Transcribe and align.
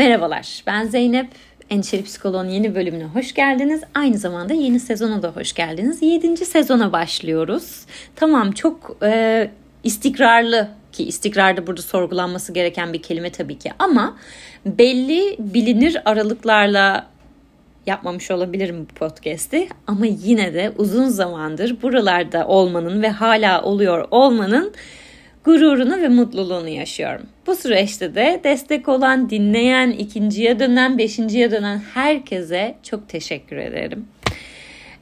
Merhabalar, 0.00 0.62
ben 0.66 0.84
Zeynep. 0.86 1.26
Endişeli 1.70 2.04
Psikoloğun 2.04 2.48
yeni 2.48 2.74
bölümüne 2.74 3.04
hoş 3.04 3.34
geldiniz. 3.34 3.82
Aynı 3.94 4.18
zamanda 4.18 4.54
yeni 4.54 4.80
sezona 4.80 5.22
da 5.22 5.28
hoş 5.28 5.52
geldiniz. 5.52 6.02
Yedinci 6.02 6.44
sezona 6.44 6.92
başlıyoruz. 6.92 7.86
Tamam 8.16 8.52
çok 8.52 8.96
e, 9.02 9.50
istikrarlı 9.84 10.68
ki 10.92 11.04
istikrarda 11.04 11.66
burada 11.66 11.82
sorgulanması 11.82 12.52
gereken 12.52 12.92
bir 12.92 13.02
kelime 13.02 13.32
tabii 13.32 13.58
ki 13.58 13.72
ama 13.78 14.16
belli 14.66 15.36
bilinir 15.38 16.02
aralıklarla 16.04 17.06
yapmamış 17.86 18.30
olabilirim 18.30 18.86
bu 18.90 18.94
podcast'i 18.94 19.68
ama 19.86 20.06
yine 20.06 20.54
de 20.54 20.72
uzun 20.76 21.08
zamandır 21.08 21.82
buralarda 21.82 22.46
olmanın 22.46 23.02
ve 23.02 23.10
hala 23.10 23.62
oluyor 23.62 24.08
olmanın 24.10 24.72
gururunu 25.44 26.02
ve 26.02 26.08
mutluluğunu 26.08 26.68
yaşıyorum. 26.68 27.26
Bu 27.46 27.54
süreçte 27.54 28.14
de 28.14 28.40
destek 28.44 28.88
olan, 28.88 29.30
dinleyen, 29.30 29.90
ikinciye 29.90 30.58
dönen, 30.58 30.98
beşinciye 30.98 31.50
dönen 31.50 31.82
herkese 31.94 32.74
çok 32.82 33.08
teşekkür 33.08 33.56
ederim. 33.56 34.06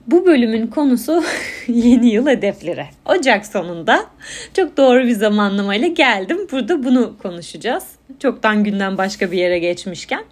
Bu 0.07 0.27
bölümün 0.27 0.67
konusu 0.67 1.25
yeni 1.69 2.09
yıl 2.09 2.27
hedefleri. 2.27 2.87
Ocak 3.05 3.47
sonunda 3.47 4.07
çok 4.57 4.77
doğru 4.77 5.05
bir 5.05 5.13
zamanlamayla 5.13 5.89
geldim. 5.89 6.39
Burada 6.53 6.85
bunu 6.85 7.19
konuşacağız. 7.23 7.85
Çoktan 8.19 8.65
günden 8.65 8.99
başka 8.99 9.33
bir 9.33 9.39
yere 9.39 9.59
geçmişken. 9.59 10.25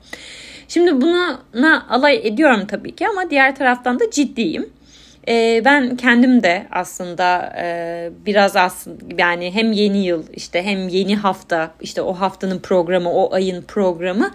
Şimdi 0.69 1.01
buna 1.01 1.87
alay 1.91 2.21
ediyorum 2.25 2.67
tabii 2.69 2.95
ki 2.95 3.09
ama 3.09 3.31
diğer 3.31 3.57
taraftan 3.57 4.01
da 4.01 4.11
ciddiyim. 4.11 4.71
E, 5.29 5.63
ben 5.65 5.97
kendim 5.97 6.43
de 6.43 6.67
aslında 6.71 7.55
e, 7.59 8.11
biraz 8.27 8.57
aslında 8.57 9.05
yani 9.19 9.55
hem 9.55 9.73
yeni 9.73 10.05
yıl 10.05 10.25
işte 10.35 10.63
hem 10.63 10.89
yeni 10.89 11.17
hafta 11.17 11.71
işte 11.81 12.03
o 12.03 12.13
haftanın 12.13 12.59
programı 12.59 13.13
o 13.13 13.35
ayın 13.35 13.63
programı 13.63 14.31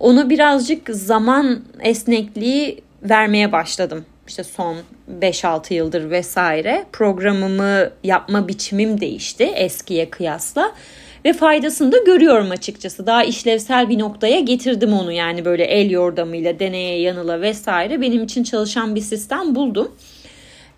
ona 0.00 0.30
birazcık 0.30 0.90
zaman 0.90 1.62
esnekliği 1.80 2.82
vermeye 3.02 3.52
başladım. 3.52 4.04
İşte 4.28 4.44
son 4.44 4.76
5-6 5.20 5.74
yıldır 5.74 6.10
vesaire 6.10 6.84
programımı 6.92 7.90
yapma 8.04 8.48
biçimim 8.48 9.00
değişti 9.00 9.44
eskiye 9.44 10.10
kıyasla 10.10 10.72
ve 11.24 11.32
faydasını 11.32 11.92
da 11.92 11.98
görüyorum 11.98 12.50
açıkçası. 12.50 13.06
Daha 13.06 13.24
işlevsel 13.24 13.88
bir 13.88 13.98
noktaya 13.98 14.40
getirdim 14.40 14.92
onu 14.92 15.12
yani 15.12 15.44
böyle 15.44 15.64
el 15.64 15.90
yordamıyla 15.90 16.58
deneye 16.58 17.00
yanıla 17.00 17.40
vesaire 17.40 18.00
benim 18.00 18.24
için 18.24 18.44
çalışan 18.44 18.94
bir 18.94 19.00
sistem 19.00 19.54
buldum. 19.54 19.92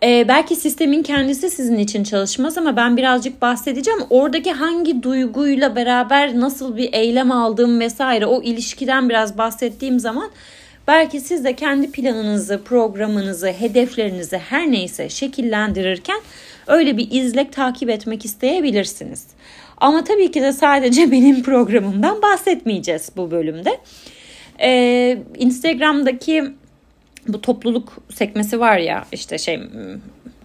Ee, 0.03 0.29
belki 0.29 0.57
sistemin 0.57 1.03
kendisi 1.03 1.51
sizin 1.51 1.79
için 1.79 2.05
çalışmaz 2.05 2.59
ama 2.59 2.77
ben 2.77 2.97
birazcık 2.97 3.43
bahsedeceğim. 3.43 4.01
Oradaki 4.11 4.53
hangi 4.53 5.03
duyguyla 5.03 5.77
beraber 5.77 6.41
nasıl 6.41 6.77
bir 6.77 6.93
eylem 6.93 7.31
aldığım 7.31 7.81
vesaire 7.81 8.27
o 8.27 8.43
ilişkiden 8.43 9.09
biraz 9.09 9.39
bahsettiğim 9.39 10.01
zaman 10.01 10.31
belki 10.89 11.21
siz 11.21 11.45
de 11.45 11.57
kendi 11.57 11.91
planınızı, 11.91 12.61
programınızı, 12.65 13.47
hedeflerinizi 13.47 14.39
her 14.39 14.71
neyse 14.71 15.09
şekillendirirken 15.09 16.21
öyle 16.67 16.97
bir 16.97 17.09
izlek 17.11 17.53
takip 17.53 17.91
etmek 17.91 18.25
isteyebilirsiniz. 18.25 19.27
Ama 19.77 20.05
tabii 20.05 20.31
ki 20.31 20.43
de 20.43 20.53
sadece 20.53 21.11
benim 21.13 21.43
programımdan 21.43 22.23
bahsetmeyeceğiz 22.23 23.11
bu 23.17 23.31
bölümde. 23.31 23.79
Ee, 24.61 25.19
Instagram'daki 25.39 26.45
bu 27.29 27.41
topluluk 27.41 27.93
sekmesi 28.15 28.61
var 28.61 28.79
ya 28.79 29.05
işte 29.13 29.39
şey 29.39 29.61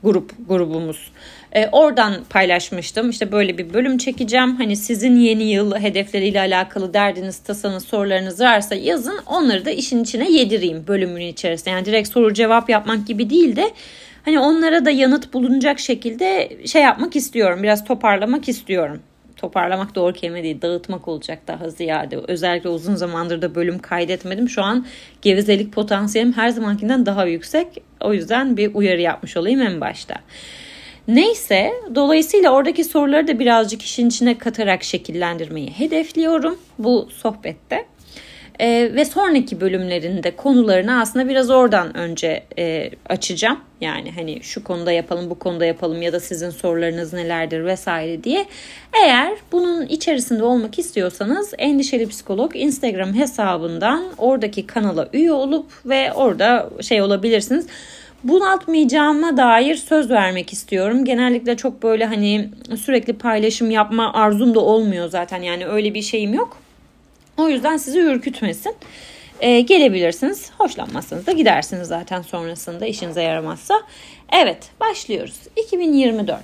grup 0.03 0.31
grubumuz. 0.49 1.11
E, 1.51 1.67
oradan 1.71 2.13
paylaşmıştım. 2.29 3.09
İşte 3.09 3.31
böyle 3.31 3.57
bir 3.57 3.73
bölüm 3.73 3.97
çekeceğim. 3.97 4.55
Hani 4.55 4.75
sizin 4.75 5.15
yeni 5.15 5.43
yıl 5.43 5.75
hedefleriyle 5.75 6.39
alakalı 6.39 6.93
derdiniz, 6.93 7.39
tasanız, 7.39 7.85
sorularınız 7.85 8.41
varsa 8.41 8.75
yazın. 8.75 9.19
Onları 9.25 9.65
da 9.65 9.71
işin 9.71 10.03
içine 10.03 10.31
yedireyim 10.31 10.87
bölümün 10.87 11.21
içerisinde. 11.21 11.69
Yani 11.69 11.85
direkt 11.85 12.09
soru 12.09 12.33
cevap 12.33 12.69
yapmak 12.69 13.07
gibi 13.07 13.29
değil 13.29 13.55
de 13.55 13.71
hani 14.25 14.39
onlara 14.39 14.85
da 14.85 14.89
yanıt 14.89 15.33
bulunacak 15.33 15.79
şekilde 15.79 16.57
şey 16.65 16.81
yapmak 16.81 17.15
istiyorum. 17.15 17.63
Biraz 17.63 17.85
toparlamak 17.85 18.49
istiyorum 18.49 18.99
toparlamak 19.37 19.95
doğru 19.95 20.13
kelime 20.13 20.43
değil 20.43 20.61
dağıtmak 20.61 21.07
olacak 21.07 21.39
daha 21.47 21.69
ziyade. 21.69 22.17
Özellikle 22.27 22.69
uzun 22.69 22.95
zamandır 22.95 23.41
da 23.41 23.55
bölüm 23.55 23.79
kaydetmedim. 23.79 24.49
Şu 24.49 24.63
an 24.63 24.85
gevezelik 25.21 25.73
potansiyelim 25.73 26.33
her 26.33 26.49
zamankinden 26.49 27.05
daha 27.05 27.25
yüksek. 27.25 27.67
O 28.01 28.13
yüzden 28.13 28.57
bir 28.57 28.75
uyarı 28.75 29.01
yapmış 29.01 29.37
olayım 29.37 29.61
en 29.61 29.81
başta. 29.81 30.15
Neyse 31.07 31.73
dolayısıyla 31.95 32.51
oradaki 32.51 32.83
soruları 32.83 33.27
da 33.27 33.39
birazcık 33.39 33.81
işin 33.81 34.07
içine 34.07 34.37
katarak 34.37 34.83
şekillendirmeyi 34.83 35.69
hedefliyorum 35.69 36.59
bu 36.79 37.09
sohbette. 37.11 37.85
E, 38.59 38.91
ve 38.95 39.05
sonraki 39.05 39.61
bölümlerinde 39.61 40.35
konularını 40.35 41.01
aslında 41.01 41.29
biraz 41.29 41.49
oradan 41.49 41.97
önce 41.97 42.43
e, 42.57 42.91
açacağım. 43.09 43.59
Yani 43.81 44.11
hani 44.11 44.43
şu 44.43 44.63
konuda 44.63 44.91
yapalım, 44.91 45.29
bu 45.29 45.39
konuda 45.39 45.65
yapalım 45.65 46.01
ya 46.01 46.13
da 46.13 46.19
sizin 46.19 46.49
sorularınız 46.49 47.13
nelerdir 47.13 47.65
vesaire 47.65 48.23
diye. 48.23 48.45
Eğer 49.03 49.33
bunun 49.51 49.85
içerisinde 49.85 50.43
olmak 50.43 50.79
istiyorsanız 50.79 51.53
Endişeli 51.57 52.07
Psikolog 52.07 52.55
Instagram 52.55 53.13
hesabından 53.13 54.03
oradaki 54.17 54.67
kanala 54.67 55.09
üye 55.13 55.31
olup 55.31 55.65
ve 55.85 56.13
orada 56.13 56.69
şey 56.81 57.01
olabilirsiniz 57.01 57.67
bunaltmayacağıma 58.23 59.37
dair 59.37 59.75
söz 59.75 60.09
vermek 60.09 60.53
istiyorum. 60.53 61.05
Genellikle 61.05 61.57
çok 61.57 61.83
böyle 61.83 62.05
hani 62.05 62.49
sürekli 62.79 63.13
paylaşım 63.13 63.71
yapma 63.71 64.13
arzum 64.13 64.55
da 64.55 64.59
olmuyor 64.59 65.09
zaten 65.09 65.41
yani 65.41 65.65
öyle 65.65 65.93
bir 65.93 66.01
şeyim 66.01 66.33
yok. 66.33 66.57
O 67.37 67.49
yüzden 67.49 67.77
sizi 67.77 67.99
ürkütmesin. 67.99 68.75
Ee, 69.39 69.61
gelebilirsiniz. 69.61 70.51
Hoşlanmazsanız 70.57 71.27
da 71.27 71.31
gidersiniz 71.31 71.87
zaten 71.87 72.21
sonrasında 72.21 72.85
işinize 72.85 73.21
yaramazsa. 73.21 73.81
Evet 74.41 74.69
başlıyoruz. 74.79 75.39
2024. 75.55 76.39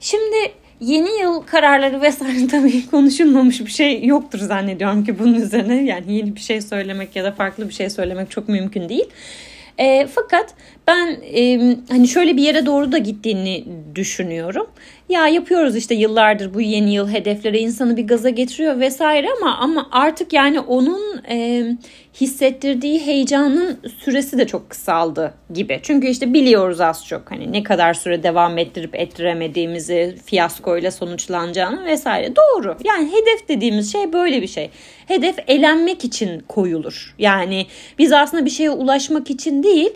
Şimdi 0.00 0.36
yeni 0.80 1.20
yıl 1.20 1.42
kararları 1.42 2.00
vesaire 2.00 2.46
tabii 2.50 2.86
konuşulmamış 2.86 3.60
bir 3.60 3.70
şey 3.70 4.04
yoktur 4.04 4.38
zannediyorum 4.38 5.04
ki 5.04 5.18
bunun 5.18 5.34
üzerine. 5.34 5.84
Yani 5.84 6.12
yeni 6.12 6.36
bir 6.36 6.40
şey 6.40 6.60
söylemek 6.60 7.16
ya 7.16 7.24
da 7.24 7.32
farklı 7.32 7.68
bir 7.68 7.74
şey 7.74 7.90
söylemek 7.90 8.30
çok 8.30 8.48
mümkün 8.48 8.88
değil. 8.88 9.08
E, 9.78 10.06
fakat 10.06 10.54
ben 10.86 11.16
e, 11.34 11.76
hani 11.88 12.08
şöyle 12.08 12.36
bir 12.36 12.42
yere 12.42 12.66
doğru 12.66 12.92
da 12.92 12.98
gittiğini 12.98 13.64
düşünüyorum. 13.94 14.66
Ya 15.08 15.28
yapıyoruz 15.28 15.76
işte 15.76 15.94
yıllardır 15.94 16.54
bu 16.54 16.60
yeni 16.60 16.94
yıl 16.94 17.08
hedefleri 17.08 17.58
insanı 17.58 17.96
bir 17.96 18.06
gaza 18.06 18.30
getiriyor 18.30 18.80
vesaire 18.80 19.28
ama 19.40 19.56
ama 19.56 19.88
artık 19.92 20.32
yani 20.32 20.60
onun 20.60 21.22
e, 21.28 21.64
hissettirdiği 22.20 23.06
heyecanın 23.06 23.78
süresi 23.98 24.38
de 24.38 24.46
çok 24.46 24.70
kısaldı 24.70 25.34
gibi. 25.54 25.80
Çünkü 25.82 26.06
işte 26.06 26.34
biliyoruz 26.34 26.80
az 26.80 27.06
çok 27.06 27.30
hani 27.30 27.52
ne 27.52 27.62
kadar 27.62 27.94
süre 27.94 28.22
devam 28.22 28.58
ettirip 28.58 28.94
ettiremediğimizi, 28.94 30.16
fiyaskoyla 30.24 30.90
sonuçlanacağını 30.90 31.84
vesaire. 31.84 32.32
Doğru. 32.36 32.76
Yani 32.84 33.08
hedef 33.08 33.48
dediğimiz 33.48 33.92
şey 33.92 34.12
böyle 34.12 34.42
bir 34.42 34.46
şey. 34.46 34.70
Hedef 35.06 35.36
elenmek 35.46 36.04
için 36.04 36.40
koyulur. 36.40 37.14
Yani 37.18 37.66
biz 37.98 38.12
aslında 38.12 38.44
bir 38.44 38.50
şeye 38.50 38.70
ulaşmak 38.70 39.30
için 39.30 39.62
değil, 39.62 39.90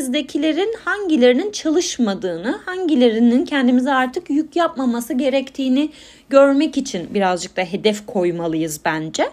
zihnimizdekilerin 0.00 0.74
hangilerinin 0.84 1.52
çalışmadığını, 1.52 2.60
hangilerinin 2.66 3.44
kendimize 3.44 3.92
artık 3.92 4.30
yük 4.30 4.56
yapmaması 4.56 5.14
gerektiğini 5.14 5.90
görmek 6.30 6.76
için 6.76 7.14
birazcık 7.14 7.56
da 7.56 7.62
hedef 7.62 8.06
koymalıyız 8.06 8.80
bence. 8.84 9.24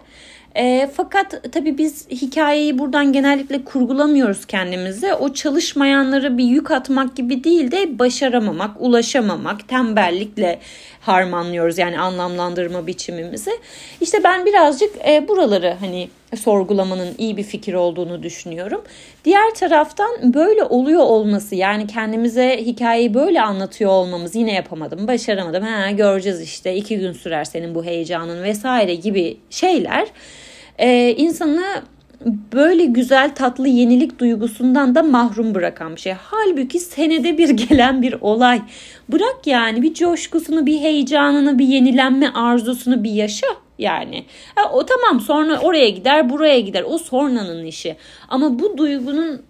E, 0.55 0.89
fakat 0.94 1.51
tabii 1.51 1.78
biz 1.78 2.09
hikayeyi 2.09 2.79
buradan 2.79 3.13
genellikle 3.13 3.63
kurgulamıyoruz 3.63 4.45
kendimize. 4.45 5.13
O 5.13 5.33
çalışmayanları 5.33 6.38
bir 6.38 6.44
yük 6.44 6.72
atmak 6.72 7.16
gibi 7.16 7.44
değil 7.44 7.72
de 7.72 7.99
başaramamak, 7.99 8.81
ulaşamamak, 8.81 9.67
tembellikle 9.67 10.59
harmanlıyoruz 11.07 11.78
yani 11.78 12.00
anlamlandırma 12.00 12.88
biçimimizi. 12.88 13.51
İşte 14.01 14.23
ben 14.23 14.45
birazcık 14.45 14.95
e, 15.07 15.28
buraları 15.28 15.75
hani 15.79 16.09
sorgulamanın 16.35 17.16
iyi 17.17 17.37
bir 17.37 17.43
fikir 17.43 17.73
olduğunu 17.73 18.23
düşünüyorum. 18.23 18.81
Diğer 19.26 19.53
taraftan 19.55 20.34
böyle 20.34 20.64
oluyor 20.64 21.02
olması 21.02 21.55
yani 21.55 21.87
kendimize 21.87 22.58
hikayeyi 22.58 23.14
böyle 23.14 23.41
anlatıyor 23.41 23.91
olmamız 23.91 24.35
yine 24.35 24.53
yapamadım, 24.53 25.08
başaramadım. 25.08 25.64
Ha 25.64 25.91
göreceğiz 25.91 26.41
işte 26.41 26.76
iki 26.76 26.99
gün 26.99 27.14
sürer 27.14 27.43
senin 27.43 27.76
bu 27.76 27.85
heyecanın 27.85 28.43
vesaire 28.43 28.96
gibi 28.96 29.37
şeyler 29.49 30.08
e, 30.78 31.16
insanı 31.17 31.64
böyle 32.53 32.85
güzel 32.85 33.35
tatlı 33.35 33.67
yenilik 33.67 34.19
duygusundan 34.19 34.96
da 34.96 35.03
mahrum 35.03 35.55
bırakan 35.55 35.96
bir 35.96 36.02
şey. 36.02 36.14
Halbuki 36.14 36.79
senede 36.79 37.37
bir 37.37 37.49
gelen 37.69 38.02
bir 38.02 38.16
olay. 38.22 38.61
Bırak 39.09 39.37
yani 39.46 39.81
bir 39.81 39.93
coşkusunu, 39.93 40.66
bir 40.66 40.79
heyecanını, 40.79 41.59
bir 41.59 41.66
yenilenme 41.66 42.29
arzusunu 42.29 43.03
bir 43.03 43.11
yaşa 43.11 43.47
yani. 43.79 44.25
Ha, 44.55 44.72
o 44.73 44.85
tamam 44.85 45.19
sonra 45.19 45.59
oraya 45.59 45.90
gider 45.90 46.29
buraya 46.29 46.59
gider 46.59 46.84
o 46.87 46.97
sonranın 46.97 47.66
işi. 47.66 47.96
Ama 48.28 48.59
bu 48.59 48.78
duygunun 48.78 49.41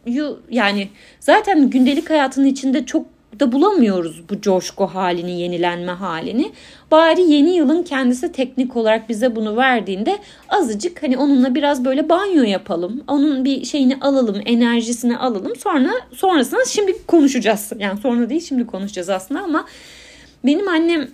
yani 0.50 0.88
zaten 1.20 1.70
gündelik 1.70 2.10
hayatın 2.10 2.46
içinde 2.46 2.86
çok 2.86 3.17
da 3.40 3.52
bulamıyoruz 3.52 4.30
bu 4.30 4.42
coşku 4.42 4.86
halini, 4.86 5.42
yenilenme 5.42 5.92
halini. 5.92 6.52
Bari 6.92 7.22
yeni 7.22 7.56
yılın 7.56 7.84
kendisi 7.84 8.32
teknik 8.32 8.76
olarak 8.76 9.10
bize 9.10 9.36
bunu 9.36 9.58
verdiğinde 9.58 10.18
azıcık 10.50 11.04
hani 11.04 11.18
onunla 11.18 11.56
biraz 11.56 11.86
böyle 11.86 12.10
banyo 12.10 12.44
yapalım. 12.44 13.04
Onun 13.08 13.46
bir 13.46 13.66
şeyini 13.66 13.98
alalım, 14.02 14.42
enerjisini 14.46 15.18
alalım. 15.18 15.56
Sonra 15.56 15.92
sonrasında 16.14 16.66
şimdi 16.68 17.06
konuşacağız. 17.08 17.72
Yani 17.80 18.00
sonra 18.00 18.30
değil 18.30 18.42
şimdi 18.42 18.66
konuşacağız 18.66 19.10
aslında 19.10 19.42
ama 19.42 19.66
benim 20.46 20.68
annem 20.68 21.08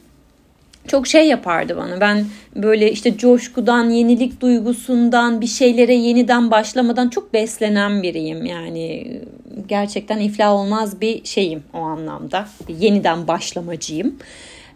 çok 0.88 1.08
şey 1.08 1.28
yapardı 1.28 1.78
bana. 1.78 2.02
Ben 2.02 2.26
böyle 2.56 2.92
işte 2.92 3.18
coşkudan, 3.18 3.90
yenilik 3.90 4.42
duygusundan, 4.42 5.42
bir 5.42 5.48
şeylere 5.48 5.94
yeniden 5.94 6.52
başlamadan 6.52 7.10
çok 7.10 7.34
beslenen 7.34 8.04
biriyim. 8.04 8.46
Yani 8.46 9.22
gerçekten 9.68 10.20
iflah 10.20 10.52
olmaz 10.52 11.02
bir 11.02 11.26
şeyim 11.26 11.64
o 11.74 11.78
anlamda. 11.78 12.48
Yeniden 12.68 13.28
başlamacıyım. 13.28 14.18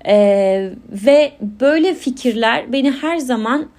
Ee, 0.08 0.70
ve 0.92 1.32
böyle 1.42 1.94
fikirler 1.94 2.74
beni 2.74 2.92
her 2.92 3.18
zaman 3.18 3.70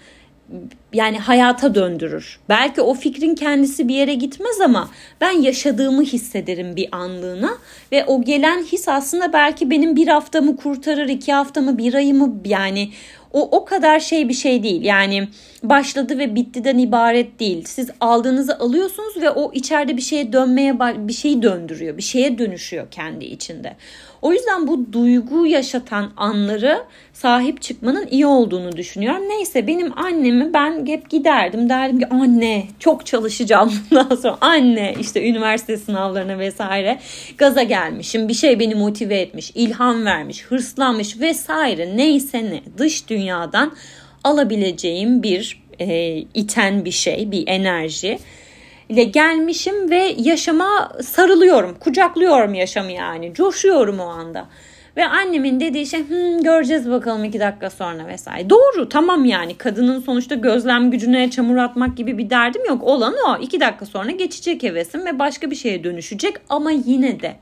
yani 0.92 1.18
hayata 1.18 1.74
döndürür. 1.74 2.40
Belki 2.48 2.80
o 2.80 2.94
fikrin 2.94 3.34
kendisi 3.34 3.88
bir 3.88 3.94
yere 3.94 4.14
gitmez 4.14 4.60
ama 4.60 4.90
ben 5.20 5.30
yaşadığımı 5.30 6.02
hissederim 6.02 6.76
bir 6.76 6.88
anlığına 6.92 7.50
ve 7.92 8.04
o 8.04 8.22
gelen 8.22 8.62
his 8.62 8.88
aslında 8.88 9.32
belki 9.32 9.70
benim 9.70 9.96
bir 9.96 10.08
haftamı 10.08 10.56
kurtarır, 10.56 11.08
iki 11.08 11.32
haftamı, 11.32 11.78
bir 11.78 11.94
ayımı 11.94 12.36
yani 12.44 12.88
o 13.32 13.56
o 13.56 13.64
kadar 13.64 14.00
şey 14.00 14.28
bir 14.28 14.34
şey 14.34 14.62
değil. 14.62 14.82
Yani 14.82 15.28
başladı 15.62 16.18
ve 16.18 16.34
bittiden 16.34 16.78
ibaret 16.78 17.40
değil. 17.40 17.64
Siz 17.66 17.90
aldığınızı 18.00 18.58
alıyorsunuz 18.58 19.16
ve 19.16 19.30
o 19.30 19.52
içeride 19.52 19.96
bir 19.96 20.02
şeye 20.02 20.32
dönmeye 20.32 20.80
bir 20.80 21.12
şeyi 21.12 21.42
döndürüyor. 21.42 21.96
Bir 21.96 22.02
şeye 22.02 22.38
dönüşüyor 22.38 22.90
kendi 22.90 23.24
içinde. 23.24 23.76
O 24.22 24.32
yüzden 24.32 24.66
bu 24.66 24.92
duygu 24.92 25.46
yaşatan 25.46 26.10
anları 26.16 26.82
sahip 27.12 27.62
çıkmanın 27.62 28.06
iyi 28.10 28.26
olduğunu 28.26 28.76
düşünüyorum. 28.76 29.22
Neyse 29.28 29.66
benim 29.66 29.98
annemi 29.98 30.54
ben 30.54 30.86
hep 30.86 31.10
giderdim. 31.10 31.68
Derdim 31.68 31.98
ki 31.98 32.06
anne 32.08 32.66
çok 32.78 33.06
çalışacağım. 33.06 33.72
Bundan 33.90 34.16
sonra 34.16 34.38
anne 34.40 34.94
işte 35.00 35.28
üniversite 35.28 35.76
sınavlarına 35.76 36.38
vesaire 36.38 36.98
gaza 37.38 37.62
gelmişim. 37.62 38.28
Bir 38.28 38.34
şey 38.34 38.60
beni 38.60 38.74
motive 38.74 39.20
etmiş 39.20 39.52
ilham 39.54 40.04
vermiş 40.04 40.44
hırslanmış 40.44 41.20
vesaire. 41.20 41.96
Neyse 41.96 42.44
ne 42.44 42.60
dış 42.78 43.08
dünyadan 43.08 43.72
alabileceğim 44.24 45.22
bir 45.22 45.62
e, 45.80 46.18
iten 46.34 46.84
bir 46.84 46.90
şey 46.90 47.30
bir 47.30 47.44
enerji 47.46 48.18
ile 48.88 49.04
gelmişim 49.04 49.90
ve 49.90 50.14
yaşama 50.18 50.92
sarılıyorum, 51.02 51.74
kucaklıyorum 51.80 52.54
yaşamı 52.54 52.92
yani. 52.92 53.34
Coşuyorum 53.34 54.00
o 54.00 54.06
anda. 54.06 54.46
Ve 54.96 55.06
annemin 55.06 55.60
dediği 55.60 55.86
şey 55.86 56.00
Hı, 56.00 56.42
göreceğiz 56.42 56.90
bakalım 56.90 57.24
iki 57.24 57.40
dakika 57.40 57.70
sonra 57.70 58.06
vesaire. 58.06 58.50
Doğru 58.50 58.88
tamam 58.88 59.24
yani 59.24 59.54
kadının 59.54 60.00
sonuçta 60.00 60.34
gözlem 60.34 60.90
gücüne 60.90 61.30
çamur 61.30 61.56
atmak 61.56 61.96
gibi 61.96 62.18
bir 62.18 62.30
derdim 62.30 62.64
yok. 62.68 62.82
Olan 62.82 63.14
o 63.28 63.42
iki 63.42 63.60
dakika 63.60 63.86
sonra 63.86 64.10
geçecek 64.10 64.62
hevesim 64.62 65.06
ve 65.06 65.18
başka 65.18 65.50
bir 65.50 65.56
şeye 65.56 65.84
dönüşecek 65.84 66.36
ama 66.48 66.70
yine 66.70 67.20
de 67.20 67.36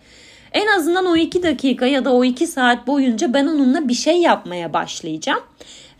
en 0.52 0.66
azından 0.66 1.06
o 1.06 1.16
iki 1.16 1.42
dakika 1.42 1.86
ya 1.86 2.04
da 2.04 2.12
o 2.12 2.24
iki 2.24 2.46
saat 2.46 2.86
boyunca 2.86 3.34
ben 3.34 3.46
onunla 3.46 3.88
bir 3.88 3.94
şey 3.94 4.20
yapmaya 4.20 4.72
başlayacağım. 4.72 5.40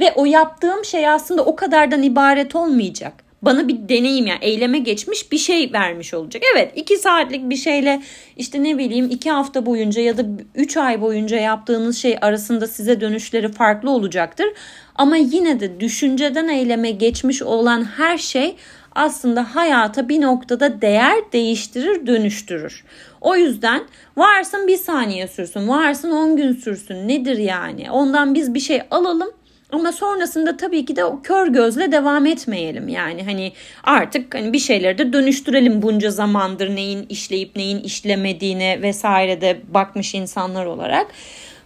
Ve 0.00 0.12
o 0.16 0.24
yaptığım 0.24 0.84
şey 0.84 1.08
aslında 1.08 1.44
o 1.44 1.56
kadardan 1.56 2.02
ibaret 2.02 2.56
olmayacak 2.56 3.25
bana 3.42 3.68
bir 3.68 3.88
deneyim 3.88 4.26
yani 4.26 4.38
eyleme 4.42 4.78
geçmiş 4.78 5.32
bir 5.32 5.38
şey 5.38 5.72
vermiş 5.72 6.14
olacak. 6.14 6.42
Evet 6.54 6.72
iki 6.76 6.96
saatlik 6.96 7.50
bir 7.50 7.56
şeyle 7.56 8.02
işte 8.36 8.62
ne 8.62 8.78
bileyim 8.78 9.08
iki 9.10 9.30
hafta 9.30 9.66
boyunca 9.66 10.02
ya 10.02 10.18
da 10.18 10.22
üç 10.54 10.76
ay 10.76 11.00
boyunca 11.00 11.36
yaptığınız 11.36 11.98
şey 11.98 12.16
arasında 12.20 12.66
size 12.66 13.00
dönüşleri 13.00 13.52
farklı 13.52 13.90
olacaktır. 13.90 14.46
Ama 14.94 15.16
yine 15.16 15.60
de 15.60 15.80
düşünceden 15.80 16.48
eyleme 16.48 16.90
geçmiş 16.90 17.42
olan 17.42 17.84
her 17.84 18.18
şey 18.18 18.56
aslında 18.94 19.54
hayata 19.54 20.08
bir 20.08 20.20
noktada 20.20 20.80
değer 20.80 21.32
değiştirir, 21.32 22.06
dönüştürür. 22.06 22.84
O 23.20 23.36
yüzden 23.36 23.82
varsın 24.16 24.66
bir 24.66 24.76
saniye 24.76 25.28
sürsün, 25.28 25.68
varsın 25.68 26.10
on 26.10 26.36
gün 26.36 26.52
sürsün 26.52 27.08
nedir 27.08 27.38
yani? 27.38 27.90
Ondan 27.90 28.34
biz 28.34 28.54
bir 28.54 28.60
şey 28.60 28.82
alalım 28.90 29.30
ama 29.72 29.92
sonrasında 29.92 30.56
tabii 30.56 30.84
ki 30.84 30.96
de 30.96 31.04
o 31.04 31.22
kör 31.22 31.46
gözle 31.46 31.92
devam 31.92 32.26
etmeyelim. 32.26 32.88
Yani 32.88 33.24
hani 33.24 33.52
artık 33.84 34.34
hani 34.34 34.52
bir 34.52 34.58
şeyleri 34.58 34.98
de 34.98 35.12
dönüştürelim 35.12 35.82
bunca 35.82 36.10
zamandır 36.10 36.74
neyin 36.74 37.06
işleyip 37.08 37.56
neyin 37.56 37.80
işlemediğine 37.80 38.82
vesaire 38.82 39.40
de 39.40 39.60
bakmış 39.68 40.14
insanlar 40.14 40.66
olarak. 40.66 41.06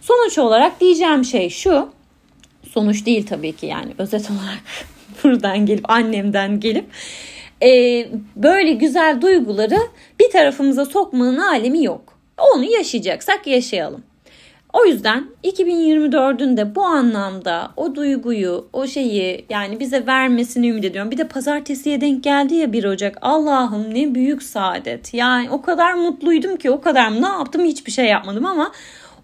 Sonuç 0.01 0.37
olarak 0.37 0.79
diyeceğim 0.81 1.25
şey 1.25 1.49
şu. 1.49 1.89
Sonuç 2.69 3.05
değil 3.05 3.27
tabii 3.27 3.55
ki 3.55 3.65
yani 3.65 3.91
özet 3.97 4.31
olarak 4.31 4.61
buradan 5.23 5.65
gelip 5.65 5.89
annemden 5.91 6.59
gelip 6.59 6.85
e, 7.63 7.69
böyle 8.35 8.73
güzel 8.73 9.21
duyguları 9.21 9.79
bir 10.19 10.31
tarafımıza 10.31 10.85
sokmanın 10.85 11.37
alemi 11.37 11.83
yok. 11.83 12.17
Onu 12.37 12.63
yaşayacaksak 12.63 13.47
yaşayalım. 13.47 14.03
O 14.73 14.85
yüzden 14.85 15.25
2024'ün 15.43 16.57
de 16.57 16.75
bu 16.75 16.83
anlamda 16.83 17.71
o 17.77 17.95
duyguyu, 17.95 18.67
o 18.73 18.87
şeyi 18.87 19.45
yani 19.49 19.79
bize 19.79 20.07
vermesini 20.07 20.69
ümit 20.69 20.85
ediyorum. 20.85 21.11
Bir 21.11 21.17
de 21.17 21.27
pazartesiye 21.27 22.01
denk 22.01 22.23
geldi 22.23 22.55
ya 22.55 22.73
1 22.73 22.83
Ocak. 22.83 23.17
Allah'ım 23.21 23.93
ne 23.93 24.15
büyük 24.15 24.43
saadet. 24.43 25.13
Yani 25.13 25.49
o 25.49 25.61
kadar 25.61 25.93
mutluydum 25.93 26.57
ki 26.57 26.71
o 26.71 26.81
kadar 26.81 27.21
ne 27.21 27.27
yaptım 27.27 27.65
hiçbir 27.65 27.91
şey 27.91 28.05
yapmadım 28.05 28.45
ama 28.45 28.71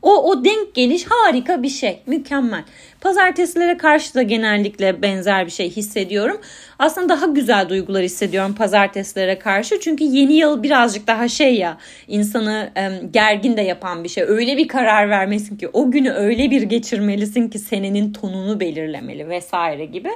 o, 0.01 0.29
o 0.29 0.45
denk 0.45 0.73
geliş 0.73 1.05
harika 1.09 1.63
bir 1.63 1.69
şey. 1.69 2.01
Mükemmel. 2.05 2.63
Pazartesilere 3.01 3.77
karşı 3.77 4.13
da 4.13 4.21
genellikle 4.21 5.01
benzer 5.01 5.45
bir 5.45 5.51
şey 5.51 5.69
hissediyorum. 5.69 6.41
Aslında 6.79 7.09
daha 7.09 7.25
güzel 7.25 7.69
duygular 7.69 8.03
hissediyorum 8.03 8.55
pazartesilere 8.55 9.39
karşı. 9.39 9.79
Çünkü 9.79 10.03
yeni 10.03 10.33
yıl 10.33 10.63
birazcık 10.63 11.07
daha 11.07 11.27
şey 11.27 11.55
ya 11.55 11.77
insanı 12.07 12.71
e, 12.77 13.07
gergin 13.11 13.57
de 13.57 13.61
yapan 13.61 14.03
bir 14.03 14.09
şey. 14.09 14.23
Öyle 14.23 14.57
bir 14.57 14.67
karar 14.67 15.09
vermesin 15.09 15.57
ki 15.57 15.67
o 15.67 15.91
günü 15.91 16.11
öyle 16.11 16.51
bir 16.51 16.61
geçirmelisin 16.61 17.49
ki 17.49 17.59
senenin 17.59 18.13
tonunu 18.13 18.59
belirlemeli 18.59 19.29
vesaire 19.29 19.85
gibi. 19.85 20.09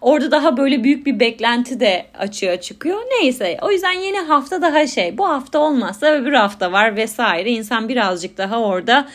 Orada 0.00 0.30
daha 0.30 0.56
böyle 0.56 0.84
büyük 0.84 1.06
bir 1.06 1.20
beklenti 1.20 1.80
de 1.80 2.06
açığa 2.18 2.60
çıkıyor. 2.60 2.98
Neyse 3.20 3.58
o 3.62 3.70
yüzden 3.70 3.92
yeni 3.92 4.18
hafta 4.18 4.62
daha 4.62 4.86
şey 4.86 5.18
bu 5.18 5.28
hafta 5.28 5.58
olmazsa 5.58 6.06
öbür 6.06 6.32
hafta 6.32 6.72
var 6.72 6.96
vesaire. 6.96 7.50
İnsan 7.50 7.88
birazcık 7.88 8.38
daha 8.38 8.60
orada 8.60 9.08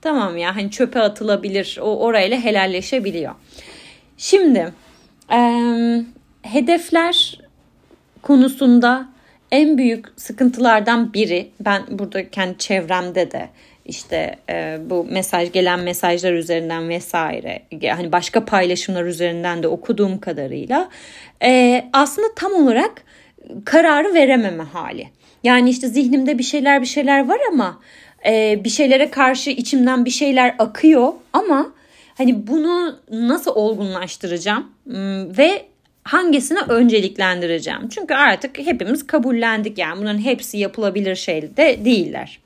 tamam 0.00 0.36
ya 0.36 0.56
hani 0.56 0.70
çöpe 0.70 1.00
atılabilir 1.00 1.78
o 1.82 1.98
orayla 1.98 2.38
helalleşebiliyor. 2.38 3.34
Şimdi 4.16 4.72
hedefler 6.42 7.40
konusunda 8.22 9.08
en 9.50 9.78
büyük 9.78 10.06
sıkıntılardan 10.16 11.14
biri 11.14 11.50
ben 11.60 11.82
burada 11.90 12.30
kendi 12.30 12.58
çevremde 12.58 13.30
de 13.30 13.48
işte 13.86 14.36
e, 14.50 14.78
bu 14.90 15.04
mesaj 15.04 15.52
gelen 15.52 15.80
mesajlar 15.80 16.32
üzerinden 16.32 16.88
vesaire 16.88 17.62
hani 17.88 18.12
başka 18.12 18.44
paylaşımlar 18.44 19.04
üzerinden 19.04 19.62
de 19.62 19.68
okuduğum 19.68 20.20
kadarıyla 20.20 20.88
e, 21.42 21.84
aslında 21.92 22.28
tam 22.36 22.52
olarak 22.52 23.04
kararı 23.64 24.14
verememe 24.14 24.64
hali. 24.64 25.08
Yani 25.44 25.70
işte 25.70 25.88
zihnimde 25.88 26.38
bir 26.38 26.42
şeyler 26.42 26.80
bir 26.80 26.86
şeyler 26.86 27.28
var 27.28 27.38
ama 27.52 27.80
e, 28.26 28.64
bir 28.64 28.70
şeylere 28.70 29.10
karşı 29.10 29.50
içimden 29.50 30.04
bir 30.04 30.10
şeyler 30.10 30.54
akıyor 30.58 31.12
ama 31.32 31.72
hani 32.18 32.46
bunu 32.46 32.98
nasıl 33.10 33.50
olgunlaştıracağım 33.54 34.70
ve 35.38 35.71
hangisini 36.04 36.58
önceliklendireceğim? 36.68 37.88
Çünkü 37.88 38.14
artık 38.14 38.58
hepimiz 38.58 39.06
kabullendik 39.06 39.78
yani 39.78 40.00
bunların 40.00 40.18
hepsi 40.18 40.58
yapılabilir 40.58 41.16
şey 41.16 41.56
de 41.56 41.84
değiller. 41.84 42.40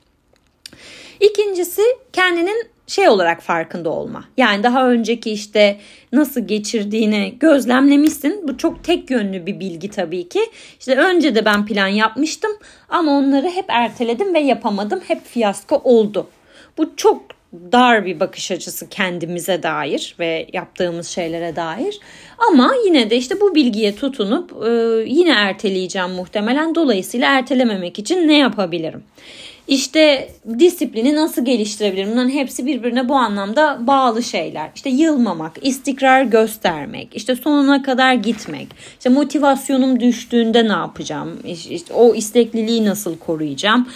İkincisi 1.19 1.81
kendinin 2.13 2.67
şey 2.87 3.09
olarak 3.09 3.41
farkında 3.41 3.89
olma. 3.89 4.23
Yani 4.37 4.63
daha 4.63 4.89
önceki 4.89 5.31
işte 5.31 5.79
nasıl 6.13 6.47
geçirdiğini 6.47 7.35
gözlemlemişsin. 7.39 8.47
Bu 8.47 8.57
çok 8.57 8.83
tek 8.83 9.09
yönlü 9.11 9.45
bir 9.45 9.59
bilgi 9.59 9.89
tabii 9.89 10.29
ki. 10.29 10.39
İşte 10.79 10.95
önce 10.95 11.35
de 11.35 11.45
ben 11.45 11.65
plan 11.65 11.87
yapmıştım 11.87 12.51
ama 12.89 13.11
onları 13.11 13.49
hep 13.49 13.65
erteledim 13.67 14.33
ve 14.33 14.39
yapamadım. 14.39 15.01
Hep 15.07 15.25
fiyasko 15.25 15.81
oldu. 15.83 16.27
Bu 16.77 16.95
çok 16.95 17.36
dar 17.53 18.05
bir 18.05 18.19
bakış 18.19 18.51
açısı 18.51 18.89
kendimize 18.89 19.63
dair 19.63 20.15
ve 20.19 20.47
yaptığımız 20.53 21.07
şeylere 21.07 21.55
dair. 21.55 21.99
Ama 22.49 22.73
yine 22.85 23.09
de 23.09 23.17
işte 23.17 23.41
bu 23.41 23.55
bilgiye 23.55 23.95
tutunup 23.95 24.51
e, 24.67 24.69
yine 25.09 25.31
erteleyeceğim 25.31 26.09
muhtemelen. 26.09 26.75
Dolayısıyla 26.75 27.37
ertelememek 27.37 27.99
için 27.99 28.27
ne 28.27 28.37
yapabilirim? 28.37 29.03
İşte 29.67 30.29
disiplini 30.59 31.15
nasıl 31.15 31.45
geliştirebilirim? 31.45 32.11
Bunların 32.11 32.29
hepsi 32.29 32.65
birbirine 32.65 33.09
bu 33.09 33.15
anlamda 33.15 33.87
bağlı 33.87 34.23
şeyler. 34.23 34.69
İşte 34.75 34.89
yılmamak, 34.89 35.57
istikrar 35.61 36.23
göstermek, 36.23 37.15
işte 37.15 37.35
sonuna 37.35 37.83
kadar 37.83 38.13
gitmek. 38.13 38.67
İşte 38.97 39.09
motivasyonum 39.09 39.99
düştüğünde 39.99 40.67
ne 40.67 40.71
yapacağım? 40.71 41.39
İşte 41.69 41.93
o 41.93 42.15
istekliliği 42.15 42.85
nasıl 42.85 43.17
koruyacağım? 43.17 43.89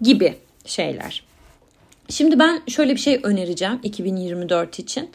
Gibi 0.00 0.34
şeyler. 0.66 1.27
Şimdi 2.08 2.38
ben 2.38 2.60
şöyle 2.68 2.94
bir 2.94 3.00
şey 3.00 3.20
önereceğim 3.22 3.80
2024 3.82 4.78
için 4.78 5.10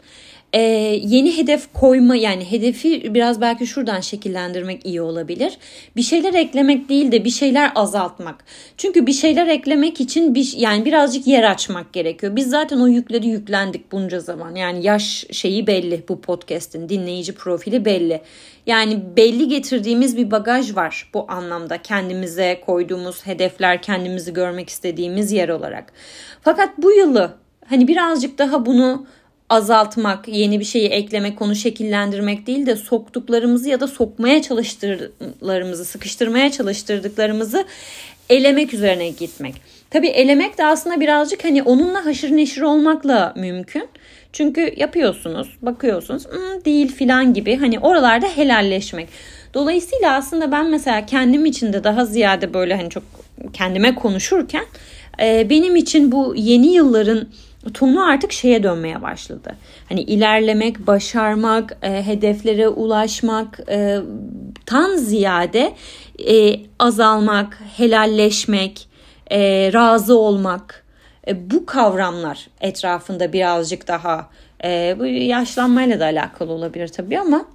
e, 0.54 0.60
yeni 1.02 1.36
hedef 1.36 1.72
koyma 1.72 2.16
yani 2.16 2.50
hedefi 2.50 3.14
biraz 3.14 3.40
belki 3.40 3.66
şuradan 3.66 4.00
şekillendirmek 4.00 4.86
iyi 4.86 5.02
olabilir. 5.02 5.58
Bir 5.96 6.02
şeyler 6.02 6.34
eklemek 6.34 6.88
değil 6.88 7.12
de 7.12 7.24
bir 7.24 7.30
şeyler 7.30 7.72
azaltmak. 7.74 8.44
Çünkü 8.76 9.06
bir 9.06 9.12
şeyler 9.12 9.46
eklemek 9.46 10.00
için 10.00 10.34
bir 10.34 10.52
yani 10.56 10.84
birazcık 10.84 11.26
yer 11.26 11.42
açmak 11.50 11.92
gerekiyor. 11.92 12.36
Biz 12.36 12.50
zaten 12.50 12.80
o 12.80 12.86
yükleri 12.86 13.28
yüklendik 13.28 13.92
bunca 13.92 14.20
zaman. 14.20 14.54
Yani 14.54 14.86
yaş 14.86 15.26
şeyi 15.30 15.66
belli 15.66 16.04
bu 16.08 16.20
podcast'in 16.20 16.88
dinleyici 16.88 17.34
profili 17.34 17.84
belli. 17.84 18.20
Yani 18.66 19.02
belli 19.16 19.48
getirdiğimiz 19.48 20.16
bir 20.16 20.30
bagaj 20.30 20.76
var 20.76 21.10
bu 21.14 21.26
anlamda. 21.28 21.82
Kendimize 21.82 22.60
koyduğumuz 22.66 23.26
hedefler, 23.26 23.82
kendimizi 23.82 24.32
görmek 24.32 24.68
istediğimiz 24.68 25.32
yer 25.32 25.48
olarak. 25.48 25.92
Fakat 26.42 26.78
bu 26.78 26.92
yılı 26.92 27.34
hani 27.66 27.88
birazcık 27.88 28.38
daha 28.38 28.66
bunu 28.66 29.06
azaltmak, 29.48 30.28
yeni 30.28 30.60
bir 30.60 30.64
şeyi 30.64 30.88
eklemek, 30.88 31.38
konu 31.38 31.54
şekillendirmek 31.54 32.46
değil 32.46 32.66
de 32.66 32.76
soktuklarımızı 32.76 33.68
ya 33.68 33.80
da 33.80 33.86
sokmaya 33.86 34.42
çalıştırdıklarımızı, 34.42 35.84
sıkıştırmaya 35.84 36.50
çalıştırdıklarımızı 36.50 37.64
elemek 38.30 38.74
üzerine 38.74 39.08
gitmek. 39.08 39.54
Tabii 39.90 40.08
elemek 40.08 40.58
de 40.58 40.64
aslında 40.64 41.00
birazcık 41.00 41.44
hani 41.44 41.62
onunla 41.62 42.04
haşır 42.04 42.36
neşir 42.36 42.62
olmakla 42.62 43.32
mümkün. 43.36 43.88
Çünkü 44.34 44.74
yapıyorsunuz, 44.76 45.48
bakıyorsunuz, 45.62 46.24
hmm, 46.28 46.64
değil 46.64 46.92
filan 46.92 47.34
gibi 47.34 47.56
hani 47.56 47.78
oralarda 47.78 48.26
helalleşmek. 48.26 49.08
Dolayısıyla 49.54 50.14
aslında 50.14 50.52
ben 50.52 50.70
mesela 50.70 51.06
kendim 51.06 51.46
için 51.46 51.72
de 51.72 51.84
daha 51.84 52.04
ziyade 52.04 52.54
böyle 52.54 52.76
hani 52.76 52.90
çok 52.90 53.02
kendime 53.52 53.94
konuşurken 53.94 54.64
benim 55.20 55.76
için 55.76 56.12
bu 56.12 56.34
yeni 56.36 56.66
yılların 56.74 57.28
tonu 57.74 58.04
artık 58.04 58.32
şeye 58.32 58.62
dönmeye 58.62 59.02
başladı. 59.02 59.56
Hani 59.88 60.00
ilerlemek, 60.00 60.86
başarmak, 60.86 61.76
e, 61.82 62.06
hedeflere 62.06 62.68
ulaşmak 62.68 63.60
e, 63.68 63.98
tan 64.66 64.96
ziyade 64.96 65.72
e, 66.28 66.60
azalmak, 66.78 67.62
helalleşmek, 67.76 68.88
e, 69.30 69.70
razı 69.72 70.18
olmak 70.18 70.83
e, 71.26 71.50
bu 71.50 71.66
kavramlar 71.66 72.48
etrafında 72.60 73.32
birazcık 73.32 73.88
daha 73.88 74.28
e, 74.64 74.96
bu 74.98 75.06
yaşlanmayla 75.06 76.00
da 76.00 76.04
alakalı 76.04 76.52
olabilir 76.52 76.88
tabii 76.88 77.18
ama 77.18 77.46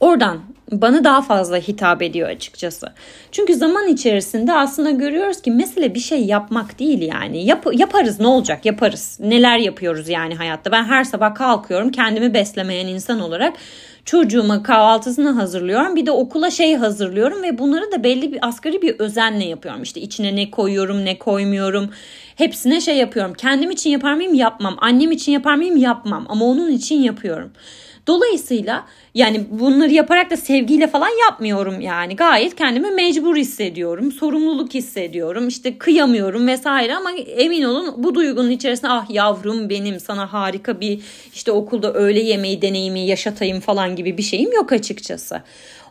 Oradan 0.00 0.40
bana 0.72 1.04
daha 1.04 1.22
fazla 1.22 1.56
hitap 1.56 2.02
ediyor 2.02 2.28
açıkçası. 2.28 2.92
Çünkü 3.32 3.54
zaman 3.54 3.88
içerisinde 3.88 4.52
aslında 4.52 4.90
görüyoruz 4.90 5.42
ki 5.42 5.50
mesele 5.50 5.94
bir 5.94 6.00
şey 6.00 6.24
yapmak 6.24 6.78
değil 6.78 7.02
yani. 7.02 7.44
Yap, 7.44 7.66
yaparız 7.72 8.20
ne 8.20 8.26
olacak 8.26 8.66
yaparız. 8.66 9.18
Neler 9.20 9.58
yapıyoruz 9.58 10.08
yani 10.08 10.34
hayatta. 10.34 10.72
Ben 10.72 10.84
her 10.84 11.04
sabah 11.04 11.34
kalkıyorum 11.34 11.90
kendimi 11.90 12.34
beslemeyen 12.34 12.86
insan 12.86 13.20
olarak 13.20 13.56
çocuğuma 14.04 14.62
kahvaltısını 14.62 15.30
hazırlıyorum. 15.30 15.96
Bir 15.96 16.06
de 16.06 16.10
okula 16.10 16.50
şey 16.50 16.76
hazırlıyorum 16.76 17.42
ve 17.42 17.58
bunları 17.58 17.92
da 17.92 18.04
belli 18.04 18.32
bir 18.32 18.48
asgari 18.48 18.82
bir 18.82 18.98
özenle 18.98 19.44
yapıyorum. 19.44 19.82
İşte 19.82 20.00
içine 20.00 20.36
ne 20.36 20.50
koyuyorum 20.50 21.04
ne 21.04 21.18
koymuyorum. 21.18 21.90
Hepsine 22.40 22.80
şey 22.80 22.96
yapıyorum. 22.96 23.34
Kendim 23.34 23.70
için 23.70 23.90
yapar 23.90 24.14
mıyım? 24.14 24.34
Yapmam. 24.34 24.76
Annem 24.80 25.12
için 25.12 25.32
yapar 25.32 25.54
mıyım? 25.54 25.76
Yapmam. 25.76 26.26
Ama 26.28 26.44
onun 26.44 26.72
için 26.72 27.02
yapıyorum. 27.02 27.50
Dolayısıyla 28.06 28.86
yani 29.14 29.44
bunları 29.50 29.90
yaparak 29.90 30.30
da 30.30 30.36
sevgiyle 30.36 30.86
falan 30.86 31.08
yapmıyorum 31.24 31.80
yani. 31.80 32.16
Gayet 32.16 32.56
kendimi 32.56 32.90
mecbur 32.90 33.36
hissediyorum. 33.36 34.12
Sorumluluk 34.12 34.74
hissediyorum. 34.74 35.48
İşte 35.48 35.78
kıyamıyorum 35.78 36.46
vesaire 36.46 36.96
ama 36.96 37.12
emin 37.12 37.62
olun 37.62 37.94
bu 37.96 38.14
duygunun 38.14 38.50
içerisinde 38.50 38.90
ah 38.90 39.10
yavrum 39.10 39.70
benim 39.70 40.00
sana 40.00 40.32
harika 40.32 40.80
bir 40.80 41.00
işte 41.34 41.52
okulda 41.52 41.92
öğle 41.92 42.20
yemeği 42.20 42.62
deneyimi 42.62 43.00
yaşatayım 43.00 43.60
falan 43.60 43.96
gibi 43.96 44.18
bir 44.18 44.22
şeyim 44.22 44.52
yok 44.52 44.72
açıkçası. 44.72 45.42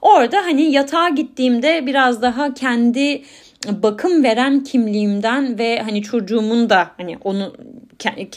Orada 0.02 0.38
hani 0.38 0.72
yatağa 0.72 1.10
gittiğimde 1.10 1.86
biraz 1.86 2.22
daha 2.22 2.54
kendi 2.54 3.22
bakım 3.68 4.24
veren 4.24 4.64
kimliğimden 4.64 5.60
ve 5.60 5.80
hani 5.80 6.04
çocuğumun 6.04 6.70
da 6.70 6.92
hani 6.98 7.18
onu 7.24 7.56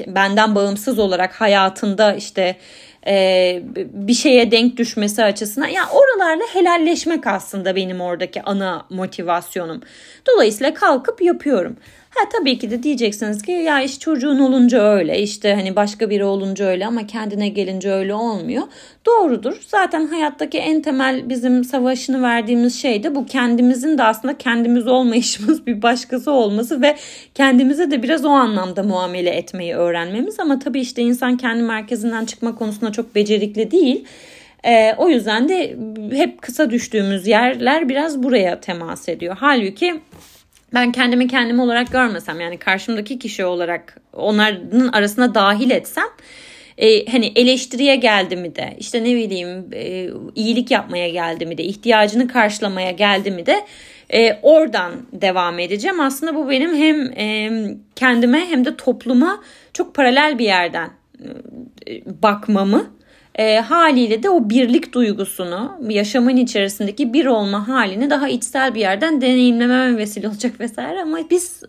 benden 0.06 0.54
bağımsız 0.54 0.98
olarak 0.98 1.40
hayatında 1.40 2.14
işte 2.14 2.56
e, 3.06 3.62
bir 3.76 4.14
şeye 4.14 4.50
denk 4.50 4.76
düşmesi 4.76 5.24
açısından 5.24 5.66
ya 5.66 5.72
yani 5.72 5.88
oralarla 5.90 6.44
helalleşmek 6.52 7.26
aslında 7.26 7.76
benim 7.76 8.00
oradaki 8.00 8.42
ana 8.42 8.86
motivasyonum. 8.90 9.80
Dolayısıyla 10.28 10.74
kalkıp 10.74 11.22
yapıyorum. 11.22 11.76
Ha 12.14 12.28
tabii 12.32 12.58
ki 12.58 12.70
de 12.70 12.82
diyeceksiniz 12.82 13.42
ki 13.42 13.52
ya 13.52 13.82
işte 13.82 13.98
çocuğun 14.00 14.38
olunca 14.38 14.82
öyle 14.82 15.18
işte 15.18 15.54
hani 15.54 15.76
başka 15.76 16.10
biri 16.10 16.24
olunca 16.24 16.64
öyle 16.64 16.86
ama 16.86 17.06
kendine 17.06 17.48
gelince 17.48 17.90
öyle 17.90 18.14
olmuyor. 18.14 18.62
Doğrudur. 19.06 19.56
Zaten 19.66 20.06
hayattaki 20.06 20.58
en 20.58 20.82
temel 20.82 21.28
bizim 21.28 21.64
savaşını 21.64 22.22
verdiğimiz 22.22 22.82
şey 22.82 23.02
de 23.02 23.14
bu 23.14 23.26
kendimizin 23.26 23.98
de 23.98 24.02
aslında 24.02 24.38
kendimiz 24.38 24.86
olmayışımız 24.86 25.66
bir 25.66 25.82
başkası 25.82 26.30
olması 26.30 26.82
ve 26.82 26.96
kendimize 27.34 27.90
de 27.90 28.02
biraz 28.02 28.24
o 28.24 28.30
anlamda 28.30 28.82
muamele 28.82 29.30
etmeyi 29.30 29.74
öğrenmemiz 29.74 30.40
ama 30.40 30.58
tabii 30.58 30.80
işte 30.80 31.02
insan 31.02 31.36
kendi 31.36 31.62
merkezinden 31.62 32.24
çıkma 32.24 32.54
konusunda 32.54 32.92
çok 32.92 33.14
becerikli 33.14 33.70
değil. 33.70 34.04
E, 34.64 34.94
o 34.98 35.08
yüzden 35.08 35.48
de 35.48 35.76
hep 36.12 36.42
kısa 36.42 36.70
düştüğümüz 36.70 37.26
yerler 37.26 37.88
biraz 37.88 38.22
buraya 38.22 38.60
temas 38.60 39.08
ediyor. 39.08 39.36
Halbuki 39.40 40.00
ben 40.74 40.92
kendimi 40.92 41.28
kendim 41.28 41.60
olarak 41.60 41.92
görmesem 41.92 42.40
yani 42.40 42.58
karşımdaki 42.58 43.18
kişi 43.18 43.44
olarak 43.44 44.00
onların 44.12 44.88
arasına 44.88 45.34
dahil 45.34 45.70
etsem 45.70 46.06
e, 46.78 47.06
hani 47.06 47.32
eleştiriye 47.36 47.96
geldi 47.96 48.36
mi 48.36 48.56
de 48.56 48.76
işte 48.78 49.04
ne 49.04 49.14
bileyim 49.14 49.66
e, 49.72 50.10
iyilik 50.34 50.70
yapmaya 50.70 51.08
geldi 51.08 51.46
mi 51.46 51.58
de 51.58 51.64
ihtiyacını 51.64 52.28
karşılamaya 52.28 52.90
geldi 52.90 53.30
mi 53.30 53.46
de 53.46 53.66
e, 54.10 54.38
oradan 54.42 54.92
devam 55.12 55.58
edeceğim. 55.58 56.00
Aslında 56.00 56.34
bu 56.34 56.50
benim 56.50 56.76
hem 56.76 57.12
e, 57.18 57.50
kendime 57.96 58.46
hem 58.46 58.64
de 58.64 58.76
topluma 58.76 59.42
çok 59.72 59.94
paralel 59.94 60.38
bir 60.38 60.44
yerden 60.44 60.90
e, 61.86 62.22
bakmamı 62.22 62.90
e, 63.38 63.60
haliyle 63.60 64.22
de 64.22 64.30
o 64.30 64.50
birlik 64.50 64.92
duygusunu 64.92 65.78
yaşamın 65.88 66.36
içerisindeki 66.36 67.12
bir 67.12 67.26
olma 67.26 67.68
halini 67.68 68.10
daha 68.10 68.28
içsel 68.28 68.74
bir 68.74 68.80
yerden 68.80 69.20
deneyimlememe 69.20 69.98
vesile 69.98 70.28
olacak 70.28 70.60
vesaire 70.60 71.02
ama 71.02 71.18
biz 71.30 71.62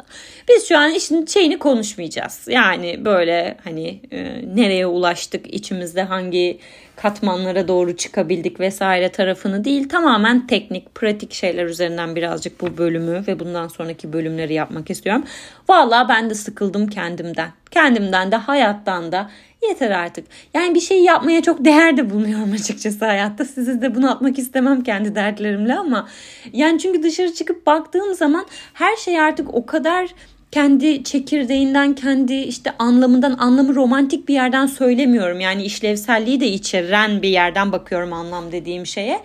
biz 0.49 0.67
şu 0.67 0.77
an 0.77 0.91
işin 0.91 1.25
şeyini 1.25 1.59
konuşmayacağız. 1.59 2.47
Yani 2.47 3.05
böyle 3.05 3.57
hani 3.63 4.01
e, 4.11 4.41
nereye 4.55 4.87
ulaştık 4.87 5.53
içimizde 5.53 6.03
hangi 6.03 6.59
katmanlara 6.95 7.67
doğru 7.67 7.97
çıkabildik 7.97 8.59
vesaire 8.59 9.09
tarafını 9.09 9.65
değil 9.65 9.89
tamamen 9.89 10.47
teknik 10.47 10.95
pratik 10.95 11.33
şeyler 11.33 11.65
üzerinden 11.65 12.15
birazcık 12.15 12.61
bu 12.61 12.77
bölümü 12.77 13.23
ve 13.27 13.39
bundan 13.39 13.67
sonraki 13.67 14.13
bölümleri 14.13 14.53
yapmak 14.53 14.89
istiyorum. 14.89 15.23
Valla 15.69 16.09
ben 16.09 16.29
de 16.29 16.35
sıkıldım 16.35 16.87
kendimden. 16.87 17.49
Kendimden 17.71 18.31
de 18.31 18.35
hayattan 18.35 19.11
da 19.11 19.29
Yeter 19.69 19.91
artık. 19.91 20.25
Yani 20.53 20.75
bir 20.75 20.79
şey 20.79 21.03
yapmaya 21.03 21.41
çok 21.41 21.65
değer 21.65 21.97
de 21.97 22.09
bulmuyorum 22.09 22.51
açıkçası 22.53 23.05
hayatta. 23.05 23.45
Sizi 23.45 23.81
de 23.81 23.95
bunu 23.95 24.11
atmak 24.11 24.39
istemem 24.39 24.83
kendi 24.83 25.15
dertlerimle 25.15 25.75
ama 25.75 26.07
yani 26.53 26.79
çünkü 26.79 27.03
dışarı 27.03 27.33
çıkıp 27.33 27.65
baktığım 27.65 28.13
zaman 28.13 28.45
her 28.73 28.95
şey 28.95 29.19
artık 29.19 29.53
o 29.53 29.65
kadar 29.65 30.09
kendi 30.51 31.03
çekirdeğinden, 31.03 31.95
kendi 31.95 32.33
işte 32.33 32.73
anlamından, 32.79 33.37
anlamı 33.39 33.75
romantik 33.75 34.27
bir 34.27 34.33
yerden 34.33 34.65
söylemiyorum. 34.65 35.39
Yani 35.39 35.63
işlevselliği 35.63 36.39
de 36.39 36.47
içeren 36.47 37.21
bir 37.21 37.29
yerden 37.29 37.71
bakıyorum 37.71 38.13
anlam 38.13 38.51
dediğim 38.51 38.85
şeye. 38.85 39.19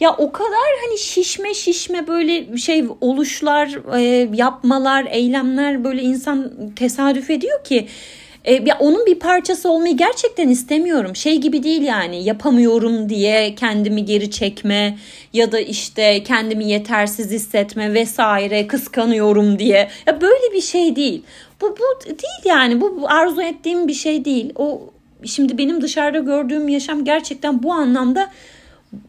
Ya 0.00 0.12
o 0.12 0.32
kadar 0.32 0.68
hani 0.86 0.98
şişme 0.98 1.54
şişme 1.54 2.06
böyle 2.06 2.56
şey 2.56 2.84
oluşlar, 3.00 3.98
e, 3.98 4.28
yapmalar, 4.34 5.06
eylemler 5.10 5.84
böyle 5.84 6.02
insan 6.02 6.52
tesadüf 6.76 7.30
ediyor 7.30 7.64
ki 7.64 7.88
e, 8.44 8.52
ya 8.52 8.76
onun 8.80 9.06
bir 9.06 9.18
parçası 9.18 9.70
olmayı 9.70 9.96
gerçekten 9.96 10.48
istemiyorum. 10.48 11.16
Şey 11.16 11.36
gibi 11.36 11.62
değil 11.62 11.82
yani 11.82 12.24
yapamıyorum 12.24 13.08
diye 13.08 13.54
kendimi 13.54 14.04
geri 14.04 14.30
çekme 14.30 14.98
ya 15.32 15.52
da 15.52 15.60
işte 15.60 16.22
kendimi 16.22 16.68
yetersiz 16.68 17.30
hissetme 17.30 17.94
vesaire 17.94 18.66
kıskanıyorum 18.66 19.58
diye. 19.58 19.88
Ya 20.06 20.20
böyle 20.20 20.54
bir 20.54 20.60
şey 20.60 20.96
değil. 20.96 21.22
Bu 21.60 21.76
bu 21.78 22.06
değil 22.06 22.42
yani 22.44 22.80
bu, 22.80 23.00
bu 23.00 23.10
arzu 23.10 23.42
ettiğim 23.42 23.88
bir 23.88 23.94
şey 23.94 24.24
değil. 24.24 24.52
O 24.56 24.80
şimdi 25.24 25.58
benim 25.58 25.80
dışarıda 25.80 26.18
gördüğüm 26.18 26.68
yaşam 26.68 27.04
gerçekten 27.04 27.62
bu 27.62 27.72
anlamda 27.72 28.30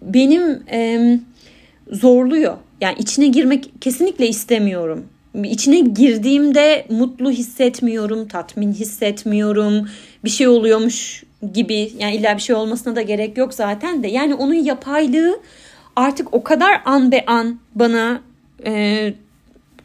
benim 0.01 0.63
e, 0.71 0.99
zorluyor. 1.91 2.57
Yani 2.81 2.95
içine 2.99 3.27
girmek 3.27 3.81
kesinlikle 3.81 4.27
istemiyorum 4.27 5.05
içine 5.43 5.79
girdiğimde 5.79 6.85
mutlu 6.89 7.31
hissetmiyorum, 7.31 8.27
tatmin 8.27 8.73
hissetmiyorum. 8.73 9.89
Bir 10.23 10.29
şey 10.29 10.47
oluyormuş 10.47 11.23
gibi 11.53 11.91
yani 11.99 12.15
illa 12.15 12.35
bir 12.35 12.41
şey 12.41 12.55
olmasına 12.55 12.95
da 12.95 13.01
gerek 13.01 13.37
yok 13.37 13.53
zaten 13.53 14.03
de. 14.03 14.07
Yani 14.07 14.35
onun 14.35 14.53
yapaylığı 14.53 15.39
artık 15.95 16.33
o 16.33 16.43
kadar 16.43 16.81
an 16.85 17.11
be 17.11 17.25
an 17.27 17.59
bana 17.75 18.21
e, 18.65 19.13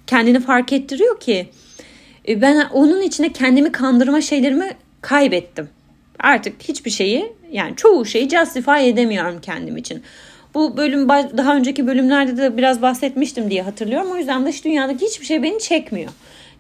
kendini 0.07 0.41
fark 0.41 0.73
ettiriyor 0.73 1.21
ki 1.21 1.49
E, 2.29 2.41
ben 2.41 2.69
onun 2.73 3.03
içine 3.03 3.33
kendimi 3.33 3.73
kandırma 3.73 4.21
şeylerimi 4.21 4.71
kaybettim. 5.01 5.69
Artık 6.19 6.63
hiçbir 6.63 6.91
şeyi 6.91 7.33
yani 7.53 7.77
çoğu 7.77 8.05
şeyi 8.05 8.29
justify 8.29 8.89
edemiyorum 8.89 9.41
kendim 9.41 9.77
için. 9.77 10.03
Bu 10.55 10.77
bölüm 10.77 11.09
daha 11.09 11.57
önceki 11.57 11.87
bölümlerde 11.87 12.37
de 12.37 12.57
biraz 12.57 12.83
bahsetmiştim 12.83 13.51
diye 13.51 13.63
hatırlıyorum. 13.63 14.11
O 14.11 14.17
yüzden 14.17 14.47
dış 14.47 14.65
dünyadaki 14.65 15.07
hiçbir 15.07 15.27
şey 15.27 15.43
beni 15.43 15.59
çekmiyor. 15.59 16.11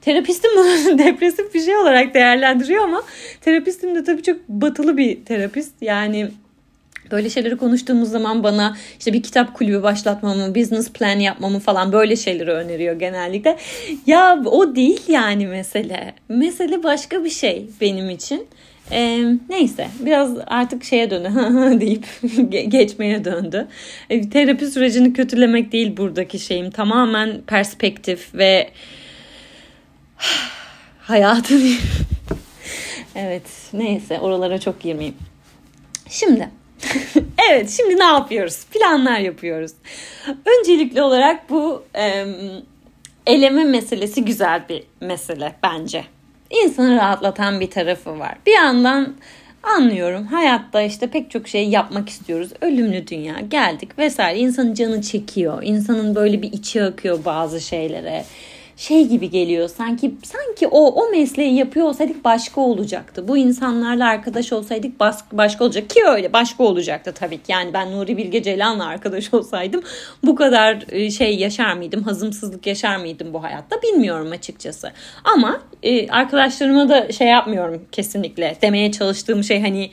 Terapistim 0.01 0.51
bunu 0.57 0.99
depresif 1.05 1.55
bir 1.55 1.61
şey 1.61 1.77
olarak 1.77 2.15
değerlendiriyor 2.15 2.85
ama 2.85 3.03
terapistim 3.41 3.95
de 3.95 4.05
tabii 4.05 4.23
çok 4.23 4.49
batılı 4.49 4.97
bir 4.97 5.25
terapist. 5.25 5.73
Yani 5.81 6.31
Böyle 7.11 7.31
şeyleri 7.31 7.57
konuştuğumuz 7.57 8.11
zaman 8.11 8.43
bana 8.43 8.77
işte 8.99 9.13
bir 9.13 9.23
kitap 9.23 9.55
kulübü 9.55 9.83
başlatmamı, 9.83 10.55
business 10.55 10.93
plan 10.93 11.19
yapmamı 11.19 11.59
falan 11.59 11.93
böyle 11.93 12.17
şeyleri 12.17 12.51
öneriyor 12.51 12.99
genellikle. 12.99 13.57
Ya 14.07 14.43
o 14.47 14.75
değil 14.77 15.01
yani 15.09 15.47
mesele. 15.47 16.15
Mesele 16.29 16.83
başka 16.83 17.25
bir 17.25 17.31
şey 17.31 17.67
benim 17.81 18.11
için. 18.11 18.47
E, 18.93 19.25
neyse 19.49 19.89
biraz 20.01 20.31
artık 20.47 20.85
şeye 20.85 21.11
döndü 21.11 21.31
deyip 21.81 22.07
geçmeye 22.71 23.25
döndü. 23.25 23.69
E, 24.11 24.31
terapi 24.31 24.67
sürecini 24.67 25.13
kötülemek 25.13 25.73
değil 25.73 25.97
buradaki 25.97 26.39
şeyim. 26.39 26.71
Tamamen 26.71 27.41
perspektif 27.47 28.35
ve 28.35 28.71
hayatın 31.01 31.63
evet 33.15 33.47
neyse 33.73 34.21
oralara 34.21 34.61
çok 34.61 34.81
girmeyeyim. 34.81 35.17
Şimdi 36.09 36.49
evet 37.51 37.71
şimdi 37.71 37.99
ne 37.99 38.05
yapıyoruz? 38.05 38.65
Planlar 38.65 39.19
yapıyoruz. 39.19 39.73
Öncelikli 40.29 41.03
olarak 41.03 41.51
bu 41.51 41.85
e, 41.97 42.25
eleme 43.27 43.65
meselesi 43.65 44.25
güzel 44.25 44.69
bir 44.69 44.85
mesele 45.01 45.55
bence. 45.63 46.05
İnsanı 46.51 46.97
rahatlatan 46.97 47.61
bir 47.61 47.71
tarafı 47.71 48.19
var. 48.19 48.35
Bir 48.47 48.53
yandan 48.53 49.15
anlıyorum 49.63 50.27
hayatta 50.27 50.83
işte 50.83 51.07
pek 51.07 51.31
çok 51.31 51.49
şey 51.49 51.69
yapmak 51.69 52.09
istiyoruz. 52.09 52.51
Ölümlü 52.61 53.07
dünya 53.07 53.41
geldik 53.41 53.99
vesaire. 53.99 54.39
İnsanın 54.39 54.75
canı 54.75 55.03
çekiyor. 55.03 55.63
İnsanın 55.63 56.15
böyle 56.15 56.43
bir 56.43 56.53
içi 56.53 56.83
akıyor 56.83 57.25
bazı 57.25 57.61
şeylere 57.61 58.25
şey 58.79 59.07
gibi 59.07 59.31
geliyor. 59.31 59.69
Sanki 59.69 60.15
sanki 60.25 60.69
o 60.69 60.87
o 60.87 61.11
mesleği 61.11 61.55
yapıyor 61.55 61.87
olsaydık 61.87 62.25
başka 62.25 62.61
olacaktı. 62.61 63.29
Bu 63.29 63.37
insanlarla 63.37 64.07
arkadaş 64.07 64.53
olsaydık 64.53 65.01
bas, 65.01 65.25
başka 65.33 65.65
olacak 65.65 65.91
ki 65.91 66.05
öyle 66.07 66.33
başka 66.33 66.65
olacaktı 66.65 67.15
tabii 67.15 67.37
ki. 67.37 67.53
Yani 67.53 67.73
ben 67.73 67.93
Nuri 67.93 68.17
Bilge 68.17 68.43
Ceylan'la 68.43 68.87
arkadaş 68.87 69.35
olsaydım 69.35 69.83
bu 70.25 70.35
kadar 70.35 70.85
e, 70.89 71.11
şey 71.11 71.37
yaşar 71.37 71.73
mıydım? 71.73 72.03
Hazımsızlık 72.03 72.67
yaşar 72.67 72.97
mıydım 72.97 73.33
bu 73.33 73.43
hayatta? 73.43 73.83
Bilmiyorum 73.83 74.31
açıkçası. 74.31 74.93
Ama 75.25 75.61
e, 75.83 76.09
arkadaşlarıma 76.09 76.89
da 76.89 77.13
şey 77.13 77.29
yapmıyorum 77.29 77.83
kesinlikle. 77.93 78.57
Demeye 78.63 78.93
çalıştığım 78.93 79.45
şey 79.45 79.61
hani 79.61 79.91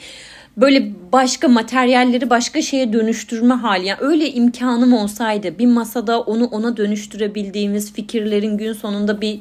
böyle 0.58 0.92
başka 1.14 1.48
materyalleri 1.48 2.30
başka 2.30 2.62
şeye 2.62 2.94
dönüştürme 2.94 3.54
hali. 3.54 3.86
Yani 3.86 4.00
öyle 4.02 4.32
imkanım 4.32 4.94
olsaydı 4.94 5.60
bir 5.60 5.66
masada 5.66 6.22
onu 6.22 6.46
ona 6.46 6.78
dönüştürebildiğimiz 6.78 7.94
fikirlerin 7.94 8.58
gün 8.58 8.74
sonunda 8.74 9.22
bir 9.22 9.40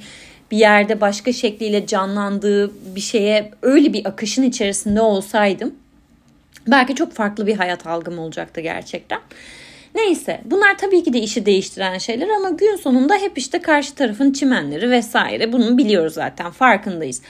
bir 0.51 0.57
yerde 0.57 1.01
başka 1.01 1.33
şekliyle 1.33 1.87
canlandığı 1.87 2.71
bir 2.97 3.01
şeye 3.01 3.51
öyle 3.63 3.93
bir 3.93 4.07
akışın 4.07 4.43
içerisinde 4.43 5.01
olsaydım 5.01 5.75
belki 6.67 6.95
çok 6.95 7.13
farklı 7.13 7.47
bir 7.47 7.57
hayat 7.57 7.87
algım 7.87 8.19
olacaktı 8.19 8.61
gerçekten. 8.61 9.21
Neyse 9.95 10.41
bunlar 10.45 10.79
tabii 10.79 11.03
ki 11.03 11.13
de 11.13 11.19
işi 11.19 11.47
değiştiren 11.47 11.99
şeyler 11.99 12.29
ama 12.29 12.51
gün 12.51 12.77
sonunda 12.77 13.15
hep 13.15 13.39
işte 13.39 13.63
karşı 13.63 13.95
tarafın 13.95 14.33
çimenleri 14.33 14.91
vesaire 14.91 15.53
bunu 15.53 15.79
biliyoruz 15.79 16.15
zaten 16.15 16.51
farkındayız. 16.51 17.23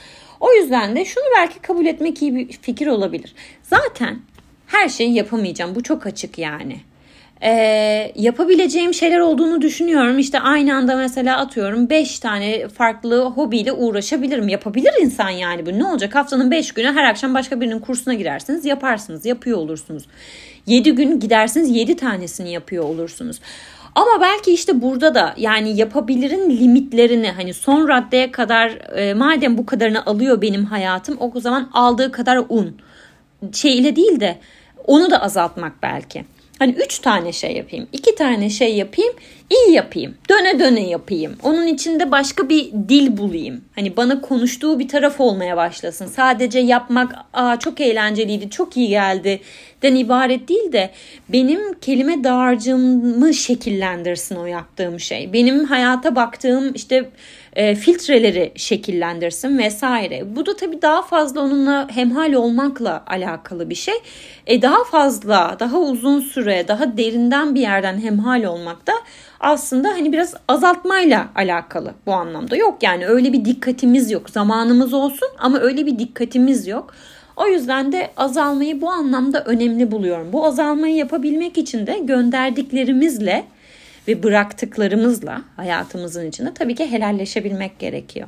O 0.45 0.53
yüzden 0.53 0.95
de 0.95 1.05
şunu 1.05 1.23
belki 1.37 1.59
kabul 1.59 1.85
etmek 1.85 2.21
iyi 2.21 2.35
bir 2.35 2.51
fikir 2.51 2.87
olabilir. 2.87 3.33
Zaten 3.63 4.19
her 4.67 4.89
şeyi 4.89 5.13
yapamayacağım. 5.13 5.75
Bu 5.75 5.83
çok 5.83 6.05
açık 6.05 6.37
yani. 6.37 6.77
Ee, 7.43 8.11
yapabileceğim 8.15 8.93
şeyler 8.93 9.19
olduğunu 9.19 9.61
düşünüyorum. 9.61 10.19
İşte 10.19 10.39
aynı 10.39 10.75
anda 10.75 10.95
mesela 10.95 11.37
atıyorum 11.37 11.89
5 11.89 12.19
tane 12.19 12.67
farklı 12.67 13.25
hobiyle 13.25 13.71
uğraşabilirim. 13.71 14.47
Yapabilir 14.47 14.93
insan 15.01 15.29
yani 15.29 15.65
bu. 15.65 15.79
Ne 15.79 15.85
olacak? 15.85 16.15
Haftanın 16.15 16.51
5 16.51 16.71
günü 16.71 16.87
her 16.87 17.03
akşam 17.03 17.33
başka 17.33 17.61
birinin 17.61 17.79
kursuna 17.79 18.13
girersiniz. 18.13 18.65
Yaparsınız. 18.65 19.25
Yapıyor 19.25 19.57
olursunuz. 19.57 20.03
7 20.65 20.91
gün 20.91 21.19
gidersiniz 21.19 21.75
7 21.75 21.95
tanesini 21.95 22.51
yapıyor 22.51 22.83
olursunuz. 22.83 23.39
Ama 23.95 24.21
belki 24.21 24.53
işte 24.53 24.81
burada 24.81 25.15
da 25.15 25.33
yani 25.37 25.77
yapabilirin 25.77 26.49
limitlerini 26.49 27.31
hani 27.31 27.53
son 27.53 27.87
raddeye 27.87 28.31
kadar 28.31 28.69
e, 28.97 29.13
madem 29.13 29.57
bu 29.57 29.65
kadarını 29.65 30.05
alıyor 30.05 30.41
benim 30.41 30.65
hayatım 30.65 31.17
o 31.19 31.39
zaman 31.39 31.69
aldığı 31.73 32.11
kadar 32.11 32.41
un 32.49 32.77
şeyle 33.53 33.95
değil 33.95 34.19
de 34.19 34.39
onu 34.87 35.11
da 35.11 35.21
azaltmak 35.21 35.83
belki. 35.83 36.25
Hani 36.59 36.71
üç 36.71 36.99
tane 36.99 37.31
şey 37.31 37.51
yapayım, 37.51 37.87
iki 37.93 38.15
tane 38.15 38.49
şey 38.49 38.75
yapayım, 38.75 39.13
iyi 39.49 39.75
yapayım, 39.75 40.15
döne 40.29 40.59
döne 40.59 40.89
yapayım. 40.89 41.35
Onun 41.43 41.67
içinde 41.67 42.11
başka 42.11 42.49
bir 42.49 42.71
dil 42.89 43.17
bulayım. 43.17 43.61
Hani 43.75 43.97
bana 43.97 44.21
konuştuğu 44.21 44.79
bir 44.79 44.87
taraf 44.87 45.21
olmaya 45.21 45.57
başlasın. 45.57 46.07
Sadece 46.07 46.59
yapmak 46.59 47.15
Aa, 47.33 47.59
çok 47.59 47.81
eğlenceliydi, 47.81 48.49
çok 48.49 48.77
iyi 48.77 48.87
geldi 48.89 49.41
den 49.85 49.95
ibaret 49.95 50.49
değil 50.49 50.71
de 50.71 50.91
benim 51.29 51.73
kelime 51.73 52.23
dağarcığımı 52.23 53.33
şekillendirsin 53.33 54.35
o 54.35 54.45
yaptığım 54.45 54.99
şey. 54.99 55.33
Benim 55.33 55.65
hayata 55.65 56.15
baktığım 56.15 56.73
işte 56.73 57.09
e, 57.55 57.75
filtreleri 57.75 58.51
şekillendirsin 58.55 59.57
vesaire. 59.57 60.35
Bu 60.35 60.45
da 60.45 60.55
tabii 60.55 60.81
daha 60.81 61.01
fazla 61.01 61.41
onunla 61.41 61.87
hemhal 61.89 62.33
olmakla 62.33 63.03
alakalı 63.07 63.69
bir 63.69 63.75
şey. 63.75 63.95
E, 64.47 64.61
daha 64.61 64.83
fazla, 64.83 65.55
daha 65.59 65.79
uzun 65.79 66.19
süre, 66.19 66.67
daha 66.67 66.97
derinden 66.97 67.55
bir 67.55 67.61
yerden 67.61 67.97
hemhal 68.01 68.43
olmak 68.43 68.87
da 68.87 68.93
aslında 69.39 69.89
hani 69.89 70.13
biraz 70.13 70.33
azaltmayla 70.47 71.27
alakalı 71.35 71.93
bu 72.05 72.13
anlamda. 72.13 72.55
Yok 72.55 72.83
yani 72.83 73.07
öyle 73.07 73.33
bir 73.33 73.45
dikkatimiz 73.45 74.11
yok. 74.11 74.29
Zamanımız 74.29 74.93
olsun 74.93 75.29
ama 75.37 75.59
öyle 75.59 75.85
bir 75.85 75.99
dikkatimiz 75.99 76.67
yok. 76.67 76.93
O 77.37 77.47
yüzden 77.47 77.91
de 77.91 78.11
azalmayı 78.17 78.81
bu 78.81 78.89
anlamda 78.89 79.43
önemli 79.43 79.91
buluyorum. 79.91 80.33
Bu 80.33 80.45
azalmayı 80.45 80.95
yapabilmek 80.95 81.57
için 81.57 81.87
de 81.87 81.99
gönderdiklerimizle 81.99 83.45
ve 84.07 84.23
bıraktıklarımızla 84.23 85.41
hayatımızın 85.55 86.29
içinde 86.29 86.53
tabii 86.53 86.75
ki 86.75 86.91
helalleşebilmek 86.91 87.79
gerekiyor. 87.79 88.27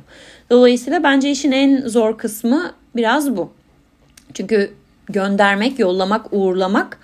Dolayısıyla 0.50 1.02
bence 1.02 1.30
işin 1.30 1.52
en 1.52 1.88
zor 1.88 2.18
kısmı 2.18 2.72
biraz 2.96 3.36
bu. 3.36 3.52
Çünkü 4.34 4.70
göndermek, 5.06 5.78
yollamak, 5.78 6.26
uğurlamak 6.32 6.98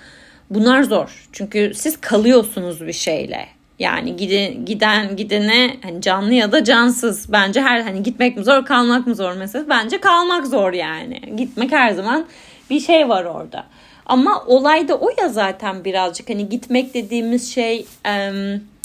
bunlar 0.50 0.82
zor. 0.82 1.28
Çünkü 1.32 1.72
siz 1.74 2.00
kalıyorsunuz 2.00 2.86
bir 2.86 2.92
şeyle. 2.92 3.46
Yani 3.78 4.16
giden 4.16 4.64
giden 4.64 5.16
gidene 5.16 5.76
hani 5.82 6.02
canlı 6.02 6.34
ya 6.34 6.52
da 6.52 6.64
cansız 6.64 7.32
bence 7.32 7.62
her 7.62 7.80
hani 7.80 8.02
gitmek 8.02 8.36
mi 8.36 8.44
zor 8.44 8.64
kalmak 8.64 9.06
mı 9.06 9.14
zor 9.14 9.32
mesela 9.32 9.64
bence 9.68 10.00
kalmak 10.00 10.46
zor 10.46 10.72
yani. 10.72 11.20
Gitmek 11.36 11.72
her 11.72 11.92
zaman 11.92 12.26
bir 12.70 12.80
şey 12.80 13.08
var 13.08 13.24
orada. 13.24 13.66
Ama 14.06 14.44
olay 14.46 14.88
da 14.88 14.94
o 14.94 15.10
ya 15.18 15.28
zaten 15.28 15.84
birazcık 15.84 16.30
hani 16.30 16.48
gitmek 16.48 16.94
dediğimiz 16.94 17.54
şey 17.54 17.86
e, 18.06 18.32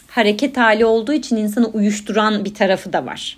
hareket 0.07 0.57
hali 0.57 0.85
olduğu 0.85 1.13
için 1.13 1.37
insanı 1.37 1.67
uyuşturan 1.67 2.45
bir 2.45 2.53
tarafı 2.53 2.93
da 2.93 3.05
var. 3.05 3.37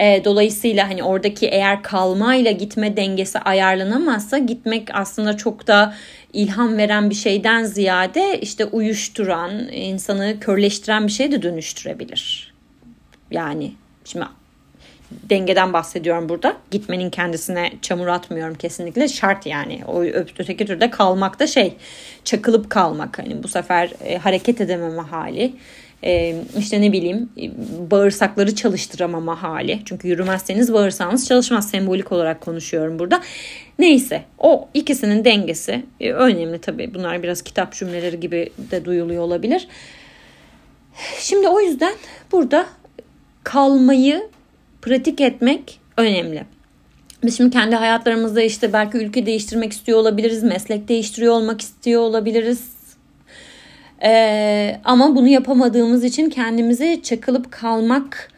E, 0.00 0.24
dolayısıyla 0.24 0.90
hani 0.90 1.02
oradaki 1.02 1.46
eğer 1.46 1.82
kalmayla 1.82 2.50
gitme 2.50 2.96
dengesi 2.96 3.38
ayarlanamazsa 3.38 4.38
gitmek 4.38 4.88
aslında 4.92 5.36
çok 5.36 5.66
da 5.66 5.94
ilham 6.32 6.76
veren 6.78 7.10
bir 7.10 7.14
şeyden 7.14 7.64
ziyade 7.64 8.40
işte 8.40 8.64
uyuşturan, 8.64 9.68
insanı 9.72 10.40
körleştiren 10.40 11.06
bir 11.06 11.12
şey 11.12 11.32
de 11.32 11.42
dönüştürebilir. 11.42 12.54
Yani 13.30 13.72
şimdi 14.04 14.24
dengeden 15.30 15.72
bahsediyorum 15.72 16.28
burada. 16.28 16.56
Gitmenin 16.70 17.10
kendisine 17.10 17.72
çamur 17.82 18.06
atmıyorum 18.06 18.54
kesinlikle. 18.54 19.08
Şart 19.08 19.46
yani. 19.46 19.80
O 19.86 20.02
öteki 20.02 20.66
türde 20.66 20.90
kalmak 20.90 21.40
da 21.40 21.46
şey 21.46 21.74
çakılıp 22.24 22.70
kalmak. 22.70 23.18
Hani 23.18 23.42
bu 23.42 23.48
sefer 23.48 23.90
e, 24.04 24.18
hareket 24.18 24.60
edememe 24.60 25.02
hali. 25.02 25.52
E, 26.04 26.36
işte 26.58 26.80
ne 26.80 26.92
bileyim 26.92 27.28
e, 27.40 27.50
bağırsakları 27.90 28.54
çalıştıramama 28.54 29.42
hali. 29.42 29.80
Çünkü 29.84 30.08
yürümezseniz 30.08 30.72
bağırsağınız 30.72 31.28
çalışmaz. 31.28 31.70
Sembolik 31.70 32.12
olarak 32.12 32.40
konuşuyorum 32.40 32.98
burada. 32.98 33.22
Neyse 33.78 34.22
o 34.38 34.68
ikisinin 34.74 35.24
dengesi 35.24 35.82
e, 36.00 36.12
önemli 36.12 36.60
tabii. 36.60 36.94
Bunlar 36.94 37.22
biraz 37.22 37.42
kitap 37.42 37.72
cümleleri 37.72 38.20
gibi 38.20 38.50
de 38.70 38.84
duyuluyor 38.84 39.22
olabilir. 39.22 39.68
Şimdi 41.18 41.48
o 41.48 41.60
yüzden 41.60 41.94
burada 42.32 42.66
kalmayı 43.44 44.28
pratik 44.82 45.20
etmek 45.20 45.80
önemli. 45.96 46.44
Biz 47.24 47.36
şimdi 47.36 47.50
kendi 47.50 47.76
hayatlarımızda 47.76 48.42
işte 48.42 48.72
belki 48.72 48.98
ülke 48.98 49.26
değiştirmek 49.26 49.72
istiyor 49.72 49.98
olabiliriz, 49.98 50.42
meslek 50.42 50.88
değiştiriyor 50.88 51.34
olmak 51.34 51.60
istiyor 51.60 52.02
olabiliriz. 52.02 52.72
Ee, 54.04 54.80
ama 54.84 55.16
bunu 55.16 55.28
yapamadığımız 55.28 56.04
için 56.04 56.30
kendimizi 56.30 57.00
çakılıp 57.02 57.52
kalmak 57.52 58.32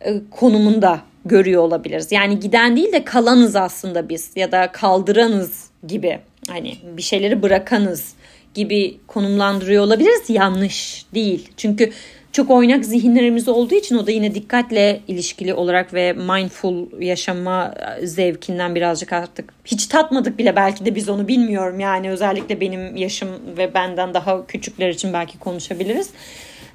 e, 0.00 0.14
konumunda 0.30 1.00
görüyor 1.24 1.62
olabiliriz. 1.62 2.12
Yani 2.12 2.40
giden 2.40 2.76
değil 2.76 2.92
de 2.92 3.04
kalanız 3.04 3.56
aslında 3.56 4.08
biz 4.08 4.30
ya 4.36 4.52
da 4.52 4.72
kaldıranız 4.72 5.70
gibi 5.86 6.20
hani 6.48 6.76
bir 6.96 7.02
şeyleri 7.02 7.42
bırakanız 7.42 8.14
gibi 8.54 8.98
konumlandırıyor 9.06 9.84
olabiliriz. 9.84 10.30
Yanlış 10.30 11.06
değil. 11.14 11.48
Çünkü 11.56 11.92
çok 12.32 12.50
oynak 12.50 12.84
zihinlerimiz 12.84 13.48
olduğu 13.48 13.74
için 13.74 13.96
o 13.96 14.06
da 14.06 14.10
yine 14.10 14.34
dikkatle 14.34 15.00
ilişkili 15.08 15.54
olarak 15.54 15.94
ve 15.94 16.12
mindful 16.12 17.00
yaşama 17.00 17.74
zevkinden 18.02 18.74
birazcık 18.74 19.12
artık 19.12 19.54
hiç 19.64 19.86
tatmadık 19.86 20.38
bile 20.38 20.56
belki 20.56 20.84
de 20.84 20.94
biz 20.94 21.08
onu 21.08 21.28
bilmiyorum 21.28 21.80
yani 21.80 22.10
özellikle 22.10 22.60
benim 22.60 22.96
yaşım 22.96 23.28
ve 23.56 23.74
benden 23.74 24.14
daha 24.14 24.46
küçükler 24.46 24.88
için 24.88 25.12
belki 25.12 25.38
konuşabiliriz. 25.38 26.10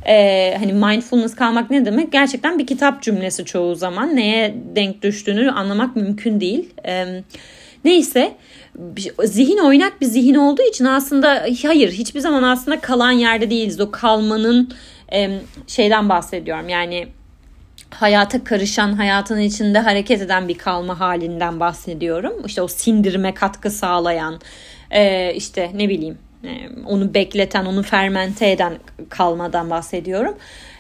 Ee, 0.08 0.56
hani 0.60 0.74
mindfulness 0.74 1.36
kalmak 1.36 1.72
ne 1.72 1.86
demek? 1.86 2.12
Gerçekten 2.12 2.60
bir 2.60 2.68
kitap 2.68 3.02
cümlesi 3.02 3.46
çoğu 3.46 3.76
zaman 3.76 4.16
neye 4.16 4.56
denk 4.76 5.02
düştüğünü 5.02 5.52
anlamak 5.52 5.96
mümkün 5.96 6.42
değil. 6.42 6.70
Ee, 6.86 7.06
neyse 7.86 8.32
zihin 9.24 9.58
oynak 9.58 10.02
bir 10.02 10.06
zihin 10.06 10.36
olduğu 10.36 10.62
için 10.62 10.86
aslında 10.86 11.46
hayır 11.64 11.92
hiçbir 11.92 12.20
zaman 12.20 12.44
aslında 12.44 12.80
kalan 12.80 13.12
yerde 13.12 13.50
değiliz. 13.50 13.80
O 13.80 13.92
kalmanın 13.92 14.74
şeyden 15.68 16.10
bahsediyorum. 16.10 16.70
Yani 16.70 17.08
hayata 17.90 18.44
karışan, 18.44 18.94
hayatın 18.94 19.40
içinde 19.40 19.80
hareket 19.80 20.22
eden 20.22 20.48
bir 20.48 20.58
kalma 20.58 21.00
halinden 21.00 21.60
bahsediyorum. 21.60 22.34
İşte 22.46 22.62
o 22.62 22.68
sindirime 22.68 23.34
katkı 23.34 23.70
sağlayan, 23.70 24.40
e, 24.92 25.34
işte 25.34 25.72
ne 25.74 25.90
bileyim 25.90 26.18
e, 26.44 26.50
onu 26.86 27.14
bekleten, 27.14 27.66
onu 27.66 27.84
fermente 27.84 28.52
eden 28.52 28.74
kalmadan 29.10 29.70
bahsediyorum. 29.70 30.38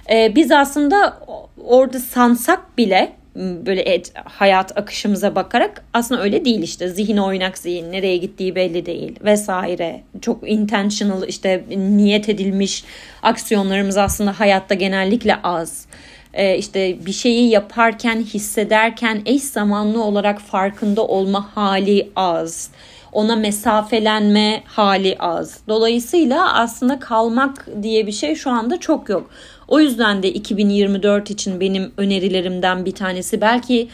E, 0.09 0.35
biz 0.35 0.51
aslında 0.51 1.19
orada 1.65 1.99
sansak 1.99 2.77
bile 2.77 3.13
böyle 3.37 3.81
et, 3.81 4.11
hayat 4.25 4.77
akışımıza 4.77 5.35
bakarak 5.35 5.83
aslında 5.93 6.21
öyle 6.21 6.45
değil 6.45 6.61
işte 6.61 6.89
zihin 6.89 7.17
oynak 7.17 7.57
zihin 7.57 7.91
nereye 7.91 8.17
gittiği 8.17 8.55
belli 8.55 8.85
değil 8.85 9.19
vesaire 9.23 10.01
çok 10.21 10.49
intentional 10.49 11.27
işte 11.27 11.63
niyet 11.69 12.29
edilmiş 12.29 12.83
aksiyonlarımız 13.23 13.97
aslında 13.97 14.39
hayatta 14.39 14.73
genellikle 14.73 15.35
az 15.43 15.87
ee, 16.33 16.57
işte 16.57 17.05
bir 17.05 17.11
şeyi 17.11 17.49
yaparken 17.49 18.21
hissederken 18.21 19.21
eş 19.25 19.43
zamanlı 19.43 20.03
olarak 20.03 20.41
farkında 20.41 21.07
olma 21.07 21.49
hali 21.55 22.09
az 22.15 22.69
ona 23.11 23.35
mesafelenme 23.35 24.63
hali 24.65 25.15
az. 25.19 25.57
Dolayısıyla 25.67 26.53
aslında 26.53 26.99
kalmak 26.99 27.67
diye 27.83 28.07
bir 28.07 28.11
şey 28.11 28.35
şu 28.35 28.51
anda 28.51 28.79
çok 28.79 29.09
yok. 29.09 29.29
O 29.67 29.79
yüzden 29.79 30.23
de 30.23 30.33
2024 30.33 31.31
için 31.31 31.59
benim 31.59 31.91
önerilerimden 31.97 32.85
bir 32.85 32.91
tanesi 32.91 33.41
belki 33.41 33.87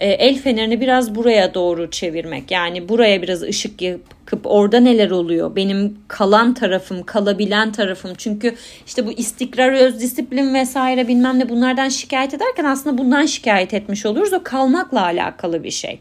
e, 0.00 0.08
el 0.08 0.38
fenerini 0.38 0.80
biraz 0.80 1.14
buraya 1.14 1.54
doğru 1.54 1.90
çevirmek. 1.90 2.50
Yani 2.50 2.88
buraya 2.88 3.22
biraz 3.22 3.42
ışık 3.42 3.82
yakıp 3.82 4.40
orada 4.44 4.80
neler 4.80 5.10
oluyor? 5.10 5.56
Benim 5.56 5.98
kalan 6.08 6.54
tarafım, 6.54 7.02
kalabilen 7.02 7.72
tarafım. 7.72 8.12
Çünkü 8.18 8.54
işte 8.86 9.06
bu 9.06 9.12
istikrar, 9.12 9.72
öz 9.72 10.00
disiplin 10.00 10.54
vesaire 10.54 11.08
bilmem 11.08 11.38
ne 11.38 11.48
bunlardan 11.48 11.88
şikayet 11.88 12.34
ederken 12.34 12.64
aslında 12.64 12.98
bundan 12.98 13.26
şikayet 13.26 13.74
etmiş 13.74 14.06
oluruz. 14.06 14.32
O 14.32 14.42
kalmakla 14.42 15.02
alakalı 15.02 15.64
bir 15.64 15.70
şey. 15.70 16.00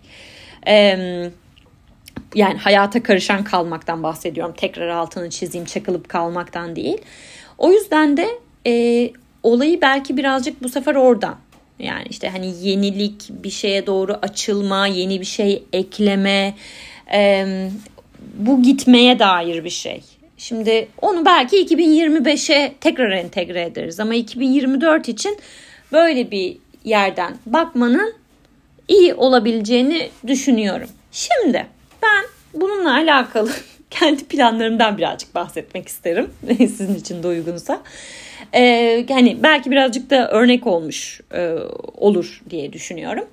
Yani 2.36 2.58
hayata 2.60 3.04
karışan 3.04 3.44
kalmaktan 3.44 4.04
bahsediyorum. 4.04 4.54
Tekrar 4.58 4.88
altını 4.88 5.30
çizeyim 5.30 5.66
çakılıp 5.66 6.10
kalmaktan 6.10 6.76
değil. 6.76 6.98
O 7.58 7.72
yüzden 7.72 8.18
de 8.18 8.28
e, 8.68 9.12
olayı 9.44 9.82
belki 9.82 10.18
birazcık 10.18 10.64
bu 10.64 10.70
sefer 10.70 10.96
oradan. 10.96 11.36
Yani 11.80 12.06
işte 12.10 12.30
hani 12.30 12.54
yenilik, 12.68 13.30
bir 13.30 13.50
şeye 13.50 13.88
doğru 13.88 14.20
açılma, 14.22 14.88
yeni 14.88 15.22
bir 15.22 15.26
şey 15.26 15.64
ekleme, 15.74 16.56
e, 17.14 17.46
bu 18.36 18.64
gitmeye 18.64 19.20
dair 19.20 19.64
bir 19.64 19.70
şey. 19.70 20.04
Şimdi 20.38 20.88
onu 21.02 21.26
belki 21.26 21.66
2025'e 21.66 22.74
tekrar 22.82 23.12
entegre 23.12 23.62
ederiz 23.62 24.00
ama 24.00 24.16
2024 24.16 25.10
için 25.10 25.38
böyle 25.92 26.32
bir 26.32 26.58
yerden 26.84 27.38
bakmanın 27.46 28.14
iyi 28.88 29.14
olabileceğini 29.14 30.10
düşünüyorum. 30.28 30.90
Şimdi 31.12 31.68
ben 32.04 32.26
bununla 32.54 32.94
alakalı 32.94 33.52
kendi 33.90 34.24
planlarımdan 34.24 34.98
birazcık 34.98 35.36
bahsetmek 35.36 35.88
isterim. 35.88 36.30
Sizin 36.58 36.96
için 36.96 37.24
de 37.24 37.28
uygunsa. 37.28 37.82
Ee, 38.54 39.06
hani 39.10 39.44
belki 39.44 39.72
birazcık 39.72 40.10
da 40.10 40.30
örnek 40.30 40.68
olmuş 40.68 41.22
e, 41.34 41.56
olur 41.98 42.42
diye 42.50 42.74
düşünüyorum. 42.74 43.26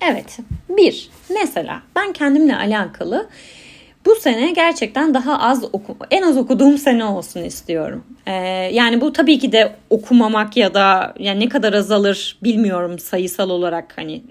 Evet. 0.00 0.38
Bir, 0.68 1.10
mesela 1.30 1.82
ben 1.96 2.12
kendimle 2.12 2.56
alakalı 2.56 3.28
bu 4.06 4.14
sene 4.14 4.50
gerçekten 4.50 5.14
daha 5.14 5.40
az 5.40 5.64
oku 5.72 5.96
en 6.10 6.22
az 6.22 6.36
okuduğum 6.36 6.78
sene 6.78 7.04
olsun 7.04 7.44
istiyorum. 7.44 8.04
Ee, 8.26 8.32
yani 8.72 9.00
bu 9.00 9.12
tabii 9.12 9.38
ki 9.38 9.52
de 9.52 9.72
okumamak 9.90 10.56
ya 10.56 10.74
da 10.74 11.14
yani 11.18 11.40
ne 11.40 11.48
kadar 11.48 11.72
azalır 11.72 12.38
bilmiyorum 12.42 12.98
sayısal 12.98 13.50
olarak 13.50 13.92
hani 13.96 14.22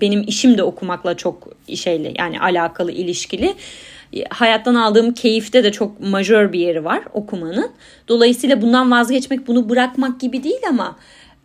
benim 0.00 0.24
işim 0.26 0.58
de 0.58 0.62
okumakla 0.62 1.16
çok 1.16 1.48
şeyle 1.74 2.12
yani 2.18 2.40
alakalı 2.40 2.92
ilişkili. 2.92 3.54
Hayattan 4.30 4.74
aldığım 4.74 5.14
keyifte 5.14 5.64
de 5.64 5.72
çok 5.72 6.00
majör 6.00 6.52
bir 6.52 6.60
yeri 6.60 6.84
var 6.84 7.02
okumanın. 7.12 7.70
Dolayısıyla 8.08 8.62
bundan 8.62 8.90
vazgeçmek, 8.90 9.46
bunu 9.46 9.68
bırakmak 9.68 10.20
gibi 10.20 10.44
değil 10.44 10.62
ama 10.68 10.96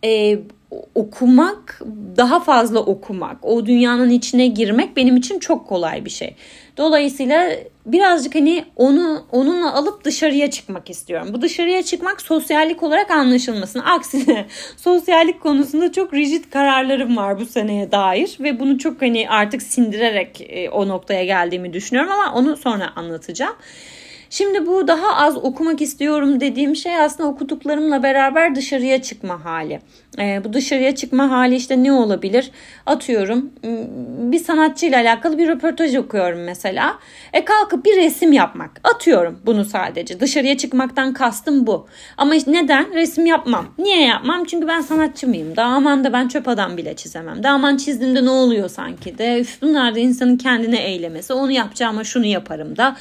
e, 0.04 0.38
okumak, 0.94 1.82
daha 2.16 2.40
fazla 2.40 2.80
okumak, 2.80 3.36
o 3.42 3.66
dünyanın 3.66 4.10
içine 4.10 4.46
girmek 4.46 4.96
benim 4.96 5.16
için 5.16 5.38
çok 5.38 5.68
kolay 5.68 6.04
bir 6.04 6.10
şey. 6.10 6.36
Dolayısıyla 6.76 7.50
birazcık 7.86 8.34
hani 8.34 8.64
onu 8.76 9.26
onunla 9.32 9.74
alıp 9.74 10.04
dışarıya 10.04 10.50
çıkmak 10.50 10.90
istiyorum. 10.90 11.28
Bu 11.32 11.42
dışarıya 11.42 11.82
çıkmak 11.82 12.22
sosyallik 12.22 12.82
olarak 12.82 13.10
anlaşılmasın. 13.10 13.80
Aksine 13.80 14.46
sosyallik 14.76 15.40
konusunda 15.40 15.92
çok 15.92 16.14
rigid 16.14 16.44
kararlarım 16.50 17.16
var 17.16 17.40
bu 17.40 17.46
seneye 17.46 17.92
dair 17.92 18.36
ve 18.40 18.60
bunu 18.60 18.78
çok 18.78 19.02
hani 19.02 19.30
artık 19.30 19.62
sindirerek 19.62 20.46
e, 20.48 20.70
o 20.70 20.88
noktaya 20.88 21.24
geldiğimi 21.24 21.72
düşünüyorum 21.72 22.12
ama 22.12 22.34
onu 22.34 22.56
sonra 22.56 22.92
anlatacağım. 22.96 23.54
Şimdi 24.32 24.66
bu 24.66 24.88
daha 24.88 25.16
az 25.16 25.36
okumak 25.36 25.82
istiyorum 25.82 26.40
dediğim 26.40 26.76
şey 26.76 26.96
aslında 26.96 27.28
okuduklarımla 27.28 28.02
beraber 28.02 28.54
dışarıya 28.54 29.02
çıkma 29.02 29.44
hali. 29.44 29.80
E, 30.18 30.40
bu 30.44 30.52
dışarıya 30.52 30.94
çıkma 30.94 31.30
hali 31.30 31.54
işte 31.54 31.82
ne 31.82 31.92
olabilir? 31.92 32.50
Atıyorum 32.86 33.50
bir 34.32 34.38
sanatçıyla 34.38 35.00
alakalı 35.00 35.38
bir 35.38 35.48
röportaj 35.48 35.96
okuyorum 35.96 36.44
mesela. 36.44 36.98
E 37.32 37.44
kalkıp 37.44 37.84
bir 37.84 37.96
resim 37.96 38.32
yapmak. 38.32 38.80
Atıyorum 38.84 39.38
bunu 39.46 39.64
sadece. 39.64 40.20
Dışarıya 40.20 40.56
çıkmaktan 40.56 41.12
kastım 41.12 41.66
bu. 41.66 41.86
Ama 42.16 42.34
işte 42.34 42.52
neden? 42.52 42.94
Resim 42.94 43.26
yapmam. 43.26 43.66
Niye 43.78 44.06
yapmam? 44.06 44.44
Çünkü 44.44 44.68
ben 44.68 44.80
sanatçı 44.80 45.28
mıyım? 45.28 45.56
Daha 45.56 45.74
aman 45.74 46.04
da 46.04 46.12
ben 46.12 46.28
çöp 46.28 46.48
adam 46.48 46.76
bile 46.76 46.96
çizemem. 46.96 47.42
Daha 47.42 47.54
aman 47.54 47.76
çizdiğimde 47.76 48.24
ne 48.24 48.30
oluyor 48.30 48.68
sanki 48.68 49.18
de. 49.18 49.40
Üf 49.40 49.62
bunlar 49.62 49.94
da 49.94 49.98
insanın 49.98 50.36
kendine 50.36 50.82
eylemesi. 50.82 51.32
Onu 51.32 51.50
yapacağıma 51.52 52.04
şunu 52.04 52.26
yaparım 52.26 52.76
da 52.76 52.96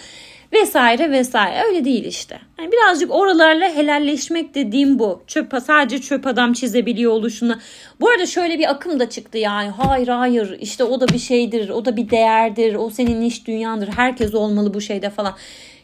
vesaire 0.53 1.11
vesaire. 1.11 1.63
Öyle 1.67 1.85
değil 1.85 2.05
işte. 2.05 2.39
Yani 2.59 2.71
birazcık 2.71 3.11
oralarla 3.11 3.75
helalleşmek 3.75 4.55
dediğim 4.55 4.99
bu. 4.99 5.23
Çöp, 5.27 5.53
sadece 5.65 6.01
çöp 6.01 6.27
adam 6.27 6.53
çizebiliyor 6.53 7.11
oluşuna. 7.11 7.59
Bu 8.01 8.09
arada 8.09 8.25
şöyle 8.25 8.59
bir 8.59 8.71
akım 8.71 8.99
da 8.99 9.09
çıktı 9.09 9.37
yani. 9.37 9.69
Hayır 9.69 10.07
hayır 10.07 10.57
işte 10.59 10.83
o 10.83 11.01
da 11.01 11.07
bir 11.07 11.19
şeydir. 11.19 11.69
O 11.69 11.85
da 11.85 11.97
bir 11.97 12.09
değerdir. 12.09 12.75
O 12.75 12.89
senin 12.89 13.21
iş 13.21 13.47
dünyandır. 13.47 13.87
Herkes 13.87 14.35
olmalı 14.35 14.73
bu 14.73 14.81
şeyde 14.81 15.09
falan. 15.09 15.33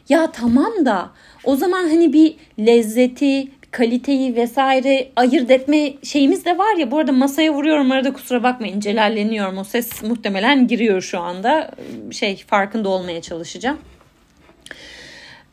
Ya 0.08 0.30
tamam 0.30 0.86
da 0.86 1.10
o 1.44 1.56
zaman 1.56 1.88
hani 1.88 2.12
bir 2.12 2.34
lezzeti, 2.58 3.48
kaliteyi 3.70 4.36
vesaire 4.36 5.08
ayırt 5.16 5.50
etme 5.50 5.92
şeyimiz 6.02 6.44
de 6.44 6.58
var 6.58 6.76
ya. 6.76 6.90
Bu 6.90 6.98
arada 6.98 7.12
masaya 7.12 7.54
vuruyorum 7.54 7.90
arada 7.90 8.12
kusura 8.12 8.42
bakmayın 8.42 8.80
celalleniyorum. 8.80 9.58
O 9.58 9.64
ses 9.64 10.02
muhtemelen 10.02 10.66
giriyor 10.66 11.00
şu 11.00 11.20
anda. 11.20 11.70
Şey 12.10 12.36
farkında 12.36 12.88
olmaya 12.88 13.22
çalışacağım. 13.22 13.78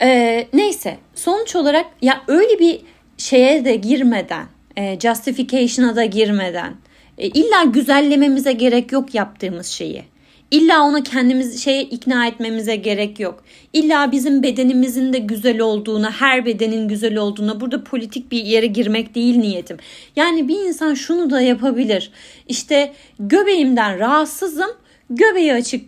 Ee, 0.02 0.48
neyse 0.52 0.98
sonuç 1.14 1.56
olarak 1.56 1.86
ya 2.02 2.22
öyle 2.28 2.58
bir 2.58 2.80
şeye 3.18 3.64
de 3.64 3.76
girmeden, 3.76 4.46
e, 4.76 5.00
justification'a 5.00 5.96
da 5.96 6.04
girmeden, 6.04 6.74
e, 7.18 7.26
illa 7.28 7.64
güzellememize 7.64 8.52
gerek 8.52 8.92
yok 8.92 9.14
yaptığımız 9.14 9.66
şeyi. 9.66 10.04
İlla 10.50 10.82
ona 10.82 11.02
kendimiz 11.02 11.64
şeye 11.64 11.82
ikna 11.82 12.26
etmemize 12.26 12.76
gerek 12.76 13.20
yok. 13.20 13.44
İlla 13.72 14.12
bizim 14.12 14.42
bedenimizin 14.42 15.12
de 15.12 15.18
güzel 15.18 15.60
olduğuna, 15.60 16.10
her 16.10 16.46
bedenin 16.46 16.88
güzel 16.88 17.16
olduğuna 17.16 17.60
burada 17.60 17.84
politik 17.84 18.32
bir 18.32 18.44
yere 18.44 18.66
girmek 18.66 19.14
değil 19.14 19.36
niyetim. 19.36 19.76
Yani 20.16 20.48
bir 20.48 20.58
insan 20.58 20.94
şunu 20.94 21.30
da 21.30 21.40
yapabilir. 21.40 22.10
İşte 22.48 22.92
göbeğimden 23.18 23.98
rahatsızım. 23.98 24.70
Göbeği 25.10 25.52
açık 25.52 25.84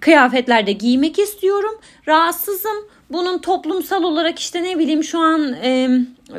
kıyafetlerde 0.00 0.72
giymek 0.72 1.18
istiyorum. 1.18 1.80
Rahatsızım 2.08 2.88
bunun 3.12 3.38
toplumsal 3.38 4.02
olarak 4.02 4.38
işte 4.38 4.62
ne 4.62 4.78
bileyim 4.78 5.04
şu 5.04 5.18
an 5.18 5.52
e, 5.52 5.88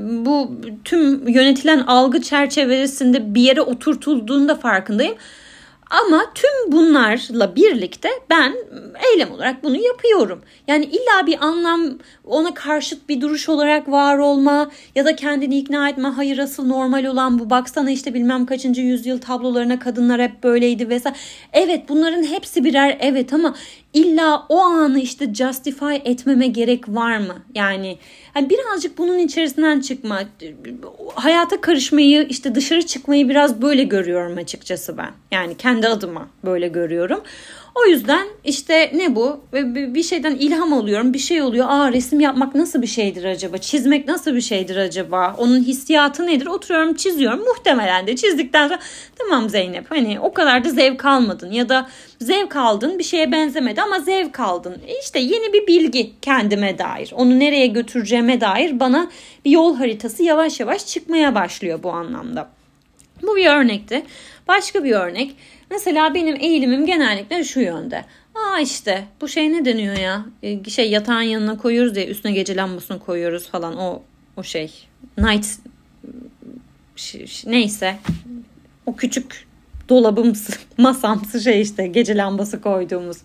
bu 0.01 0.51
tüm 0.85 1.27
yönetilen 1.27 1.79
algı 1.79 2.21
çerçevesinde 2.21 3.35
bir 3.35 3.41
yere 3.41 3.61
oturtulduğunda 3.61 4.55
farkındayım. 4.55 5.15
Ama 5.93 6.23
tüm 6.35 6.71
bunlarla 6.71 7.55
birlikte 7.55 8.09
ben 8.29 8.55
eylem 9.13 9.31
olarak 9.31 9.63
bunu 9.63 9.77
yapıyorum. 9.77 10.41
Yani 10.67 10.85
illa 10.85 11.27
bir 11.27 11.45
anlam 11.45 11.97
ona 12.25 12.53
karşıt 12.53 13.09
bir 13.09 13.21
duruş 13.21 13.49
olarak 13.49 13.89
var 13.89 14.17
olma 14.17 14.71
ya 14.95 15.05
da 15.05 15.15
kendini 15.15 15.57
ikna 15.57 15.89
etme. 15.89 16.07
Hayır 16.07 16.37
asıl 16.37 16.65
normal 16.65 17.05
olan 17.05 17.39
bu. 17.39 17.49
Baksana 17.49 17.91
işte 17.91 18.13
bilmem 18.13 18.45
kaçıncı 18.45 18.81
yüzyıl 18.81 19.21
tablolarına 19.21 19.79
kadınlar 19.79 20.21
hep 20.21 20.43
böyleydi 20.43 20.89
vesaire. 20.89 21.17
Evet 21.53 21.89
bunların 21.89 22.23
hepsi 22.23 22.63
birer 22.63 22.97
evet 22.99 23.33
ama 23.33 23.55
illa 23.93 24.45
o 24.49 24.59
anı 24.59 24.99
işte 24.99 25.33
justify 25.33 25.95
etmeme 26.05 26.47
gerek 26.47 26.89
var 26.89 27.17
mı? 27.17 27.35
Yani 27.55 27.97
hani 28.33 28.49
birazcık 28.49 28.97
bunun 28.97 29.17
içerisinden 29.17 29.79
çıkma, 29.79 30.21
hayata 31.15 31.61
karışmayı, 31.61 32.27
işte 32.29 32.55
dışarı 32.55 32.85
çıkmayı 32.85 33.29
biraz 33.29 33.61
böyle 33.61 33.83
görüyorum 33.83 34.37
açıkçası 34.37 34.97
ben. 34.97 35.11
Yani 35.31 35.57
kendi 35.57 35.87
adıma 35.87 36.27
böyle 36.45 36.67
görüyorum. 36.67 37.21
O 37.75 37.85
yüzden 37.85 38.27
işte 38.43 38.91
ne 38.95 39.15
bu? 39.15 39.41
Bir 39.53 40.03
şeyden 40.03 40.35
ilham 40.35 40.73
alıyorum. 40.73 41.13
Bir 41.13 41.19
şey 41.19 41.41
oluyor. 41.41 41.65
Aa 41.69 41.91
resim 41.91 42.19
yapmak 42.19 42.55
nasıl 42.55 42.81
bir 42.81 42.87
şeydir 42.87 43.23
acaba? 43.23 43.57
Çizmek 43.57 44.07
nasıl 44.07 44.35
bir 44.35 44.41
şeydir 44.41 44.75
acaba? 44.75 45.35
Onun 45.37 45.63
hissiyatı 45.63 46.27
nedir? 46.27 46.45
Oturuyorum 46.45 46.93
çiziyorum. 46.93 47.39
Muhtemelen 47.39 48.07
de 48.07 48.15
çizdikten 48.15 48.67
sonra 48.67 48.79
tamam 49.15 49.49
Zeynep 49.49 49.91
hani 49.91 50.19
o 50.19 50.33
kadar 50.33 50.63
da 50.63 50.69
zevk 50.69 51.05
almadın 51.05 51.51
ya 51.51 51.69
da 51.69 51.89
zevk 52.21 52.55
aldın 52.55 52.99
bir 52.99 53.03
şeye 53.03 53.31
benzemedi 53.31 53.81
ama 53.81 53.99
zevk 53.99 54.39
aldın. 54.39 54.81
E 54.87 54.99
işte 55.03 55.19
yeni 55.19 55.53
bir 55.53 55.67
bilgi 55.67 56.11
kendime 56.21 56.77
dair. 56.77 57.11
Onu 57.15 57.39
nereye 57.39 57.67
götüreceğime 57.67 58.41
dair 58.41 58.79
bana 58.79 59.11
bir 59.45 59.51
yol 59.51 59.75
haritası 59.75 60.23
yavaş 60.23 60.59
yavaş 60.59 60.87
çıkmaya 60.87 61.35
başlıyor 61.35 61.83
bu 61.83 61.91
anlamda. 61.91 62.49
Bu 63.21 63.35
bir 63.35 63.47
örnekti. 63.47 64.03
Başka 64.47 64.83
bir 64.83 64.91
örnek. 64.91 65.35
Mesela 65.73 66.13
benim 66.13 66.35
eğilimim 66.35 66.85
genellikle 66.85 67.43
şu 67.43 67.59
yönde. 67.59 68.05
Aa 68.35 68.59
işte 68.59 69.03
bu 69.21 69.27
şey 69.27 69.53
ne 69.53 69.65
deniyor 69.65 69.97
ya? 69.97 70.25
Ee, 70.43 70.69
şey 70.69 70.89
yatağın 70.91 71.21
yanına 71.21 71.57
koyuyoruz 71.57 71.97
ya 71.97 72.05
üstüne 72.05 72.31
gece 72.31 72.55
lambasını 72.55 72.99
koyuyoruz 72.99 73.49
falan 73.49 73.77
o 73.77 74.01
o 74.37 74.43
şey. 74.43 74.71
Night 75.17 75.45
neyse 77.45 77.95
o 78.85 78.95
küçük 78.95 79.47
dolabımsı 79.89 80.53
masamsı 80.77 81.41
şey 81.41 81.61
işte 81.61 81.87
gece 81.87 82.17
lambası 82.17 82.61
koyduğumuz. 82.61 83.17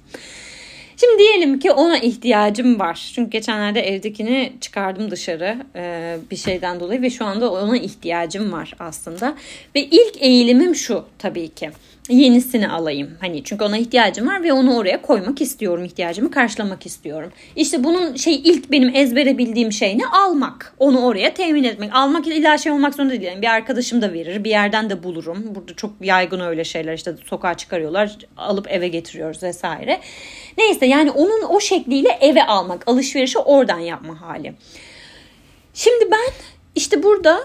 Şimdi 1.00 1.18
diyelim 1.18 1.58
ki 1.58 1.70
ona 1.72 1.98
ihtiyacım 1.98 2.78
var. 2.78 3.11
Çünkü 3.14 3.30
geçenlerde 3.30 3.80
evdekini 3.80 4.52
çıkardım 4.61 5.11
dışarı 5.11 5.56
e, 5.76 6.16
bir 6.30 6.37
şeyden 6.37 6.80
dolayı 6.80 7.02
ve 7.02 7.11
şu 7.11 7.24
anda 7.24 7.52
ona 7.52 7.76
ihtiyacım 7.76 8.52
var 8.52 8.74
aslında. 8.78 9.34
Ve 9.74 9.84
ilk 9.84 10.22
eğilimim 10.22 10.74
şu 10.74 11.04
tabii 11.18 11.48
ki 11.48 11.70
yenisini 12.09 12.68
alayım. 12.68 13.11
Hani 13.21 13.44
çünkü 13.44 13.64
ona 13.64 13.79
ihtiyacım 13.79 14.29
var 14.29 14.42
ve 14.42 14.53
onu 14.53 14.77
oraya 14.77 15.03
koymak 15.03 15.40
istiyorum. 15.40 15.85
ihtiyacımı 15.85 16.31
karşılamak 16.31 16.87
istiyorum. 16.87 17.33
İşte 17.57 17.85
bunun 17.85 18.16
şey 18.16 18.35
ilk 18.35 18.71
benim 18.71 18.94
ezbere 18.94 19.38
bildiğim 19.38 19.73
şey 19.73 19.99
ne? 19.99 20.07
Almak. 20.07 20.75
Onu 20.79 21.05
oraya 21.05 21.35
temin 21.35 21.64
etmek. 21.64 21.90
Almak 21.94 22.27
illa 22.27 22.59
şey 22.59 22.73
olmak 22.73 22.94
zorunda 22.94 23.12
değil. 23.12 23.23
Yani 23.23 23.42
bir 23.42 23.47
arkadaşım 23.47 24.03
da 24.03 24.12
verir. 24.12 24.44
Bir 24.44 24.51
yerden 24.51 24.90
de 24.90 25.03
bulurum. 25.03 25.55
Burada 25.55 25.75
çok 25.77 25.90
yaygın 26.01 26.40
öyle 26.40 26.64
şeyler. 26.64 26.94
işte 26.94 27.14
sokağa 27.25 27.55
çıkarıyorlar. 27.55 28.18
Alıp 28.37 28.71
eve 28.71 28.88
getiriyoruz 28.88 29.42
vesaire. 29.42 30.01
Neyse 30.59 30.87
yani 30.87 31.11
onun 31.11 31.42
o 31.49 31.61
şekliyle 31.61 32.18
eve 32.21 32.44
almak. 32.44 32.88
Alışverişi 32.88 33.38
oradan 33.38 33.79
yapma 33.79 34.21
hali. 34.21 34.55
Şimdi 35.75 36.11
ben 36.11 36.33
işte 36.75 37.03
burada 37.03 37.40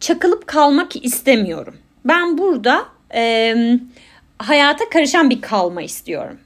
çakılıp 0.00 0.46
kalmak 0.46 1.04
istemiyorum. 1.04 1.74
Ben 2.04 2.38
burada 2.38 2.84
e, 3.14 3.54
hayata 4.38 4.88
karışan 4.88 5.30
bir 5.30 5.40
kalma 5.40 5.82
istiyorum. 5.82 6.38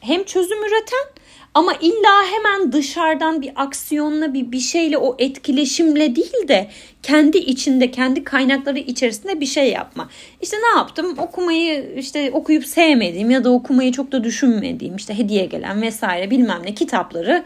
Hem 0.00 0.24
çözüm 0.24 0.58
üreten 0.58 1.20
ama 1.54 1.72
illa 1.80 2.24
hemen 2.32 2.72
dışarıdan 2.72 3.42
bir 3.42 3.52
aksiyonla 3.56 4.34
bir 4.34 4.52
bir 4.52 4.60
şeyle 4.60 4.98
o 4.98 5.16
etkileşimle 5.18 6.16
değil 6.16 6.48
de 6.48 6.70
kendi 7.02 7.38
içinde 7.38 7.90
kendi 7.90 8.24
kaynakları 8.24 8.78
içerisinde 8.78 9.40
bir 9.40 9.46
şey 9.46 9.70
yapma. 9.70 10.10
İşte 10.42 10.56
ne 10.56 10.78
yaptım? 10.78 11.18
Okumayı 11.18 11.94
işte 11.96 12.30
okuyup 12.32 12.66
sevmediğim 12.66 13.30
ya 13.30 13.44
da 13.44 13.50
okumayı 13.50 13.92
çok 13.92 14.12
da 14.12 14.24
düşünmediğim 14.24 14.96
işte 14.96 15.18
hediye 15.18 15.46
gelen 15.46 15.82
vesaire 15.82 16.30
bilmem 16.30 16.60
ne 16.64 16.74
kitapları 16.74 17.44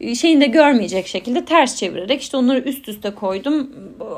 e, 0.00 0.14
şeyinde 0.14 0.46
görmeyecek 0.46 1.06
şekilde 1.06 1.44
ters 1.44 1.76
çevirerek 1.76 2.22
işte 2.22 2.36
onları 2.36 2.58
üst 2.58 2.88
üste 2.88 3.10
koydum. 3.10 3.70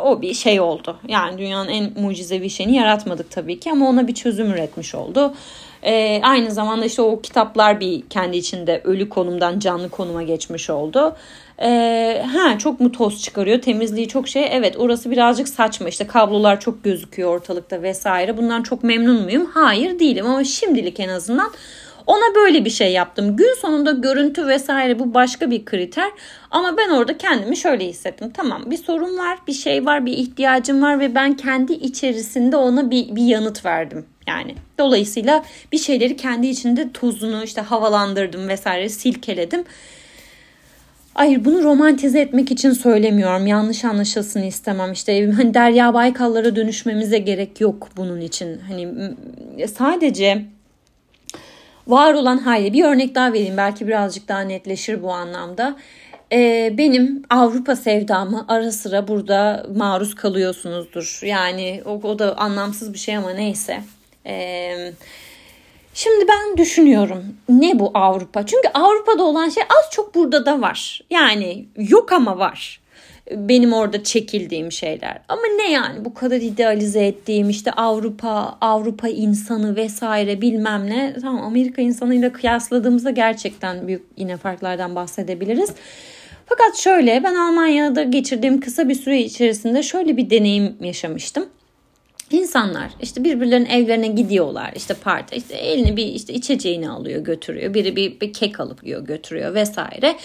O 0.04 0.22
bir 0.22 0.34
şey 0.34 0.60
oldu. 0.60 0.96
Yani 1.08 1.38
dünyanın 1.38 1.68
en 1.68 1.92
mucizevi 2.00 2.50
şeyini 2.50 2.76
yaratmadık 2.76 3.30
tabii 3.30 3.60
ki 3.60 3.70
ama 3.70 3.88
ona 3.88 4.08
bir 4.08 4.14
çözüm 4.14 4.50
üretmiş 4.50 4.94
oldu. 4.94 5.34
Ee, 5.82 6.20
aynı 6.24 6.50
zamanda 6.50 6.84
işte 6.84 7.02
o 7.02 7.20
kitaplar 7.20 7.80
bir 7.80 8.02
kendi 8.10 8.36
içinde 8.36 8.80
ölü 8.84 9.08
konumdan 9.08 9.58
canlı 9.58 9.88
konuma 9.88 10.22
geçmiş 10.22 10.70
oldu. 10.70 11.16
Ee, 11.62 12.24
ha 12.32 12.58
çok 12.58 12.80
mu 12.80 12.92
toz 12.92 13.22
çıkarıyor 13.22 13.62
temizliği 13.62 14.08
çok 14.08 14.28
şey 14.28 14.48
evet 14.50 14.76
orası 14.78 15.10
birazcık 15.10 15.48
saçma 15.48 15.88
işte 15.88 16.06
kablolar 16.06 16.60
çok 16.60 16.84
gözüküyor 16.84 17.34
ortalıkta 17.34 17.82
vesaire 17.82 18.36
bundan 18.36 18.62
çok 18.62 18.84
memnun 18.84 19.22
muyum 19.22 19.50
hayır 19.54 19.98
değilim 19.98 20.26
ama 20.26 20.44
şimdilik 20.44 21.00
en 21.00 21.08
azından 21.08 21.50
ona 22.06 22.34
böyle 22.34 22.64
bir 22.64 22.70
şey 22.70 22.92
yaptım. 22.92 23.36
Gün 23.36 23.54
sonunda 23.60 23.92
görüntü 23.92 24.46
vesaire 24.46 24.98
bu 24.98 25.14
başka 25.14 25.50
bir 25.50 25.64
kriter. 25.64 26.10
Ama 26.50 26.76
ben 26.76 26.90
orada 26.90 27.18
kendimi 27.18 27.56
şöyle 27.56 27.86
hissettim. 27.86 28.30
Tamam 28.34 28.62
bir 28.66 28.76
sorun 28.76 29.18
var, 29.18 29.38
bir 29.46 29.52
şey 29.52 29.86
var, 29.86 30.06
bir 30.06 30.12
ihtiyacım 30.12 30.82
var 30.82 31.00
ve 31.00 31.14
ben 31.14 31.36
kendi 31.36 31.72
içerisinde 31.72 32.56
ona 32.56 32.90
bir, 32.90 33.16
bir 33.16 33.24
yanıt 33.24 33.64
verdim. 33.64 34.06
Yani 34.26 34.54
dolayısıyla 34.78 35.44
bir 35.72 35.78
şeyleri 35.78 36.16
kendi 36.16 36.46
içinde 36.46 36.92
tozunu 36.92 37.44
işte 37.44 37.60
havalandırdım 37.60 38.48
vesaire 38.48 38.88
silkeledim. 38.88 39.64
Hayır 41.14 41.44
bunu 41.44 41.62
romantize 41.62 42.20
etmek 42.20 42.50
için 42.50 42.72
söylemiyorum. 42.72 43.46
Yanlış 43.46 43.84
anlaşılsın 43.84 44.42
istemem. 44.42 44.92
İşte 44.92 45.30
hani 45.30 45.54
Derya 45.54 45.94
Baykallara 45.94 46.56
dönüşmemize 46.56 47.18
gerek 47.18 47.60
yok 47.60 47.88
bunun 47.96 48.20
için. 48.20 48.60
Hani 48.68 48.88
sadece 49.74 50.44
var 51.90 52.14
olan 52.14 52.38
hali. 52.38 52.72
Bir 52.72 52.84
örnek 52.84 53.14
daha 53.14 53.32
vereyim 53.32 53.56
belki 53.56 53.86
birazcık 53.86 54.28
daha 54.28 54.40
netleşir 54.40 55.02
bu 55.02 55.12
anlamda. 55.12 55.76
Ee, 56.32 56.74
benim 56.78 57.22
Avrupa 57.30 57.76
sevdamı 57.76 58.44
ara 58.48 58.72
sıra 58.72 59.08
burada 59.08 59.66
maruz 59.76 60.14
kalıyorsunuzdur. 60.14 61.20
Yani 61.22 61.82
o, 61.86 61.90
o 61.90 62.18
da 62.18 62.38
anlamsız 62.38 62.92
bir 62.92 62.98
şey 62.98 63.16
ama 63.16 63.30
neyse. 63.30 63.80
Ee, 64.26 64.92
şimdi 65.94 66.28
ben 66.28 66.56
düşünüyorum 66.56 67.24
ne 67.48 67.78
bu 67.78 67.90
Avrupa? 67.94 68.46
Çünkü 68.46 68.68
Avrupa'da 68.74 69.22
olan 69.22 69.48
şey 69.48 69.62
az 69.62 69.90
çok 69.90 70.14
burada 70.14 70.46
da 70.46 70.60
var. 70.60 71.00
Yani 71.10 71.66
yok 71.76 72.12
ama 72.12 72.38
var 72.38 72.79
benim 73.30 73.72
orada 73.72 74.04
çekildiğim 74.04 74.72
şeyler. 74.72 75.20
Ama 75.28 75.42
ne 75.56 75.72
yani 75.72 76.04
bu 76.04 76.14
kadar 76.14 76.36
idealize 76.36 77.06
ettiğim 77.06 77.50
işte 77.50 77.72
Avrupa, 77.72 78.58
Avrupa 78.60 79.08
insanı 79.08 79.76
vesaire 79.76 80.40
bilmem 80.40 80.86
ne. 80.86 81.16
Tamam 81.20 81.44
Amerika 81.44 81.82
insanıyla 81.82 82.32
kıyasladığımızda 82.32 83.10
gerçekten 83.10 83.88
büyük 83.88 84.02
yine 84.16 84.36
farklardan 84.36 84.94
bahsedebiliriz. 84.94 85.70
Fakat 86.46 86.76
şöyle 86.76 87.24
ben 87.24 87.34
Almanya'da 87.34 88.02
geçirdiğim 88.02 88.60
kısa 88.60 88.88
bir 88.88 88.94
süre 88.94 89.20
içerisinde 89.20 89.82
şöyle 89.82 90.16
bir 90.16 90.30
deneyim 90.30 90.76
yaşamıştım. 90.80 91.46
İnsanlar 92.30 92.90
işte 93.02 93.24
birbirlerinin 93.24 93.68
evlerine 93.68 94.06
gidiyorlar 94.06 94.72
işte 94.76 94.94
parti 94.94 95.36
işte 95.36 95.54
elini 95.54 95.96
bir 95.96 96.06
işte 96.06 96.32
içeceğini 96.32 96.90
alıyor 96.90 97.24
götürüyor 97.24 97.74
biri 97.74 97.96
bir, 97.96 98.20
bir 98.20 98.32
kek 98.32 98.60
alıp 98.60 98.84
yiyor 98.84 99.04
götürüyor 99.04 99.54
vesaire. 99.54 100.16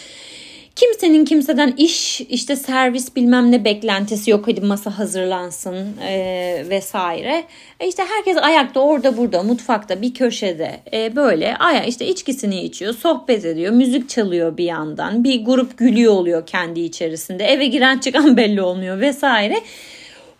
Kimsenin 0.75 1.25
kimseden 1.25 1.73
iş 1.77 2.21
işte 2.21 2.55
servis 2.55 3.15
bilmem 3.15 3.51
ne 3.51 3.65
beklentisi 3.65 4.31
yok 4.31 4.47
hadi 4.47 4.61
masa 4.61 4.99
hazırlansın 4.99 5.97
e, 6.01 6.65
vesaire. 6.69 7.43
E 7.79 7.87
işte 7.87 8.03
herkes 8.09 8.37
ayakta 8.37 8.79
orada 8.79 9.17
burada 9.17 9.43
mutfakta 9.43 10.01
bir 10.01 10.13
köşede 10.13 10.79
e, 10.93 11.15
böyle 11.15 11.57
aya 11.57 11.83
işte 11.83 12.07
içkisini 12.07 12.63
içiyor 12.63 12.93
sohbet 12.93 13.45
ediyor 13.45 13.73
müzik 13.73 14.09
çalıyor 14.09 14.57
bir 14.57 14.65
yandan 14.65 15.23
bir 15.23 15.45
grup 15.45 15.77
gülüyor 15.77 16.13
oluyor 16.13 16.45
kendi 16.45 16.79
içerisinde 16.79 17.45
eve 17.45 17.65
giren 17.65 17.97
çıkan 17.97 18.37
belli 18.37 18.61
olmuyor 18.61 18.99
vesaire. 19.01 19.61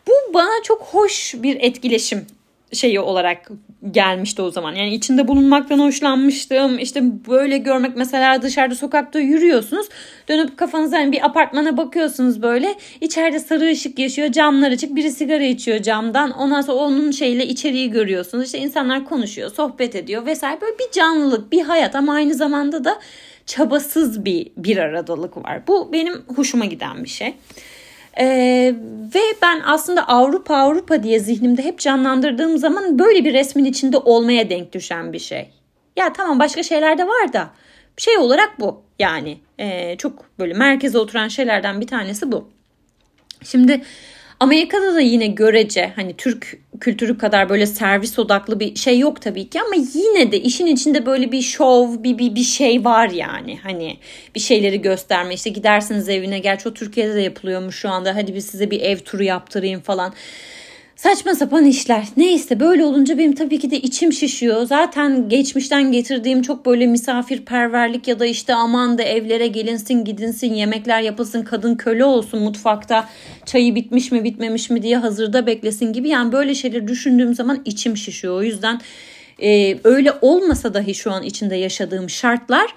Bu 0.08 0.34
bana 0.34 0.64
çok 0.64 0.82
hoş 0.82 1.36
bir 1.38 1.58
etkileşim 1.60 2.26
şeyi 2.74 3.00
olarak 3.00 3.52
gelmişti 3.92 4.42
o 4.42 4.52
zaman. 4.52 4.76
Yani 4.76 4.94
içinde 4.94 5.28
bulunmaktan 5.28 5.80
hoşlanmıştım. 5.80 6.80
İşte 6.80 7.04
böyle 7.28 7.58
görmek 7.58 7.96
mesela 7.96 8.42
dışarıda 8.42 8.76
sokakta 8.76 9.20
yürüyorsunuz. 9.20 9.88
Dönüp 10.30 10.58
kafanıza 10.58 10.98
hani 10.98 11.12
bir 11.12 11.26
apartmana 11.26 11.78
bakıyorsunuz 11.78 12.42
böyle. 12.42 12.76
İçeride 13.02 13.40
sarı 13.40 13.72
ışık 13.72 14.00
yaşıyor. 14.00 14.32
Camlar 14.32 14.72
açık. 14.72 14.96
Biri 14.96 15.12
sigara 15.12 15.44
içiyor 15.44 15.82
camdan. 15.82 16.32
Ondan 16.32 16.62
sonra 16.62 16.78
onun 16.78 17.12
şeyle 17.12 17.48
içeriği 17.48 17.92
görüyorsunuz. 17.92 18.46
İşte 18.46 18.58
insanlar 18.58 19.06
konuşuyor, 19.06 19.52
sohbet 19.52 19.96
ediyor 19.96 20.26
vesaire. 20.26 20.62
Böyle 20.62 20.80
bir 20.80 20.92
canlılık, 20.92 21.52
bir 21.52 21.62
hayat 21.62 21.96
ama 21.96 22.14
aynı 22.14 22.34
zamanda 22.34 22.84
da 22.84 23.00
çabasız 23.46 24.26
bir 24.26 24.52
bir 24.58 24.78
aradalık 24.78 25.38
var. 25.38 25.68
Bu 25.68 25.94
benim 25.94 26.14
hoşuma 26.36 26.66
giden 26.66 27.04
bir 27.04 27.10
şey. 27.10 27.34
Ee, 28.20 28.76
ve 29.16 29.20
ben 29.42 29.62
aslında 29.66 30.08
Avrupa 30.08 30.58
Avrupa 30.58 31.04
diye 31.04 31.20
zihnimde 31.20 31.64
hep 31.64 31.80
canlandırdığım 31.80 32.58
zaman 32.58 33.00
böyle 33.00 33.26
bir 33.26 33.34
resmin 33.34 33.66
içinde 33.66 33.98
olmaya 33.98 34.50
denk 34.50 34.74
düşen 34.74 35.14
bir 35.14 35.20
şey. 35.20 35.50
Ya 35.96 36.14
tamam 36.14 36.40
başka 36.40 36.64
şeyler 36.64 36.98
de 36.98 37.08
var 37.08 37.34
da 37.34 37.50
şey 37.98 38.18
olarak 38.18 38.60
bu 38.60 38.84
yani 39.00 39.38
e, 39.60 39.98
çok 39.98 40.40
böyle 40.40 40.54
merkeze 40.54 40.98
oturan 40.98 41.28
şeylerden 41.28 41.82
bir 41.82 41.88
tanesi 41.88 42.32
bu. 42.32 42.50
Şimdi 43.44 43.82
Amerika'da 44.40 44.96
da 44.96 45.02
yine 45.02 45.28
görece 45.28 45.92
hani 45.96 46.14
Türk 46.18 46.58
kültürü 46.80 47.18
kadar 47.18 47.50
böyle 47.50 47.66
servis 47.66 48.20
odaklı 48.20 48.60
bir 48.60 48.76
şey 48.76 49.00
yok 49.00 49.22
tabii 49.22 49.50
ki 49.50 49.62
ama 49.62 49.76
yine 49.94 50.32
de 50.32 50.40
işin 50.42 50.66
içinde 50.66 51.06
böyle 51.06 51.32
bir 51.32 51.42
şov, 51.42 52.04
bir, 52.04 52.18
bir, 52.18 52.36
bir 52.36 52.44
şey 52.44 52.86
var 52.86 53.10
yani. 53.10 53.60
Hani 53.64 53.98
bir 54.36 54.40
şeyleri 54.40 54.82
gösterme 54.82 55.34
işte 55.34 55.50
gidersiniz 55.50 56.10
evine 56.10 56.40
gerçi 56.40 56.70
o 56.70 56.74
Türkiye'de 56.74 57.16
de 57.16 57.22
yapılıyormuş 57.22 57.76
şu 57.76 57.90
anda 57.90 58.16
hadi 58.16 58.36
biz 58.36 58.46
size 58.46 58.72
bir 58.72 58.82
ev 58.82 58.98
turu 58.98 59.24
yaptırayım 59.24 59.82
falan. 59.82 60.14
Saçma 60.96 61.36
sapan 61.36 61.66
işler. 61.66 62.08
Neyse 62.18 62.60
böyle 62.60 62.84
olunca 62.84 63.18
benim 63.18 63.36
tabii 63.36 63.60
ki 63.60 63.72
de 63.72 63.80
içim 63.80 64.14
şişiyor. 64.14 64.66
Zaten 64.66 65.30
geçmişten 65.30 65.92
getirdiğim 65.92 66.42
çok 66.42 66.66
böyle 66.66 66.88
misafirperverlik 66.88 68.08
ya 68.08 68.20
da 68.20 68.26
işte 68.26 68.54
aman 68.54 68.98
da 68.98 69.04
evlere 69.04 69.48
gelinsin 69.48 70.06
gidinsin 70.06 70.54
yemekler 70.54 71.02
yapılsın 71.02 71.44
kadın 71.44 71.76
köle 71.76 72.06
olsun 72.06 72.42
mutfakta 72.42 73.10
çayı 73.46 73.76
bitmiş 73.76 74.12
mi 74.12 74.24
bitmemiş 74.24 74.70
mi 74.70 74.82
diye 74.82 74.98
hazırda 74.98 75.48
beklesin 75.48 75.94
gibi. 75.94 76.10
Yani 76.10 76.32
böyle 76.32 76.56
şeyleri 76.56 76.88
düşündüğüm 76.88 77.36
zaman 77.36 77.62
içim 77.66 77.98
şişiyor. 77.98 78.36
O 78.36 78.44
yüzden 78.44 78.82
e, 79.42 79.78
öyle 79.84 80.14
olmasa 80.22 80.74
dahi 80.74 80.94
şu 80.94 81.12
an 81.12 81.24
içinde 81.24 81.56
yaşadığım 81.56 82.10
şartlar 82.10 82.74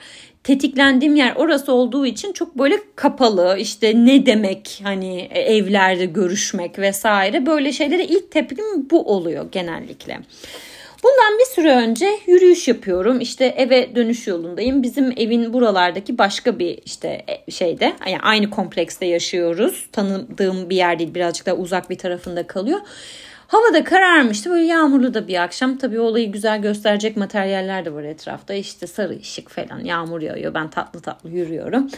tetiklendiğim 0.49 1.17
yer 1.17 1.37
orası 1.37 1.73
olduğu 1.73 2.07
için 2.07 2.33
çok 2.33 2.59
böyle 2.59 2.79
kapalı 2.97 3.57
işte 3.59 3.93
ne 3.97 4.27
demek 4.27 4.81
hani 4.83 5.21
evlerde 5.33 6.07
görüşmek 6.07 6.79
vesaire 6.79 7.47
böyle 7.47 7.73
şeylere 7.73 8.05
ilk 8.05 8.31
tepkim 8.31 8.91
bu 8.91 9.15
oluyor 9.15 9.47
genellikle. 9.53 10.21
Bundan 11.03 11.39
bir 11.39 11.45
süre 11.45 11.75
önce 11.75 12.11
yürüyüş 12.27 12.69
yapıyorum. 12.69 13.21
İşte 13.21 13.45
eve 13.45 13.95
dönüş 13.95 14.27
yolundayım. 14.27 14.83
Bizim 14.83 15.13
evin 15.17 15.53
buralardaki 15.53 16.19
başka 16.19 16.59
bir 16.59 16.79
işte 16.85 17.25
e, 17.29 17.51
şeyde 17.51 17.93
yani 18.07 18.21
aynı 18.23 18.51
komplekste 18.51 19.07
yaşıyoruz. 19.07 19.87
Tanıdığım 19.93 20.71
bir 20.71 20.77
yer 20.77 20.99
değil 20.99 21.15
birazcık 21.15 21.47
daha 21.47 21.55
uzak 21.55 21.91
bir 21.91 21.99
tarafında 21.99 22.47
kalıyor. 22.47 22.81
Hava 23.49 23.75
da 23.75 23.85
kararmıştı. 23.85 24.51
Böyle 24.51 24.67
yağmurlu 24.67 25.15
da 25.15 25.29
bir 25.29 25.43
akşam. 25.43 25.79
Tabii 25.79 26.01
olayı 26.01 26.33
güzel 26.33 26.63
gösterecek 26.63 27.17
materyaller 27.17 27.85
de 27.85 27.93
var 27.93 28.03
etrafta. 28.03 28.55
İşte 28.55 28.87
sarı 28.87 29.19
ışık 29.19 29.49
falan 29.49 29.85
yağmur 29.85 30.21
yağıyor. 30.21 30.55
Ben 30.55 30.71
tatlı 30.71 31.01
tatlı 31.01 31.31
yürüyorum. 31.31 31.91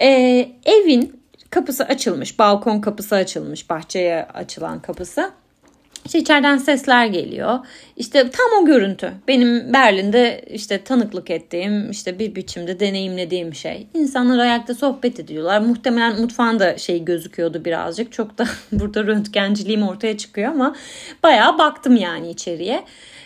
Ee, 0.00 0.48
evin 0.64 1.22
kapısı 1.50 1.84
açılmış. 1.84 2.38
Balkon 2.38 2.80
kapısı 2.80 3.14
açılmış. 3.14 3.70
Bahçeye 3.70 4.24
açılan 4.24 4.82
kapısı. 4.82 5.30
İşte 6.08 6.18
içeriden 6.18 6.58
sesler 6.58 7.06
geliyor. 7.06 7.58
İşte 7.96 8.30
tam 8.30 8.62
o 8.62 8.66
görüntü. 8.66 9.12
Benim 9.28 9.72
Berlin'de 9.72 10.44
işte 10.50 10.84
tanıklık 10.84 11.30
ettiğim, 11.30 11.90
işte 11.90 12.18
bir 12.18 12.34
biçimde 12.34 12.80
deneyimlediğim 12.80 13.54
şey. 13.54 13.86
İnsanlar 13.94 14.38
ayakta 14.38 14.74
sohbet 14.74 15.20
ediyorlar. 15.20 15.60
Muhtemelen 15.60 16.20
mutfağında 16.20 16.78
şey 16.78 17.04
gözüküyordu 17.04 17.64
birazcık. 17.64 18.12
Çok 18.12 18.38
da 18.38 18.44
burada 18.72 19.06
röntgenciliğim 19.06 19.82
ortaya 19.82 20.18
çıkıyor 20.18 20.52
ama 20.52 20.76
bayağı 21.22 21.58
baktım 21.58 21.96
yani 21.96 22.30
içeriye. 22.30 22.84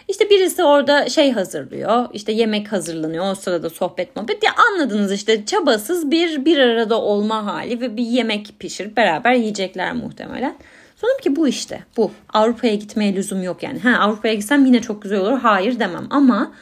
İşte 0.08 0.30
birisi 0.30 0.64
orada 0.64 1.08
şey 1.08 1.32
hazırlıyor. 1.32 2.08
İşte 2.12 2.32
yemek 2.32 2.72
hazırlanıyor. 2.72 3.30
O 3.30 3.34
sırada 3.34 3.70
sohbet 3.70 4.16
muhabbet. 4.16 4.42
Ya 4.44 4.50
anladınız 4.70 5.12
işte 5.12 5.44
çabasız 5.46 6.10
bir 6.10 6.44
bir 6.44 6.58
arada 6.58 7.00
olma 7.00 7.46
hali 7.46 7.80
ve 7.80 7.96
bir 7.96 8.04
yemek 8.04 8.58
pişirip 8.58 8.96
beraber 8.96 9.32
yiyecekler 9.32 9.92
muhtemelen. 9.92 10.56
Sonra 11.02 11.16
ki 11.22 11.36
bu 11.36 11.48
işte 11.48 11.84
bu. 11.96 12.10
Avrupa'ya 12.32 12.74
gitmeye 12.74 13.14
lüzum 13.14 13.42
yok 13.42 13.62
yani. 13.62 13.78
Ha 13.78 13.98
Avrupa'ya 14.00 14.34
gitsem 14.34 14.64
yine 14.66 14.80
çok 14.82 15.02
güzel 15.02 15.20
olur. 15.20 15.38
Hayır 15.38 15.78
demem 15.78 16.06
ama 16.10 16.52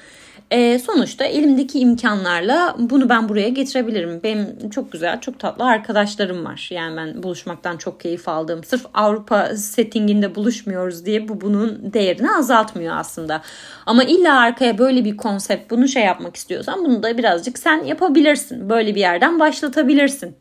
e, 0.50 0.78
sonuçta 0.78 1.24
elimdeki 1.24 1.80
imkanlarla 1.80 2.76
bunu 2.78 3.08
ben 3.08 3.28
buraya 3.28 3.48
getirebilirim. 3.48 4.20
Benim 4.24 4.70
çok 4.70 4.92
güzel, 4.92 5.20
çok 5.20 5.38
tatlı 5.38 5.64
arkadaşlarım 5.64 6.44
var. 6.44 6.68
Yani 6.70 6.96
ben 6.96 7.22
buluşmaktan 7.22 7.76
çok 7.76 8.00
keyif 8.00 8.28
aldım. 8.28 8.64
Sırf 8.64 8.86
Avrupa 8.94 9.56
settinginde 9.56 10.34
buluşmuyoruz 10.34 11.06
diye 11.06 11.28
bu 11.28 11.40
bunun 11.40 11.92
değerini 11.92 12.32
azaltmıyor 12.32 12.96
aslında. 12.96 13.42
Ama 13.86 14.04
illa 14.04 14.38
arkaya 14.38 14.78
böyle 14.78 15.04
bir 15.04 15.16
konsept, 15.16 15.70
bunu 15.70 15.88
şey 15.88 16.04
yapmak 16.04 16.36
istiyorsan 16.36 16.84
bunu 16.84 17.02
da 17.02 17.18
birazcık 17.18 17.58
sen 17.58 17.84
yapabilirsin. 17.84 18.70
Böyle 18.70 18.94
bir 18.94 19.00
yerden 19.00 19.40
başlatabilirsin. 19.40 20.36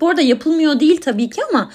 Bu 0.00 0.08
arada 0.08 0.22
yapılmıyor 0.22 0.80
değil 0.80 1.00
tabii 1.00 1.30
ki 1.30 1.40
ama 1.50 1.70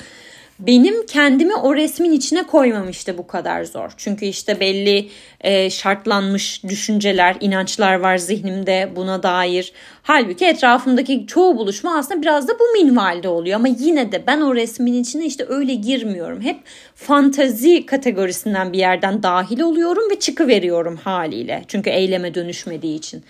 benim 0.59 1.05
kendimi 1.05 1.55
o 1.55 1.75
resmin 1.75 2.11
içine 2.11 2.43
koymam 2.43 2.89
işte 2.89 3.17
bu 3.17 3.27
kadar 3.27 3.63
zor. 3.63 3.91
Çünkü 3.97 4.25
işte 4.25 4.59
belli 4.59 5.09
e, 5.41 5.69
şartlanmış 5.69 6.63
düşünceler, 6.63 7.37
inançlar 7.39 7.95
var 7.95 8.17
zihnimde 8.17 8.89
buna 8.95 9.23
dair. 9.23 9.71
Halbuki 10.03 10.45
etrafımdaki 10.45 11.27
çoğu 11.27 11.57
buluşma 11.57 11.97
aslında 11.97 12.21
biraz 12.21 12.47
da 12.47 12.53
bu 12.59 12.83
minvalde 12.83 13.27
oluyor. 13.27 13.55
Ama 13.55 13.67
yine 13.67 14.11
de 14.11 14.27
ben 14.27 14.41
o 14.41 14.55
resmin 14.55 15.01
içine 15.01 15.25
işte 15.25 15.45
öyle 15.47 15.73
girmiyorum. 15.73 16.41
Hep 16.41 16.57
fantazi 16.95 17.85
kategorisinden 17.85 18.73
bir 18.73 18.79
yerden 18.79 19.23
dahil 19.23 19.59
oluyorum 19.59 20.09
ve 20.11 20.19
çıkıveriyorum 20.19 20.97
haliyle. 20.97 21.63
Çünkü 21.67 21.89
eyleme 21.89 22.35
dönüşmediği 22.35 22.97
için. 22.97 23.23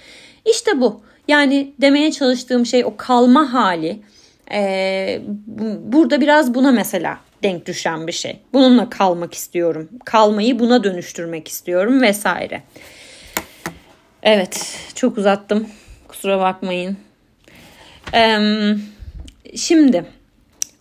İşte 0.45 0.81
bu. 0.81 1.01
Yani 1.27 1.73
demeye 1.81 2.11
çalıştığım 2.11 2.65
şey 2.65 2.85
o 2.85 2.97
kalma 2.97 3.53
hali 3.53 3.99
ee, 4.51 5.21
burada 5.79 6.21
biraz 6.21 6.53
buna 6.53 6.71
mesela 6.71 7.19
denk 7.43 7.65
düşen 7.65 8.07
bir 8.07 8.11
şey. 8.11 8.39
Bununla 8.53 8.89
kalmak 8.89 9.33
istiyorum. 9.33 9.89
Kalmayı 10.05 10.59
buna 10.59 10.83
dönüştürmek 10.83 11.47
istiyorum 11.47 12.01
vesaire. 12.01 12.63
Evet 14.23 14.79
çok 14.95 15.17
uzattım. 15.17 15.67
Kusura 16.07 16.39
bakmayın. 16.39 16.97
Ee, 18.13 18.39
şimdi 19.55 20.05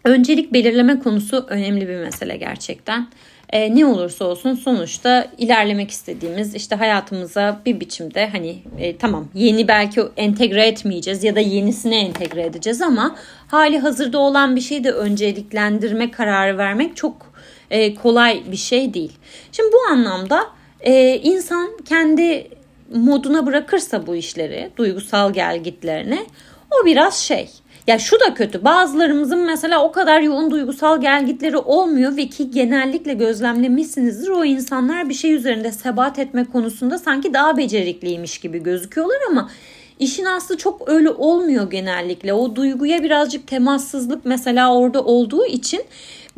öncelik 0.05 0.53
belirleme 0.53 0.99
konusu 0.99 1.47
önemli 1.49 1.89
bir 1.89 1.97
mesele 1.97 2.37
gerçekten 2.37 3.09
e, 3.55 3.75
ne 3.75 3.87
olursa 3.87 4.25
olsun 4.25 4.55
sonuçta 4.55 5.27
ilerlemek 5.39 5.91
istediğimiz 5.91 6.55
işte 6.55 6.77
hayatımıza 6.77 7.61
bir 7.67 7.81
biçimde 7.81 8.29
hani 8.29 8.59
e, 8.79 8.97
tamam 8.97 9.29
yeni 9.35 9.69
belki 9.69 10.03
entegre 10.17 10.67
etmeyeceğiz 10.67 11.25
ya 11.25 11.37
da 11.37 11.41
yenisine 11.41 12.01
entegre 12.01 12.43
edeceğiz 12.43 12.83
ama 12.83 13.17
hali 13.49 13.79
hazırda 13.79 14.19
olan 14.19 14.57
bir 14.57 14.61
şeyi 14.61 14.85
de 14.85 14.93
önceliklendirme 14.93 16.11
kararı 16.11 16.59
vermek 16.59 16.97
çok 16.97 17.33
e, 17.71 17.95
kolay 17.95 18.43
bir 18.53 18.57
şey 18.57 18.95
değil. 18.95 19.13
Şimdi 19.53 19.73
bu 19.73 19.93
anlamda 19.93 20.47
e, 20.81 21.19
insan 21.19 21.79
kendi 21.89 22.49
moduna 22.95 23.47
bırakırsa 23.47 24.07
bu 24.07 24.17
işleri, 24.17 24.71
duygusal 24.77 25.33
gelgitlerini 25.33 26.27
o 26.71 26.87
biraz 26.87 27.19
şey 27.19 27.49
ya 27.87 27.99
şu 27.99 28.21
da 28.21 28.35
kötü. 28.35 28.65
Bazılarımızın 28.65 29.39
mesela 29.39 29.85
o 29.85 29.93
kadar 29.93 30.21
yoğun 30.21 30.51
duygusal 30.51 31.01
gelgitleri 31.01 31.57
olmuyor 31.57 32.17
ve 32.17 32.29
ki 32.29 32.51
genellikle 32.51 33.15
gözlemlemişsinizdir. 33.15 34.29
O 34.29 34.45
insanlar 34.45 35.09
bir 35.09 35.15
şey 35.15 35.33
üzerinde 35.33 35.73
sebat 35.73 36.19
etme 36.19 36.45
konusunda 36.45 36.99
sanki 36.99 37.35
daha 37.35 37.57
becerikliymiş 37.57 38.39
gibi 38.39 38.63
gözüküyorlar 38.63 39.19
ama 39.31 39.51
işin 39.99 40.25
aslı 40.25 40.57
çok 40.57 40.89
öyle 40.89 41.11
olmuyor 41.11 41.71
genellikle. 41.71 42.33
O 42.33 42.57
duyguya 42.57 43.03
birazcık 43.03 43.47
temassızlık 43.47 44.25
mesela 44.25 44.75
orada 44.75 45.05
olduğu 45.05 45.47
için 45.47 45.83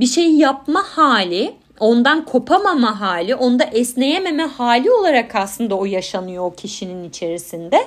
bir 0.01 0.07
şey 0.07 0.31
yapma 0.33 0.83
hali 0.83 1.55
ondan 1.81 2.25
kopamama 2.25 3.01
hali, 3.01 3.35
onda 3.35 3.65
esneyememe 3.65 4.43
hali 4.43 4.91
olarak 4.91 5.35
aslında 5.35 5.75
o 5.75 5.85
yaşanıyor 5.85 6.45
o 6.45 6.55
kişinin 6.55 7.09
içerisinde. 7.09 7.85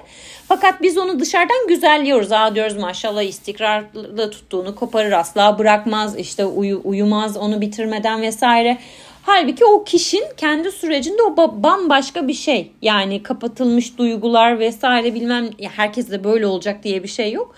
Fakat 0.47 0.81
biz 0.81 0.97
onu 0.97 1.19
dışarıdan 1.19 1.67
güzelliyoruz. 1.67 2.31
Aa 2.31 2.55
diyoruz 2.55 2.77
maşallah 2.77 3.21
istikrarlı 3.21 4.31
tuttuğunu 4.31 4.75
koparır 4.75 5.11
asla 5.11 5.59
bırakmaz 5.59 6.17
işte 6.17 6.45
uyu, 6.45 6.81
uyumaz 6.83 7.37
onu 7.37 7.61
bitirmeden 7.61 8.21
vesaire. 8.21 8.77
Halbuki 9.25 9.65
o 9.65 9.83
kişinin 9.83 10.27
kendi 10.37 10.71
sürecinde 10.71 11.21
o 11.23 11.63
bambaşka 11.63 12.27
bir 12.27 12.33
şey. 12.33 12.71
Yani 12.81 13.23
kapatılmış 13.23 13.97
duygular 13.97 14.59
vesaire 14.59 15.13
bilmem 15.13 15.49
herkes 15.61 16.11
de 16.11 16.23
böyle 16.23 16.47
olacak 16.47 16.83
diye 16.83 17.03
bir 17.03 17.07
şey 17.07 17.31
yok. 17.31 17.55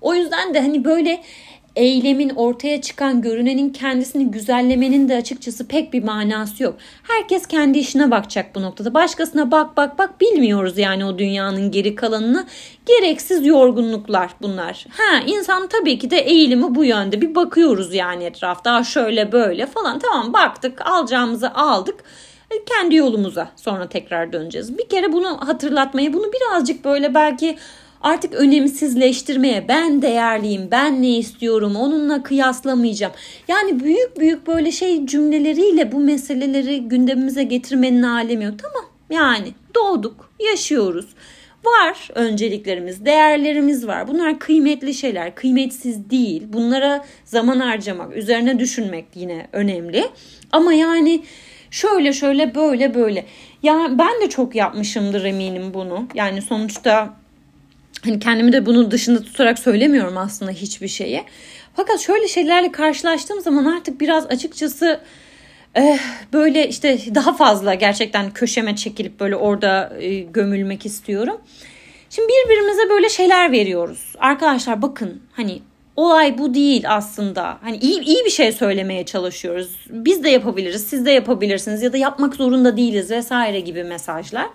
O 0.00 0.14
yüzden 0.14 0.54
de 0.54 0.60
hani 0.60 0.84
böyle 0.84 1.22
eylemin 1.76 2.28
ortaya 2.28 2.80
çıkan 2.80 3.22
görünenin 3.22 3.70
kendisini 3.70 4.30
güzellemenin 4.30 5.08
de 5.08 5.16
açıkçası 5.16 5.68
pek 5.68 5.92
bir 5.92 6.04
manası 6.04 6.62
yok. 6.62 6.76
Herkes 7.02 7.46
kendi 7.46 7.78
işine 7.78 8.10
bakacak 8.10 8.54
bu 8.54 8.62
noktada. 8.62 8.94
Başkasına 8.94 9.50
bak 9.50 9.76
bak 9.76 9.98
bak 9.98 10.20
bilmiyoruz 10.20 10.78
yani 10.78 11.04
o 11.04 11.18
dünyanın 11.18 11.70
geri 11.70 11.94
kalanını. 11.94 12.46
Gereksiz 12.86 13.46
yorgunluklar 13.46 14.30
bunlar. 14.42 14.86
Ha 14.90 15.20
insan 15.26 15.66
tabii 15.66 15.98
ki 15.98 16.10
de 16.10 16.18
eğilimi 16.18 16.74
bu 16.74 16.84
yönde. 16.84 17.20
Bir 17.20 17.34
bakıyoruz 17.34 17.94
yani 17.94 18.24
etrafta 18.24 18.84
şöyle 18.84 19.32
böyle 19.32 19.66
falan. 19.66 19.98
Tamam 19.98 20.32
baktık 20.32 20.86
alacağımızı 20.86 21.54
aldık 21.54 22.04
e, 22.50 22.64
kendi 22.64 22.94
yolumuza 22.94 23.48
sonra 23.56 23.88
tekrar 23.88 24.32
döneceğiz. 24.32 24.78
Bir 24.78 24.88
kere 24.88 25.12
bunu 25.12 25.38
hatırlatmayı, 25.48 26.12
bunu 26.12 26.30
birazcık 26.32 26.84
böyle 26.84 27.14
belki 27.14 27.56
artık 28.04 28.34
önemsizleştirmeye 28.34 29.68
ben 29.68 30.02
değerliyim, 30.02 30.68
ben 30.70 31.02
ne 31.02 31.18
istiyorum, 31.18 31.76
onunla 31.76 32.22
kıyaslamayacağım. 32.22 33.12
Yani 33.48 33.80
büyük 33.80 34.20
büyük 34.20 34.46
böyle 34.46 34.72
şey 34.72 35.06
cümleleriyle 35.06 35.92
bu 35.92 36.00
meseleleri 36.00 36.80
gündemimize 36.80 37.42
getirmenin 37.42 38.02
alemi 38.02 38.44
yok. 38.44 38.54
Tamam 38.62 38.90
yani 39.10 39.48
doğduk, 39.74 40.30
yaşıyoruz. 40.52 41.06
Var 41.64 42.08
önceliklerimiz, 42.14 43.04
değerlerimiz 43.04 43.86
var. 43.86 44.08
Bunlar 44.08 44.38
kıymetli 44.38 44.94
şeyler, 44.94 45.34
kıymetsiz 45.34 46.10
değil. 46.10 46.42
Bunlara 46.52 47.04
zaman 47.24 47.60
harcamak, 47.60 48.16
üzerine 48.16 48.58
düşünmek 48.58 49.04
yine 49.14 49.48
önemli. 49.52 50.04
Ama 50.52 50.72
yani 50.72 51.22
şöyle 51.70 52.12
şöyle 52.12 52.54
böyle 52.54 52.94
böyle. 52.94 53.24
Ya 53.62 53.86
ben 53.90 54.20
de 54.22 54.28
çok 54.28 54.54
yapmışımdır 54.54 55.24
eminim 55.24 55.74
bunu. 55.74 56.08
Yani 56.14 56.42
sonuçta 56.42 57.23
Hani 58.04 58.18
kendimi 58.18 58.52
de 58.52 58.66
bunun 58.66 58.90
dışında 58.90 59.22
tutarak 59.22 59.58
söylemiyorum 59.58 60.16
aslında 60.16 60.50
hiçbir 60.50 60.88
şeyi. 60.88 61.24
Fakat 61.76 62.00
şöyle 62.00 62.28
şeylerle 62.28 62.72
karşılaştığım 62.72 63.40
zaman 63.40 63.64
artık 63.64 64.00
biraz 64.00 64.26
açıkçası 64.26 65.00
eh, 65.74 65.98
böyle 66.32 66.68
işte 66.68 66.98
daha 67.14 67.32
fazla 67.32 67.74
gerçekten 67.74 68.30
köşeme 68.30 68.76
çekilip 68.76 69.20
böyle 69.20 69.36
orada 69.36 69.92
e, 70.00 70.18
gömülmek 70.18 70.86
istiyorum. 70.86 71.40
Şimdi 72.10 72.28
birbirimize 72.28 72.90
böyle 72.90 73.08
şeyler 73.08 73.52
veriyoruz. 73.52 74.12
Arkadaşlar 74.18 74.82
bakın 74.82 75.22
hani 75.32 75.62
olay 75.96 76.38
bu 76.38 76.54
değil 76.54 76.84
aslında. 76.88 77.58
Hani 77.62 77.76
iyi 77.76 78.00
iyi 78.00 78.24
bir 78.24 78.30
şey 78.30 78.52
söylemeye 78.52 79.04
çalışıyoruz. 79.04 79.86
Biz 79.90 80.24
de 80.24 80.30
yapabiliriz, 80.30 80.86
siz 80.86 81.06
de 81.06 81.10
yapabilirsiniz 81.10 81.82
ya 81.82 81.92
da 81.92 81.96
yapmak 81.96 82.34
zorunda 82.34 82.76
değiliz 82.76 83.10
vesaire 83.10 83.60
gibi 83.60 83.84
mesajlar. 83.84 84.46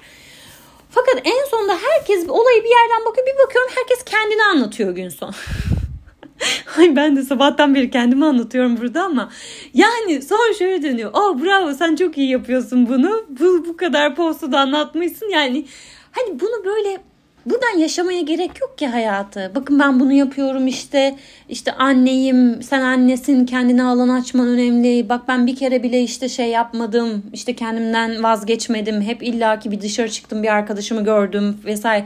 Fakat 0.89 1.21
en 1.23 1.49
sonunda 1.49 1.73
herkes 1.73 2.29
olayı 2.29 2.63
bir 2.63 2.69
yerden 2.69 3.05
bakıyor. 3.05 3.27
Bir 3.27 3.43
bakıyorum 3.43 3.71
herkes 3.75 4.03
kendini 4.03 4.43
anlatıyor 4.43 4.95
gün 4.95 5.09
son. 5.09 5.33
Ay 6.77 6.95
ben 6.95 7.15
de 7.15 7.23
sabahtan 7.23 7.75
beri 7.75 7.91
kendimi 7.91 8.25
anlatıyorum 8.25 8.77
burada 8.77 9.03
ama 9.03 9.29
yani 9.73 10.21
sonra 10.21 10.53
şöyle 10.53 10.83
dönüyor. 10.83 11.11
Oh 11.13 11.43
bravo 11.43 11.73
sen 11.73 11.95
çok 11.95 12.17
iyi 12.17 12.29
yapıyorsun 12.29 12.89
bunu. 12.89 13.25
Bu, 13.29 13.65
bu 13.65 13.77
kadar 13.77 14.15
postu 14.15 14.51
da 14.51 14.59
anlatmışsın. 14.59 15.29
Yani 15.29 15.65
hani 16.11 16.39
bunu 16.39 16.65
böyle 16.65 17.09
buradan 17.45 17.77
yaşamaya 17.77 18.21
gerek 18.21 18.61
yok 18.61 18.77
ki 18.77 18.87
hayatı. 18.87 19.51
Bakın 19.55 19.79
ben 19.79 19.99
bunu 19.99 20.13
yapıyorum 20.13 20.67
işte 20.67 21.15
işte 21.49 21.71
anneyim 21.71 22.63
sen 22.63 22.81
annesin 22.81 23.45
kendine 23.45 23.83
alan 23.83 24.09
açman 24.09 24.47
önemli. 24.47 25.09
Bak 25.09 25.27
ben 25.27 25.47
bir 25.47 25.55
kere 25.55 25.83
bile 25.83 26.03
işte 26.03 26.29
şey 26.29 26.47
yapmadım 26.49 27.23
işte 27.33 27.55
kendimden 27.55 28.23
vazgeçmedim. 28.23 29.01
Hep 29.01 29.23
illaki 29.23 29.71
bir 29.71 29.81
dışarı 29.81 30.11
çıktım 30.11 30.43
bir 30.43 30.47
arkadaşımı 30.47 31.03
gördüm 31.03 31.57
vesaire. 31.65 32.05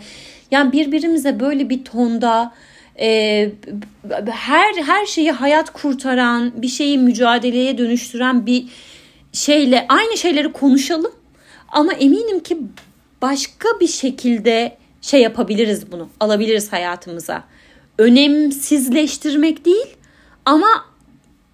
Yani 0.51 0.71
birbirimize 0.71 1.39
böyle 1.39 1.69
bir 1.69 1.84
tonda 1.84 2.53
e, 2.99 3.49
her 4.31 4.73
her 4.75 5.05
şeyi 5.05 5.31
hayat 5.31 5.69
kurtaran 5.69 6.51
bir 6.61 6.67
şeyi 6.67 6.97
mücadeleye 6.97 7.77
dönüştüren 7.77 8.45
bir 8.45 8.65
şeyle 9.34 9.86
aynı 9.89 10.17
şeyleri 10.17 10.51
konuşalım. 10.51 11.11
Ama 11.69 11.93
eminim 11.93 12.39
ki 12.39 12.57
başka 13.21 13.67
bir 13.81 13.88
şekilde 13.88 14.77
şey 15.04 15.22
yapabiliriz 15.22 15.91
bunu. 15.91 16.10
Alabiliriz 16.20 16.74
hayatımıza. 16.74 17.43
Önemsizleştirmek 17.97 19.66
değil 19.66 19.95
ama 20.45 20.68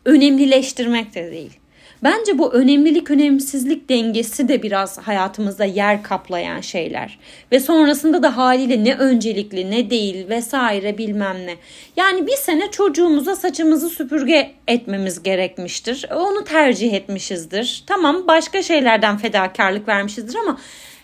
önemlileştirmek 0.06 1.16
de 1.16 1.32
değil. 1.32 1.60
Bence 2.04 2.38
bu 2.38 2.54
önemlilik 2.54 3.12
önemsizlik 3.12 3.90
dengesi 3.90 4.48
de 4.48 4.64
biraz 4.64 4.98
hayatımızda 4.98 5.66
yer 5.66 6.04
kaplayan 6.04 6.62
şeyler. 6.62 7.20
Ve 7.52 7.60
sonrasında 7.60 8.24
da 8.24 8.38
haliyle 8.38 8.84
ne 8.84 8.96
öncelikli 8.96 9.72
ne 9.72 9.90
değil 9.90 10.30
vesaire 10.30 10.98
bilmem 10.98 11.38
ne. 11.46 11.56
Yani 11.96 12.28
bir 12.28 12.36
sene 12.36 12.72
çocuğumuza 12.72 13.36
saçımızı 13.36 13.90
süpürge 13.90 14.52
etmemiz 14.68 15.24
gerekmiştir. 15.24 16.06
Onu 16.16 16.44
tercih 16.44 16.94
etmişizdir. 16.94 17.84
Tamam 17.88 18.28
başka 18.28 18.64
şeylerden 18.64 19.18
fedakarlık 19.18 19.88
vermişizdir 19.88 20.36
ama 20.36 20.58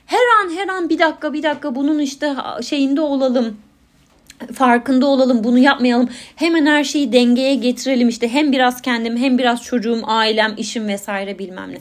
her 0.05 0.43
an 0.43 0.55
her 0.55 0.67
an 0.67 0.89
bir 0.89 0.99
dakika 0.99 1.33
bir 1.33 1.43
dakika 1.43 1.75
bunun 1.75 1.99
işte 1.99 2.35
şeyinde 2.63 3.01
olalım 3.01 3.57
farkında 4.53 5.05
olalım 5.05 5.43
bunu 5.43 5.57
yapmayalım 5.57 6.09
hemen 6.35 6.65
her 6.65 6.83
şeyi 6.83 7.13
dengeye 7.13 7.55
getirelim 7.55 8.09
işte 8.09 8.27
hem 8.27 8.51
biraz 8.51 8.81
kendim 8.81 9.17
hem 9.17 9.37
biraz 9.37 9.63
çocuğum 9.63 10.01
ailem 10.03 10.53
işim 10.57 10.87
vesaire 10.87 11.39
bilmem 11.39 11.71
ne. 11.71 11.77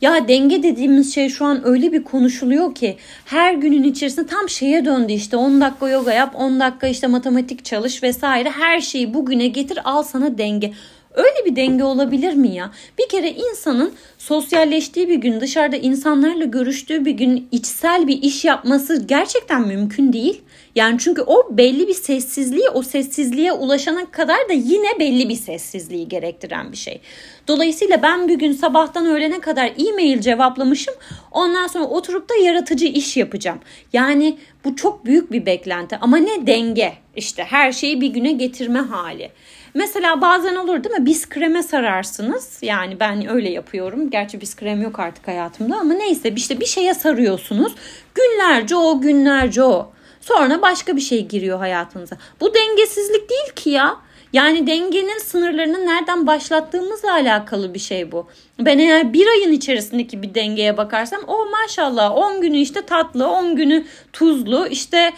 Ya 0.00 0.28
denge 0.28 0.62
dediğimiz 0.62 1.14
şey 1.14 1.28
şu 1.28 1.44
an 1.44 1.60
öyle 1.64 1.92
bir 1.92 2.04
konuşuluyor 2.04 2.74
ki 2.74 2.96
her 3.24 3.54
günün 3.54 3.82
içerisinde 3.82 4.26
tam 4.26 4.48
şeye 4.48 4.84
döndü 4.84 5.12
işte 5.12 5.36
10 5.36 5.60
dakika 5.60 5.88
yoga 5.88 6.12
yap 6.12 6.34
10 6.36 6.60
dakika 6.60 6.86
işte 6.86 7.06
matematik 7.06 7.64
çalış 7.64 8.02
vesaire 8.02 8.50
her 8.50 8.80
şeyi 8.80 9.14
bugüne 9.14 9.46
getir 9.46 9.78
al 9.84 10.02
sana 10.02 10.38
denge. 10.38 10.72
Öyle 11.14 11.44
bir 11.46 11.56
denge 11.56 11.84
olabilir 11.84 12.34
mi 12.34 12.54
ya? 12.54 12.70
Bir 12.98 13.08
kere 13.08 13.30
insanın 13.30 13.92
sosyalleştiği 14.18 15.08
bir 15.08 15.14
gün, 15.14 15.40
dışarıda 15.40 15.76
insanlarla 15.76 16.44
görüştüğü 16.44 17.04
bir 17.04 17.10
gün 17.10 17.48
içsel 17.52 18.08
bir 18.08 18.22
iş 18.22 18.44
yapması 18.44 19.06
gerçekten 19.06 19.68
mümkün 19.68 20.12
değil. 20.12 20.42
Yani 20.74 20.98
çünkü 20.98 21.22
o 21.22 21.56
belli 21.56 21.88
bir 21.88 21.94
sessizliği, 21.94 22.68
o 22.68 22.82
sessizliğe 22.82 23.52
ulaşana 23.52 24.10
kadar 24.10 24.48
da 24.48 24.52
yine 24.52 24.98
belli 24.98 25.28
bir 25.28 25.34
sessizliği 25.34 26.08
gerektiren 26.08 26.72
bir 26.72 26.76
şey. 26.76 27.00
Dolayısıyla 27.48 28.02
ben 28.02 28.28
bir 28.28 28.38
gün 28.38 28.52
sabahtan 28.52 29.06
öğlene 29.06 29.40
kadar 29.40 29.72
e-mail 29.88 30.20
cevaplamışım. 30.20 30.94
Ondan 31.30 31.66
sonra 31.66 31.84
oturup 31.84 32.28
da 32.28 32.34
yaratıcı 32.34 32.86
iş 32.86 33.16
yapacağım. 33.16 33.58
Yani 33.92 34.38
bu 34.64 34.76
çok 34.76 35.04
büyük 35.04 35.32
bir 35.32 35.46
beklenti 35.46 35.96
ama 35.96 36.16
ne 36.16 36.46
denge 36.46 36.92
işte 37.16 37.44
her 37.44 37.72
şeyi 37.72 38.00
bir 38.00 38.08
güne 38.08 38.32
getirme 38.32 38.78
hali. 38.78 39.30
Mesela 39.74 40.20
bazen 40.20 40.56
olur 40.56 40.84
değil 40.84 40.94
mi? 40.94 41.06
Biz 41.06 41.28
kreme 41.28 41.62
sararsınız. 41.62 42.58
Yani 42.62 43.00
ben 43.00 43.28
öyle 43.28 43.50
yapıyorum. 43.50 44.10
Gerçi 44.10 44.40
biz 44.40 44.56
krem 44.56 44.82
yok 44.82 44.98
artık 44.98 45.28
hayatımda 45.28 45.76
ama 45.76 45.94
neyse 45.94 46.32
işte 46.36 46.60
bir 46.60 46.66
şeye 46.66 46.94
sarıyorsunuz. 46.94 47.74
Günlerce 48.14 48.76
o 48.76 49.00
günlerce 49.00 49.62
o. 49.62 49.92
Sonra 50.20 50.62
başka 50.62 50.96
bir 50.96 51.00
şey 51.00 51.26
giriyor 51.28 51.58
hayatınıza. 51.58 52.16
Bu 52.40 52.54
dengesizlik 52.54 53.30
değil 53.30 53.52
ki 53.56 53.70
ya. 53.70 53.96
Yani 54.32 54.66
dengenin 54.66 55.18
sınırlarını 55.18 55.86
nereden 55.86 56.26
başlattığımızla 56.26 57.12
alakalı 57.12 57.74
bir 57.74 57.78
şey 57.78 58.12
bu. 58.12 58.28
Ben 58.60 58.78
eğer 58.78 59.12
bir 59.12 59.26
ayın 59.26 59.52
içerisindeki 59.52 60.22
bir 60.22 60.34
dengeye 60.34 60.76
bakarsam 60.76 61.20
o 61.26 61.50
maşallah 61.50 62.16
10 62.16 62.40
günü 62.40 62.56
işte 62.56 62.82
tatlı 62.82 63.28
10 63.28 63.56
günü 63.56 63.84
tuzlu 64.12 64.66
işte 64.66 65.12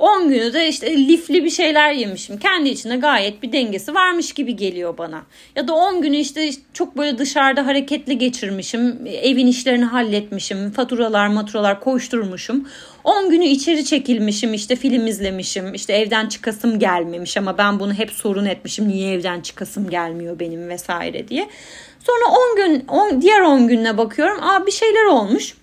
10 0.00 0.20
e, 0.20 0.28
günü 0.28 0.52
de 0.52 0.68
işte 0.68 0.96
lifli 0.96 1.44
bir 1.44 1.50
şeyler 1.50 1.92
yemişim. 1.92 2.38
Kendi 2.38 2.68
içinde 2.68 2.96
gayet 2.96 3.42
bir 3.42 3.52
dengesi 3.52 3.94
varmış 3.94 4.32
gibi 4.32 4.56
geliyor 4.56 4.98
bana. 4.98 5.22
Ya 5.56 5.68
da 5.68 5.74
10 5.74 6.02
günü 6.02 6.16
işte 6.16 6.50
çok 6.72 6.96
böyle 6.96 7.18
dışarıda 7.18 7.66
hareketli 7.66 8.18
geçirmişim. 8.18 8.98
Evin 9.06 9.46
işlerini 9.46 9.84
halletmişim. 9.84 10.70
Faturalar 10.70 11.28
maturalar 11.28 11.80
koşturmuşum. 11.80 12.68
10 13.08 13.30
günü 13.30 13.44
içeri 13.44 13.84
çekilmişim 13.84 14.54
işte 14.54 14.76
film 14.76 15.06
izlemişim 15.06 15.74
işte 15.74 15.92
evden 15.92 16.26
çıkasım 16.26 16.78
gelmemiş 16.78 17.36
ama 17.36 17.58
ben 17.58 17.80
bunu 17.80 17.92
hep 17.92 18.10
sorun 18.10 18.44
etmişim 18.44 18.88
niye 18.88 19.12
evden 19.12 19.40
çıkasım 19.40 19.90
gelmiyor 19.90 20.38
benim 20.38 20.68
vesaire 20.68 21.28
diye. 21.28 21.48
Sonra 22.00 22.34
10 22.52 22.56
gün 22.56 22.84
on, 22.88 23.22
diğer 23.22 23.40
10 23.40 23.68
gününe 23.68 23.98
bakıyorum 23.98 24.42
aa 24.42 24.66
bir 24.66 24.72
şeyler 24.72 25.04
olmuş. 25.04 25.54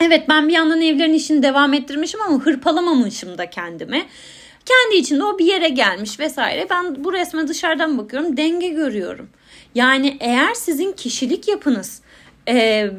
Evet 0.00 0.28
ben 0.28 0.48
bir 0.48 0.52
yandan 0.52 0.80
evlerin 0.80 1.12
işini 1.12 1.42
devam 1.42 1.74
ettirmişim 1.74 2.20
ama 2.22 2.38
hırpalamamışım 2.38 3.38
da 3.38 3.50
kendimi. 3.50 4.06
Kendi 4.66 4.96
içinde 4.96 5.24
o 5.24 5.38
bir 5.38 5.44
yere 5.44 5.68
gelmiş 5.68 6.20
vesaire. 6.20 6.66
Ben 6.70 7.04
bu 7.04 7.12
resme 7.12 7.48
dışarıdan 7.48 7.98
bakıyorum 7.98 8.36
denge 8.36 8.68
görüyorum. 8.68 9.28
Yani 9.74 10.16
eğer 10.20 10.54
sizin 10.54 10.92
kişilik 10.92 11.48
yapınız 11.48 12.02
e, 12.48 12.90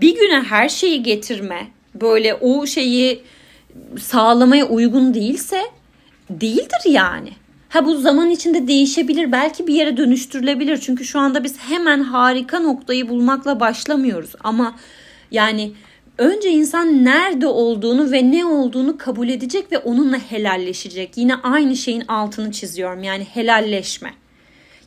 bir 0.00 0.14
güne 0.14 0.40
her 0.40 0.68
şeyi 0.68 1.02
getirme 1.02 1.77
böyle 2.00 2.34
o 2.34 2.66
şeyi 2.66 3.22
sağlamaya 4.00 4.68
uygun 4.68 5.14
değilse 5.14 5.62
değildir 6.30 6.80
yani. 6.84 7.30
Ha 7.68 7.84
bu 7.84 7.96
zaman 7.96 8.30
içinde 8.30 8.68
değişebilir. 8.68 9.32
Belki 9.32 9.66
bir 9.66 9.74
yere 9.74 9.96
dönüştürülebilir. 9.96 10.78
Çünkü 10.78 11.04
şu 11.04 11.18
anda 11.18 11.44
biz 11.44 11.58
hemen 11.58 12.00
harika 12.00 12.58
noktayı 12.58 13.08
bulmakla 13.08 13.60
başlamıyoruz. 13.60 14.30
Ama 14.44 14.74
yani 15.30 15.72
önce 16.18 16.50
insan 16.50 17.04
nerede 17.04 17.46
olduğunu 17.46 18.12
ve 18.12 18.30
ne 18.30 18.44
olduğunu 18.44 18.98
kabul 18.98 19.28
edecek 19.28 19.72
ve 19.72 19.78
onunla 19.78 20.18
helalleşecek. 20.18 21.16
Yine 21.16 21.34
aynı 21.34 21.76
şeyin 21.76 22.04
altını 22.08 22.52
çiziyorum. 22.52 23.02
Yani 23.02 23.24
helalleşme. 23.24 24.14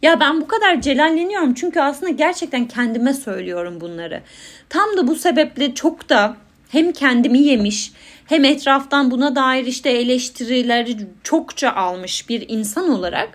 Ya 0.02 0.20
ben 0.20 0.42
bu 0.42 0.48
kadar 0.48 0.82
celalleniyorum 0.82 1.54
çünkü 1.54 1.80
aslında 1.80 2.12
gerçekten 2.12 2.68
kendime 2.68 3.14
söylüyorum 3.14 3.82
bunları. 3.82 4.22
Tam 4.70 4.98
da 4.98 5.08
bu 5.08 5.16
sebeple 5.16 5.74
çok 5.74 6.10
da 6.10 6.38
hem 6.72 6.92
kendimi 6.92 7.40
yemiş 7.40 7.92
hem 8.26 8.46
etraftan 8.46 9.12
buna 9.12 9.36
dair 9.36 9.66
işte 9.66 9.90
eleştirileri 9.90 10.98
çokça 11.24 11.72
almış 11.72 12.30
bir 12.30 12.46
insan 12.50 12.90
olarak 12.90 13.30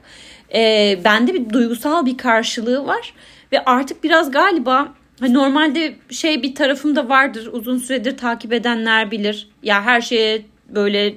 e, 0.55 0.99
bende 1.05 1.34
bir 1.34 1.51
duygusal 1.51 2.07
bir 2.07 2.16
karşılığı 2.16 2.87
var 2.87 3.14
ve 3.53 3.64
artık 3.64 4.05
biraz 4.05 4.30
galiba 4.30 4.95
hani 5.20 5.34
normalde 5.34 5.95
şey 6.11 6.43
bir 6.43 6.55
tarafım 6.55 6.97
da 6.97 7.09
vardır 7.09 7.49
uzun 7.53 7.78
süredir 7.78 8.16
takip 8.16 8.53
edenler 8.53 9.11
bilir 9.11 9.49
ya 9.62 9.84
her 9.84 10.01
şeye 10.01 10.43
böyle 10.68 11.14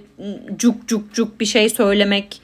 cuk 0.57 0.87
cuk 0.87 1.13
cuk 1.13 1.39
bir 1.39 1.45
şey 1.45 1.69
söylemek 1.69 2.41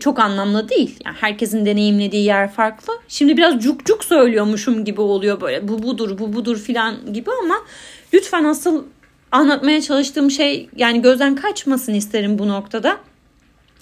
çok 0.00 0.18
anlamlı 0.18 0.68
değil. 0.68 0.96
Yani 1.04 1.16
herkesin 1.20 1.66
deneyimlediği 1.66 2.24
yer 2.24 2.52
farklı. 2.52 2.92
Şimdi 3.08 3.36
biraz 3.36 3.62
cuk 3.62 3.86
cuk 3.86 4.04
söylüyormuşum 4.04 4.84
gibi 4.84 5.00
oluyor 5.00 5.40
böyle. 5.40 5.68
Bu 5.68 5.82
budur, 5.82 6.18
bu 6.18 6.32
budur 6.32 6.58
filan 6.58 7.12
gibi 7.12 7.30
ama 7.42 7.56
lütfen 8.12 8.44
asıl 8.44 8.84
anlatmaya 9.32 9.80
çalıştığım 9.80 10.30
şey 10.30 10.68
yani 10.76 11.02
gözden 11.02 11.34
kaçmasın 11.34 11.94
isterim 11.94 12.38
bu 12.38 12.48
noktada. 12.48 12.96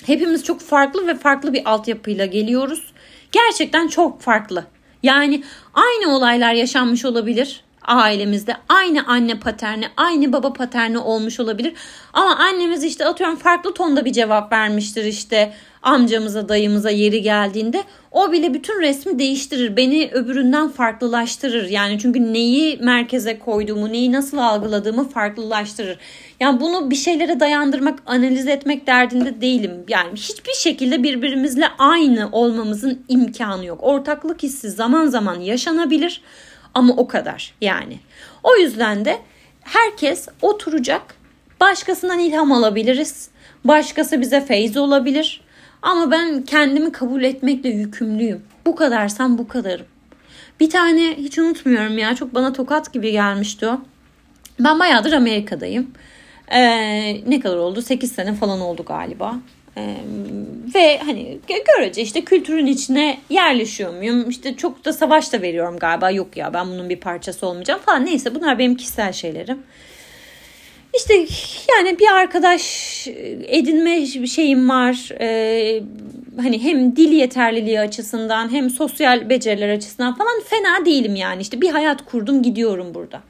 Hepimiz 0.07 0.45
çok 0.45 0.61
farklı 0.61 1.07
ve 1.07 1.15
farklı 1.15 1.53
bir 1.53 1.71
altyapıyla 1.71 2.27
geliyoruz. 2.27 2.93
Gerçekten 3.33 3.89
çok 3.89 4.21
farklı. 4.21 4.65
Yani 5.03 5.43
aynı 5.75 6.17
olaylar 6.17 6.53
yaşanmış 6.53 7.05
olabilir 7.05 7.65
ailemizde. 7.89 8.57
Aynı 8.69 9.07
anne 9.07 9.39
paterni, 9.39 9.89
aynı 9.97 10.33
baba 10.33 10.53
paterni 10.53 10.99
olmuş 10.99 11.41
olabilir. 11.41 11.75
Ama 12.13 12.37
annemiz 12.37 12.85
işte 12.85 13.07
atıyorum 13.07 13.37
farklı 13.37 13.75
tonda 13.75 14.05
bir 14.05 14.13
cevap 14.13 14.53
vermiştir 14.53 15.05
işte 15.05 15.53
amcamıza, 15.83 16.49
dayımıza 16.49 16.91
yeri 16.91 17.23
geldiğinde 17.23 17.83
o 18.11 18.33
bile 18.33 18.55
bütün 18.55 18.81
resmi 18.81 19.19
değiştirir. 19.19 19.77
Beni 19.77 20.11
öbüründen 20.13 20.69
farklılaştırır. 20.69 21.69
Yani 21.69 21.99
çünkü 21.99 22.33
neyi 22.33 22.77
merkeze 22.77 23.39
koyduğumu, 23.39 23.93
neyi 23.93 24.13
nasıl 24.13 24.39
algıladığımı 24.39 25.09
farklılaştırır. 25.09 25.99
Yani 26.41 26.61
bunu 26.61 26.91
bir 26.91 26.97
şeylere 26.97 27.41
dayandırmak, 27.41 27.99
analiz 28.07 28.47
etmek 28.47 28.87
derdinde 28.87 29.41
değilim. 29.41 29.85
Yani 29.89 30.13
hiçbir 30.15 30.55
şekilde 30.55 31.03
birbirimizle 31.03 31.69
aynı 31.79 32.29
olmamızın 32.33 33.03
imkanı 33.09 33.67
yok. 33.67 33.79
Ortaklık 33.83 34.43
hissi 34.43 34.71
zaman 34.71 35.07
zaman 35.07 35.41
yaşanabilir 35.41 36.23
ama 36.75 36.95
o 36.97 37.09
kadar 37.09 37.55
yani. 37.61 37.99
O 38.43 38.57
yüzden 38.57 39.05
de 39.05 39.19
herkes 39.61 40.29
oturacak, 40.43 41.15
başkasından 41.61 42.19
ilham 42.19 42.53
alabiliriz. 42.53 43.29
Başkası 43.65 44.21
bize 44.21 44.41
feyz 44.41 44.77
olabilir. 44.77 45.41
Ama 45.83 46.11
ben 46.11 46.43
kendimi 46.43 46.93
kabul 46.93 47.23
etmekle 47.23 47.69
yükümlüyüm. 47.69 48.43
Bu 48.67 48.77
kadarsam 48.77 49.39
bu 49.39 49.49
kadarım. 49.49 49.87
Bir 50.61 50.71
tane 50.71 51.17
hiç 51.17 51.39
unutmuyorum 51.39 51.99
ya 51.99 52.15
çok 52.15 52.35
bana 52.35 52.53
tokat 52.53 52.93
gibi 52.93 53.13
gelmişti 53.13 53.67
o. 53.67 53.81
Ben 54.61 54.79
bayağıdır 54.79 55.13
Amerika'dayım. 55.13 55.91
Ee, 56.53 57.31
ne 57.31 57.41
kadar 57.41 57.57
oldu? 57.57 57.83
8 57.83 58.13
sene 58.13 58.35
falan 58.35 58.61
oldu 58.61 58.85
galiba. 58.89 59.37
Ee, 59.77 59.97
ve 60.75 60.99
hani 60.99 61.39
görece 61.77 62.03
işte 62.03 62.25
kültürün 62.25 62.67
içine 62.67 63.19
yerleşiyor 63.31 63.95
muyum? 63.95 64.31
İşte 64.31 64.57
çok 64.57 64.85
da 64.85 64.93
savaş 64.93 65.33
da 65.33 65.43
veriyorum 65.43 65.79
galiba. 65.79 66.11
Yok 66.11 66.37
ya 66.37 66.55
ben 66.55 66.67
bunun 66.67 66.89
bir 66.89 67.01
parçası 67.01 67.47
olmayacağım 67.47 67.81
falan. 67.81 68.07
Neyse 68.07 68.35
bunlar 68.35 68.59
benim 68.59 68.77
kişisel 68.77 69.13
şeylerim. 69.13 69.59
İşte 70.97 71.15
yani 71.71 71.99
bir 71.99 72.13
arkadaş 72.13 72.63
edinme 73.47 74.07
şeyim 74.07 74.69
var. 74.69 75.09
Ee, 75.21 75.83
hani 76.37 76.63
hem 76.63 76.97
dil 76.97 77.13
yeterliliği 77.13 77.81
açısından 77.81 78.53
hem 78.53 78.71
sosyal 78.71 79.29
beceriler 79.29 79.69
açısından 79.69 80.15
falan 80.15 80.43
fena 80.45 80.85
değilim 80.87 81.17
yani. 81.17 81.43
İşte 81.43 81.61
bir 81.61 81.71
hayat 81.71 82.05
kurdum 82.05 82.43
gidiyorum 82.43 82.95
burada. 82.95 83.21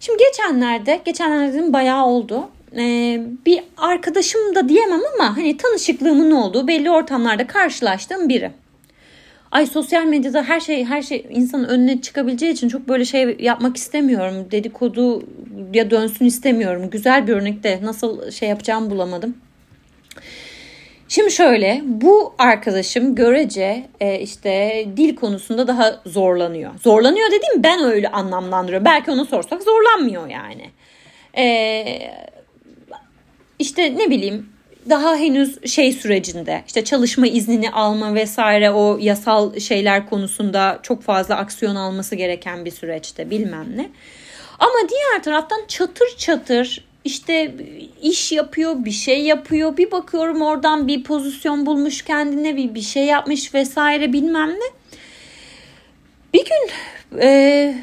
Şimdi 0.00 0.22
geçenlerde, 0.24 1.00
geçenlerde 1.04 1.72
bayağı 1.72 2.06
oldu. 2.06 2.48
Ee, 2.76 3.22
bir 3.46 3.60
arkadaşım 3.76 4.54
da 4.54 4.68
diyemem 4.68 5.00
ama 5.14 5.36
hani 5.36 5.56
tanışıklığımın 5.56 6.30
olduğu 6.30 6.68
belli 6.68 6.90
ortamlarda 6.90 7.46
karşılaştığım 7.46 8.28
biri. 8.28 8.50
Ay 9.54 9.66
sosyal 9.66 10.04
medyada 10.04 10.42
her 10.42 10.60
şey 10.60 10.84
her 10.84 11.02
şey 11.02 11.26
insanın 11.30 11.64
önüne 11.64 12.00
çıkabileceği 12.00 12.52
için 12.52 12.68
çok 12.68 12.88
böyle 12.88 13.04
şey 13.04 13.36
yapmak 13.40 13.76
istemiyorum. 13.76 14.48
Dedikodu 14.50 15.22
ya 15.74 15.90
dönsün 15.90 16.24
istemiyorum. 16.24 16.90
Güzel 16.90 17.26
bir 17.26 17.32
örnekte 17.32 17.80
nasıl 17.82 18.30
şey 18.30 18.48
yapacağımı 18.48 18.90
bulamadım. 18.90 19.36
Şimdi 21.08 21.30
şöyle 21.30 21.82
bu 21.84 22.34
arkadaşım 22.38 23.14
görece 23.14 23.86
e, 24.00 24.20
işte 24.20 24.84
dil 24.96 25.16
konusunda 25.16 25.66
daha 25.66 26.00
zorlanıyor. 26.06 26.70
Zorlanıyor 26.82 27.26
dediğim 27.26 27.62
ben 27.62 27.84
öyle 27.84 28.08
anlamlandırıyorum. 28.08 28.84
Belki 28.84 29.10
ona 29.10 29.24
sorsak 29.24 29.62
zorlanmıyor 29.62 30.28
yani. 30.28 30.70
E, 31.36 31.84
işte 33.58 33.96
ne 33.96 34.10
bileyim 34.10 34.48
daha 34.90 35.16
henüz 35.16 35.72
şey 35.72 35.92
sürecinde 35.92 36.62
işte 36.66 36.84
çalışma 36.84 37.26
iznini 37.26 37.70
alma 37.70 38.14
vesaire 38.14 38.70
o 38.70 38.98
yasal 39.00 39.58
şeyler 39.58 40.08
konusunda 40.08 40.78
çok 40.82 41.02
fazla 41.02 41.36
aksiyon 41.36 41.76
alması 41.76 42.16
gereken 42.16 42.64
bir 42.64 42.70
süreçte 42.70 43.30
bilmem 43.30 43.66
ne. 43.76 43.88
Ama 44.58 44.88
diğer 44.88 45.22
taraftan 45.22 45.60
çatır 45.68 46.16
çatır 46.18 46.84
işte 47.04 47.54
iş 48.02 48.32
yapıyor, 48.32 48.84
bir 48.84 48.90
şey 48.90 49.22
yapıyor. 49.22 49.76
Bir 49.76 49.90
bakıyorum 49.90 50.42
oradan 50.42 50.88
bir 50.88 51.04
pozisyon 51.04 51.66
bulmuş 51.66 52.02
kendine, 52.02 52.56
bir 52.56 52.74
bir 52.74 52.80
şey 52.80 53.04
yapmış 53.04 53.54
vesaire 53.54 54.12
bilmem 54.12 54.50
ne. 54.50 54.98
Bir 56.34 56.44
gün 56.44 56.70
e, 57.20 57.74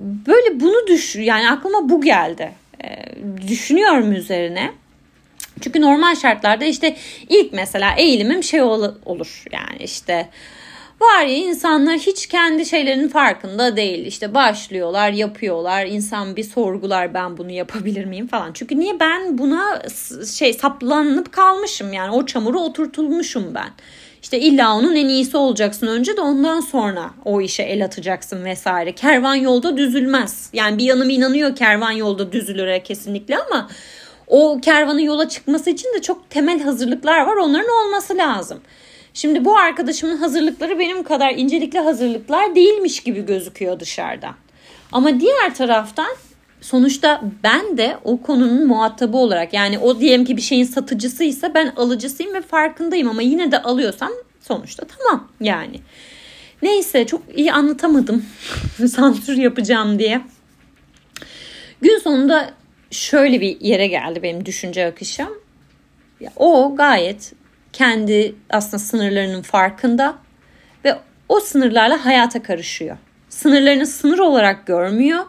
böyle 0.00 0.60
bunu 0.60 0.86
düş 0.86 1.16
yani 1.16 1.50
aklıma 1.50 1.88
bu 1.88 2.00
geldi. 2.00 2.52
E, 2.84 2.88
düşünüyorum 3.48 4.12
üzerine. 4.12 4.72
Çünkü 5.60 5.80
normal 5.80 6.14
şartlarda 6.14 6.64
işte 6.64 6.96
ilk 7.28 7.52
mesela 7.52 7.94
eğilimim 7.96 8.42
şey 8.42 8.62
ol, 8.62 8.94
olur 9.04 9.44
yani 9.52 9.78
işte 9.80 10.28
var 11.00 11.22
ya 11.22 11.36
insanlar 11.36 11.98
hiç 11.98 12.26
kendi 12.26 12.66
şeylerinin 12.66 13.08
farkında 13.08 13.76
değil. 13.76 14.06
İşte 14.06 14.34
başlıyorlar, 14.34 15.10
yapıyorlar. 15.10 15.86
İnsan 15.86 16.36
bir 16.36 16.44
sorgular 16.44 17.14
ben 17.14 17.36
bunu 17.36 17.50
yapabilir 17.50 18.04
miyim 18.04 18.26
falan. 18.26 18.52
Çünkü 18.52 18.78
niye 18.78 19.00
ben 19.00 19.38
buna 19.38 19.82
şey 20.36 20.52
saplanıp 20.52 21.32
kalmışım 21.32 21.92
yani 21.92 22.10
o 22.10 22.26
çamuru 22.26 22.60
oturtulmuşum 22.60 23.54
ben. 23.54 23.68
İşte 24.22 24.40
illa 24.40 24.74
onun 24.74 24.94
en 24.94 25.08
iyisi 25.08 25.36
olacaksın 25.36 25.86
önce 25.86 26.16
de 26.16 26.20
ondan 26.20 26.60
sonra 26.60 27.10
o 27.24 27.40
işe 27.40 27.62
el 27.62 27.84
atacaksın 27.84 28.44
vesaire. 28.44 28.92
Kervan 28.92 29.34
yolda 29.34 29.76
düzülmez. 29.76 30.50
Yani 30.52 30.78
bir 30.78 30.84
yanım 30.84 31.10
inanıyor 31.10 31.56
kervan 31.56 31.90
yolda 31.90 32.32
düzülür 32.32 32.84
kesinlikle 32.84 33.38
ama 33.38 33.68
o 34.26 34.60
kervanın 34.62 34.98
yola 34.98 35.28
çıkması 35.28 35.70
için 35.70 35.94
de 35.94 36.02
çok 36.02 36.30
temel 36.30 36.60
hazırlıklar 36.60 37.20
var. 37.20 37.36
Onların 37.36 37.84
olması 37.84 38.16
lazım. 38.16 38.60
Şimdi 39.14 39.44
bu 39.44 39.56
arkadaşımın 39.56 40.16
hazırlıkları 40.16 40.78
benim 40.78 41.02
kadar 41.02 41.30
incelikli 41.30 41.78
hazırlıklar 41.78 42.54
değilmiş 42.54 43.00
gibi 43.00 43.26
gözüküyor 43.26 43.80
dışarıdan. 43.80 44.34
Ama 44.92 45.20
diğer 45.20 45.54
taraftan 45.54 46.16
sonuçta 46.60 47.22
ben 47.44 47.78
de 47.78 47.98
o 48.04 48.22
konunun 48.22 48.66
muhatabı 48.66 49.16
olarak 49.16 49.52
yani 49.52 49.78
o 49.78 50.00
diyelim 50.00 50.24
ki 50.24 50.36
bir 50.36 50.42
şeyin 50.42 50.64
satıcısıysa 50.64 51.54
ben 51.54 51.72
alıcısıyım 51.76 52.34
ve 52.34 52.40
farkındayım 52.40 53.08
ama 53.08 53.22
yine 53.22 53.52
de 53.52 53.62
alıyorsam 53.62 54.10
sonuçta 54.40 54.86
tamam 54.86 55.28
yani. 55.40 55.80
Neyse 56.62 57.06
çok 57.06 57.22
iyi 57.36 57.52
anlatamadım 57.52 58.24
sansür 58.88 59.36
yapacağım 59.36 59.98
diye. 59.98 60.20
Gün 61.80 61.98
sonunda 61.98 62.50
şöyle 62.90 63.40
bir 63.40 63.60
yere 63.60 63.86
geldi 63.86 64.22
benim 64.22 64.46
düşünce 64.46 64.86
akışım. 64.86 65.28
O 66.36 66.76
gayet 66.76 67.32
kendi 67.72 68.34
aslında 68.50 68.78
sınırlarının 68.78 69.42
farkında 69.42 70.18
ve 70.84 70.98
o 71.28 71.40
sınırlarla 71.40 72.04
hayata 72.04 72.42
karışıyor. 72.42 72.96
Sınırlarını 73.28 73.86
sınır 73.86 74.18
olarak 74.18 74.66
görmüyor 74.66 75.24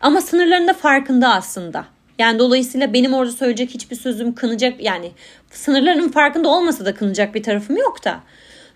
ama 0.00 0.20
sınırlarında 0.20 0.74
farkında 0.74 1.34
aslında. 1.34 1.84
Yani 2.18 2.38
dolayısıyla 2.38 2.92
benim 2.92 3.14
orada 3.14 3.32
söyleyecek 3.32 3.70
hiçbir 3.70 3.96
sözüm 3.96 4.34
kınacak 4.34 4.82
yani 4.82 5.12
sınırlarının 5.50 6.08
farkında 6.08 6.48
olmasa 6.48 6.84
da 6.84 6.94
kınacak 6.94 7.34
bir 7.34 7.42
tarafım 7.42 7.76
yok 7.76 8.04
da. 8.04 8.20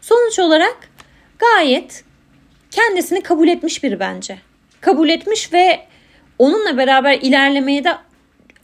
Sonuç 0.01 0.39
olarak 0.39 0.77
gayet 1.39 2.05
kendisini 2.71 3.23
kabul 3.23 3.49
etmiş 3.49 3.83
biri 3.83 4.01
bence. 4.01 4.39
Kabul 4.81 5.09
etmiş 5.09 5.53
ve 5.53 5.87
onunla 6.39 6.77
beraber 6.77 7.19
ilerlemeye 7.19 7.85
de 7.85 7.93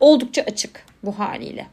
oldukça 0.01 0.43
açık 0.43 0.83
bu 1.03 1.19
haliyle. 1.19 1.67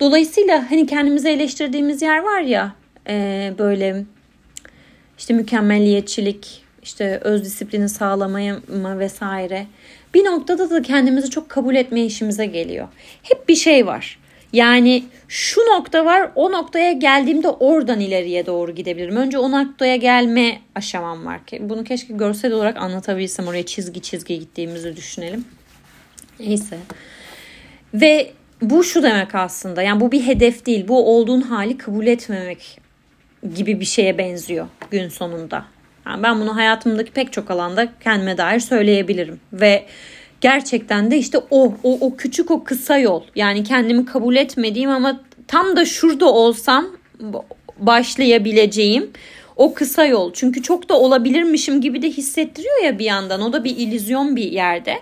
Dolayısıyla 0.00 0.70
hani 0.70 0.86
kendimizi 0.86 1.28
eleştirdiğimiz 1.28 2.02
yer 2.02 2.18
var 2.18 2.40
ya 2.40 2.72
e, 3.08 3.52
böyle 3.58 4.04
işte 5.18 5.34
mükemmelliyetçilik, 5.34 6.64
işte 6.82 7.20
öz 7.24 7.44
disiplini 7.44 7.88
sağlamaya 7.88 8.54
mı 8.54 8.98
vesaire. 8.98 9.66
Bir 10.14 10.24
noktada 10.24 10.70
da 10.70 10.82
kendimizi 10.82 11.30
çok 11.30 11.48
kabul 11.48 11.74
etme 11.74 12.04
işimize 12.04 12.46
geliyor. 12.46 12.88
Hep 13.22 13.48
bir 13.48 13.56
şey 13.56 13.86
var. 13.86 14.18
Yani 14.52 15.04
şu 15.28 15.60
nokta 15.60 16.04
var 16.04 16.30
o 16.34 16.52
noktaya 16.52 16.92
geldiğimde 16.92 17.48
oradan 17.48 18.00
ileriye 18.00 18.46
doğru 18.46 18.74
gidebilirim. 18.74 19.16
Önce 19.16 19.38
o 19.38 19.50
noktaya 19.50 19.96
gelme 19.96 20.60
aşamam 20.74 21.26
var. 21.26 21.40
Bunu 21.60 21.84
keşke 21.84 22.14
görsel 22.14 22.52
olarak 22.52 22.76
anlatabilsem 22.76 23.46
oraya 23.46 23.66
çizgi 23.66 24.02
çizgi 24.02 24.38
gittiğimizi 24.38 24.96
düşünelim. 24.96 25.44
Neyse. 26.40 26.78
Ve 27.94 28.30
bu 28.62 28.84
şu 28.84 29.02
demek 29.02 29.34
aslında 29.34 29.82
yani 29.82 30.00
bu 30.00 30.12
bir 30.12 30.26
hedef 30.26 30.66
değil 30.66 30.88
bu 30.88 31.16
olduğun 31.16 31.40
hali 31.40 31.78
kabul 31.78 32.06
etmemek 32.06 32.80
gibi 33.54 33.80
bir 33.80 33.84
şeye 33.84 34.18
benziyor 34.18 34.66
gün 34.90 35.08
sonunda. 35.08 35.64
Yani 36.06 36.22
ben 36.22 36.40
bunu 36.40 36.56
hayatımdaki 36.56 37.12
pek 37.12 37.32
çok 37.32 37.50
alanda 37.50 37.88
kendime 38.00 38.38
dair 38.38 38.60
söyleyebilirim 38.60 39.40
ve 39.52 39.86
gerçekten 40.40 41.10
de 41.10 41.18
işte 41.18 41.38
o, 41.50 41.74
o 41.82 41.98
o 42.00 42.16
küçük 42.16 42.50
o 42.50 42.64
kısa 42.64 42.98
yol 42.98 43.22
yani 43.34 43.64
kendimi 43.64 44.06
kabul 44.06 44.36
etmediğim 44.36 44.90
ama 44.90 45.20
tam 45.48 45.76
da 45.76 45.84
şurada 45.84 46.32
olsam 46.32 46.86
başlayabileceğim 47.78 49.10
o 49.56 49.74
kısa 49.74 50.04
yol. 50.04 50.32
Çünkü 50.32 50.62
çok 50.62 50.88
da 50.88 51.00
olabilirmişim 51.00 51.80
gibi 51.80 52.02
de 52.02 52.10
hissettiriyor 52.10 52.84
ya 52.84 52.98
bir 52.98 53.04
yandan. 53.04 53.40
O 53.40 53.52
da 53.52 53.64
bir 53.64 53.76
illüzyon 53.76 54.36
bir 54.36 54.52
yerde. 54.52 54.98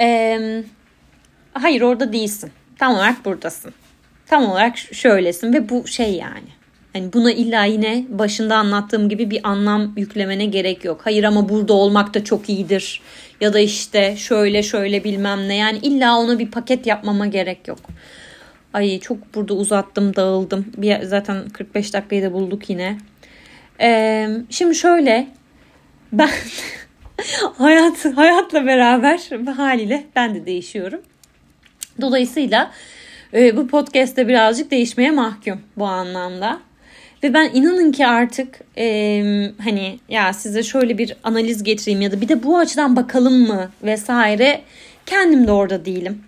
Ee, 0.00 0.62
hayır 1.52 1.82
orada 1.82 2.12
değilsin. 2.12 2.50
Tam 2.78 2.94
olarak 2.94 3.24
buradasın. 3.24 3.72
Tam 4.26 4.44
olarak 4.44 4.78
şöylesin 4.78 5.52
ve 5.52 5.68
bu 5.68 5.86
şey 5.86 6.14
yani. 6.14 6.48
Hani 6.92 7.12
buna 7.12 7.32
illa 7.32 7.64
yine 7.64 8.04
başında 8.08 8.56
anlattığım 8.56 9.08
gibi 9.08 9.30
bir 9.30 9.40
anlam 9.48 9.92
yüklemene 9.96 10.44
gerek 10.44 10.84
yok. 10.84 11.00
Hayır 11.04 11.24
ama 11.24 11.48
burada 11.48 11.72
olmak 11.72 12.14
da 12.14 12.24
çok 12.24 12.48
iyidir. 12.48 13.00
Ya 13.40 13.52
da 13.52 13.58
işte 13.58 14.16
şöyle 14.16 14.62
şöyle 14.62 15.04
bilmem 15.04 15.48
ne. 15.48 15.56
Yani 15.56 15.78
illa 15.78 16.18
ona 16.18 16.38
bir 16.38 16.50
paket 16.50 16.86
yapmama 16.86 17.26
gerek 17.26 17.68
yok. 17.68 17.78
Ay 18.74 19.00
çok 19.00 19.34
burada 19.34 19.54
uzattım 19.54 20.16
dağıldım. 20.16 20.66
Bir, 20.76 21.02
zaten 21.02 21.48
45 21.48 21.94
dakikayı 21.94 22.22
da 22.22 22.32
bulduk 22.32 22.70
yine. 22.70 22.98
Ee, 23.80 24.28
şimdi 24.50 24.74
şöyle 24.74 25.28
ben 26.12 26.30
hayat 27.58 28.04
hayatla 28.16 28.66
beraber 28.66 29.30
haliyle 29.56 30.06
ben 30.16 30.34
de 30.34 30.46
değişiyorum. 30.46 31.00
Dolayısıyla 32.00 32.70
e, 33.34 33.56
bu 33.56 33.68
podcast'te 33.68 34.28
birazcık 34.28 34.70
değişmeye 34.70 35.10
mahkum 35.10 35.60
bu 35.76 35.86
anlamda. 35.86 36.60
Ve 37.22 37.34
ben 37.34 37.50
inanın 37.54 37.92
ki 37.92 38.06
artık 38.06 38.60
e, 38.78 39.22
hani 39.64 39.98
ya 40.08 40.32
size 40.32 40.62
şöyle 40.62 40.98
bir 40.98 41.16
analiz 41.24 41.62
getireyim 41.62 42.00
ya 42.00 42.12
da 42.12 42.20
bir 42.20 42.28
de 42.28 42.42
bu 42.42 42.58
açıdan 42.58 42.96
bakalım 42.96 43.48
mı 43.48 43.70
vesaire 43.82 44.60
kendim 45.06 45.46
de 45.46 45.52
orada 45.52 45.84
değilim. 45.84 46.22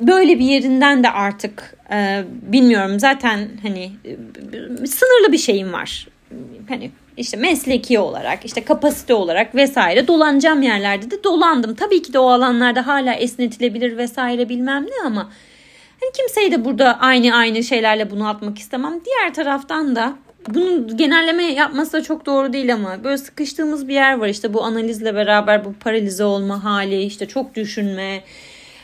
Böyle 0.00 0.38
bir 0.38 0.44
yerinden 0.44 1.04
de 1.04 1.10
artık 1.10 1.76
e, 1.92 2.24
bilmiyorum 2.42 3.00
zaten 3.00 3.48
hani 3.62 3.90
e, 4.04 4.16
sınırlı 4.86 5.32
bir 5.32 5.38
şeyim 5.38 5.72
var. 5.72 6.08
Hani 6.68 6.90
işte 7.16 7.36
mesleki 7.36 7.98
olarak 7.98 8.44
işte 8.44 8.64
kapasite 8.64 9.14
olarak 9.14 9.54
vesaire 9.54 10.08
dolanacağım 10.08 10.62
yerlerde 10.62 11.10
de 11.10 11.24
dolandım. 11.24 11.74
Tabii 11.74 12.02
ki 12.02 12.12
de 12.12 12.18
o 12.18 12.30
alanlarda 12.30 12.86
hala 12.86 13.14
esnetilebilir 13.14 13.96
vesaire 13.96 14.48
bilmem 14.48 14.84
ne 14.84 15.06
ama 15.06 15.30
Hani 16.00 16.12
kimseyi 16.12 16.52
de 16.52 16.64
burada 16.64 17.00
aynı 17.00 17.34
aynı 17.34 17.62
şeylerle 17.64 18.10
bunu 18.10 18.28
atmak 18.28 18.58
istemem. 18.58 19.00
Diğer 19.04 19.34
taraftan 19.34 19.96
da 19.96 20.16
bunun 20.48 20.96
genelleme 20.96 21.44
yapması 21.44 21.92
da 21.92 22.02
çok 22.02 22.26
doğru 22.26 22.52
değil 22.52 22.74
ama 22.74 23.04
böyle 23.04 23.18
sıkıştığımız 23.18 23.88
bir 23.88 23.94
yer 23.94 24.18
var 24.18 24.28
işte 24.28 24.54
bu 24.54 24.64
analizle 24.64 25.14
beraber 25.14 25.64
bu 25.64 25.72
paralize 25.72 26.24
olma 26.24 26.64
hali 26.64 27.02
işte 27.02 27.28
çok 27.28 27.54
düşünme 27.54 28.22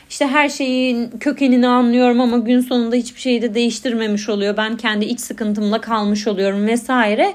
işte 0.09 0.27
her 0.27 0.49
şeyin 0.49 1.09
kökenini 1.19 1.67
anlıyorum 1.67 2.21
ama 2.21 2.37
gün 2.37 2.61
sonunda 2.61 2.95
hiçbir 2.95 3.21
şeyi 3.21 3.41
de 3.41 3.53
değiştirmemiş 3.53 4.29
oluyor. 4.29 4.57
Ben 4.57 4.77
kendi 4.77 5.05
iç 5.05 5.19
sıkıntımla 5.19 5.81
kalmış 5.81 6.27
oluyorum 6.27 6.67
vesaire. 6.67 7.33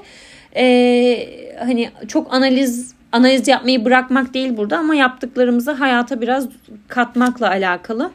Ee, 0.55 1.55
hani 1.59 1.89
çok 2.07 2.33
analiz 2.33 2.93
analiz 3.11 3.47
yapmayı 3.47 3.85
bırakmak 3.85 4.33
değil 4.33 4.57
burada 4.57 4.77
ama 4.77 4.95
yaptıklarımızı 4.95 5.71
hayata 5.71 6.21
biraz 6.21 6.47
katmakla 6.87 7.49
alakalı. 7.49 8.11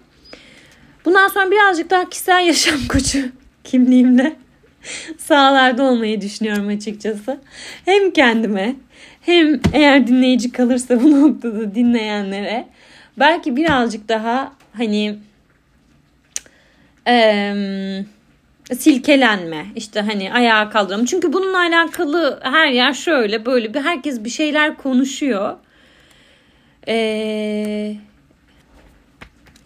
Bundan 1.04 1.28
sonra 1.28 1.50
birazcık 1.50 1.90
daha 1.90 2.08
kişisel 2.08 2.46
yaşam 2.46 2.80
koçu 2.88 3.18
kimliğimle 3.64 4.36
sahalarda 5.18 5.82
olmayı 5.82 6.20
düşünüyorum 6.20 6.68
açıkçası. 6.68 7.40
Hem 7.84 8.10
kendime 8.10 8.74
hem 9.20 9.60
eğer 9.72 10.06
dinleyici 10.06 10.52
kalırsa 10.52 11.02
bu 11.02 11.20
noktada 11.20 11.74
dinleyenlere 11.74 12.68
belki 13.18 13.56
birazcık 13.56 14.08
daha 14.08 14.52
hani 14.72 15.18
e, 17.08 18.04
silkelenme 18.74 19.66
işte 19.76 20.00
hani 20.00 20.32
ayağa 20.32 20.70
kaldırma. 20.70 21.06
Çünkü 21.06 21.32
bununla 21.32 21.58
alakalı 21.58 22.40
her 22.42 22.68
yer 22.68 22.92
şöyle 22.92 23.46
böyle 23.46 23.74
bir 23.74 23.80
herkes 23.80 24.24
bir 24.24 24.30
şeyler 24.30 24.76
konuşuyor. 24.76 25.56
Eee 26.86 27.96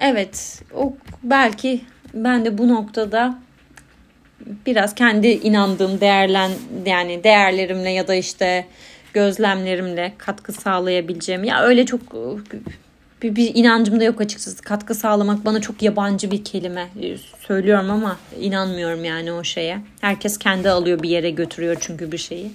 Evet, 0.04 0.62
o 0.74 0.92
belki 1.22 1.80
ben 2.14 2.44
de 2.44 2.58
bu 2.58 2.68
noktada 2.68 3.38
biraz 4.66 4.94
kendi 4.94 5.28
inandığım 5.28 6.00
değerlen 6.00 6.50
yani 6.86 7.24
değerlerimle 7.24 7.90
ya 7.90 8.08
da 8.08 8.14
işte 8.14 8.66
gözlemlerimle 9.12 10.12
katkı 10.18 10.52
sağlayabileceğim. 10.52 11.44
Ya 11.44 11.62
öyle 11.62 11.86
çok 11.86 12.00
bir, 13.22 13.36
bir 13.36 13.54
inancım 13.54 14.00
da 14.00 14.04
yok 14.04 14.20
açıkçası. 14.20 14.62
Katkı 14.62 14.94
sağlamak 14.94 15.44
bana 15.44 15.60
çok 15.60 15.82
yabancı 15.82 16.30
bir 16.30 16.44
kelime. 16.44 16.88
Söylüyorum 17.46 17.90
ama 17.90 18.16
inanmıyorum 18.40 19.04
yani 19.04 19.32
o 19.32 19.44
şeye. 19.44 19.80
Herkes 20.00 20.38
kendi 20.38 20.70
alıyor 20.70 21.02
bir 21.02 21.08
yere 21.08 21.30
götürüyor 21.30 21.76
çünkü 21.80 22.12
bir 22.12 22.18
şeyi. 22.18 22.52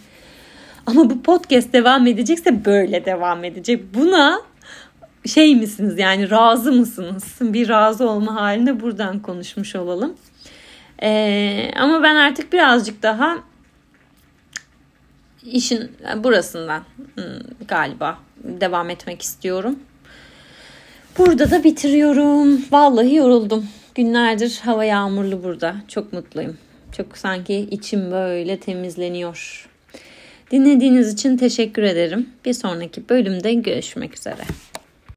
Ama 0.86 1.09
bu 1.09 1.24
podcast 1.24 1.74
devam 1.74 2.07
edecekse 2.07 2.65
böyle 2.65 3.05
devam 3.05 3.43
edecek. 3.43 3.93
Buna 3.93 4.41
şey 5.26 5.55
misiniz 5.55 5.99
yani 5.99 6.30
razı 6.30 6.72
mısınız? 6.72 7.38
Bir 7.41 7.70
razı 7.70 8.09
olma 8.09 8.36
halinde 8.36 8.82
buradan 8.82 9.20
konuşmuş 9.20 9.76
olalım. 9.76 10.13
Ee, 11.03 11.72
ama 11.76 12.03
ben 12.03 12.15
artık 12.15 12.53
birazcık 12.53 13.03
daha 13.03 13.38
işin 15.43 15.91
burasından 16.24 16.84
hmm, 17.15 17.68
galiba 17.68 18.18
devam 18.43 18.89
etmek 18.89 19.22
istiyorum. 19.22 19.80
Burada 21.18 21.51
da 21.51 21.63
bitiriyorum. 21.63 22.61
Vallahi 22.72 23.15
yoruldum. 23.15 23.65
Günlerdir 23.95 24.59
hava 24.63 24.84
yağmurlu 24.84 25.43
burada. 25.43 25.76
Çok 25.88 26.13
mutluyum. 26.13 26.57
Çok 26.91 27.18
sanki 27.18 27.68
içim 27.72 28.11
böyle 28.11 28.59
temizleniyor. 28.59 29.70
Dinlediğiniz 30.51 31.13
için 31.13 31.38
teşekkür 31.38 31.84
ederim. 31.84 32.30
Bir 32.45 32.53
sonraki 32.53 33.09
bölümde 33.09 33.53
görüşmek 33.53 34.18
üzere. 34.18 34.41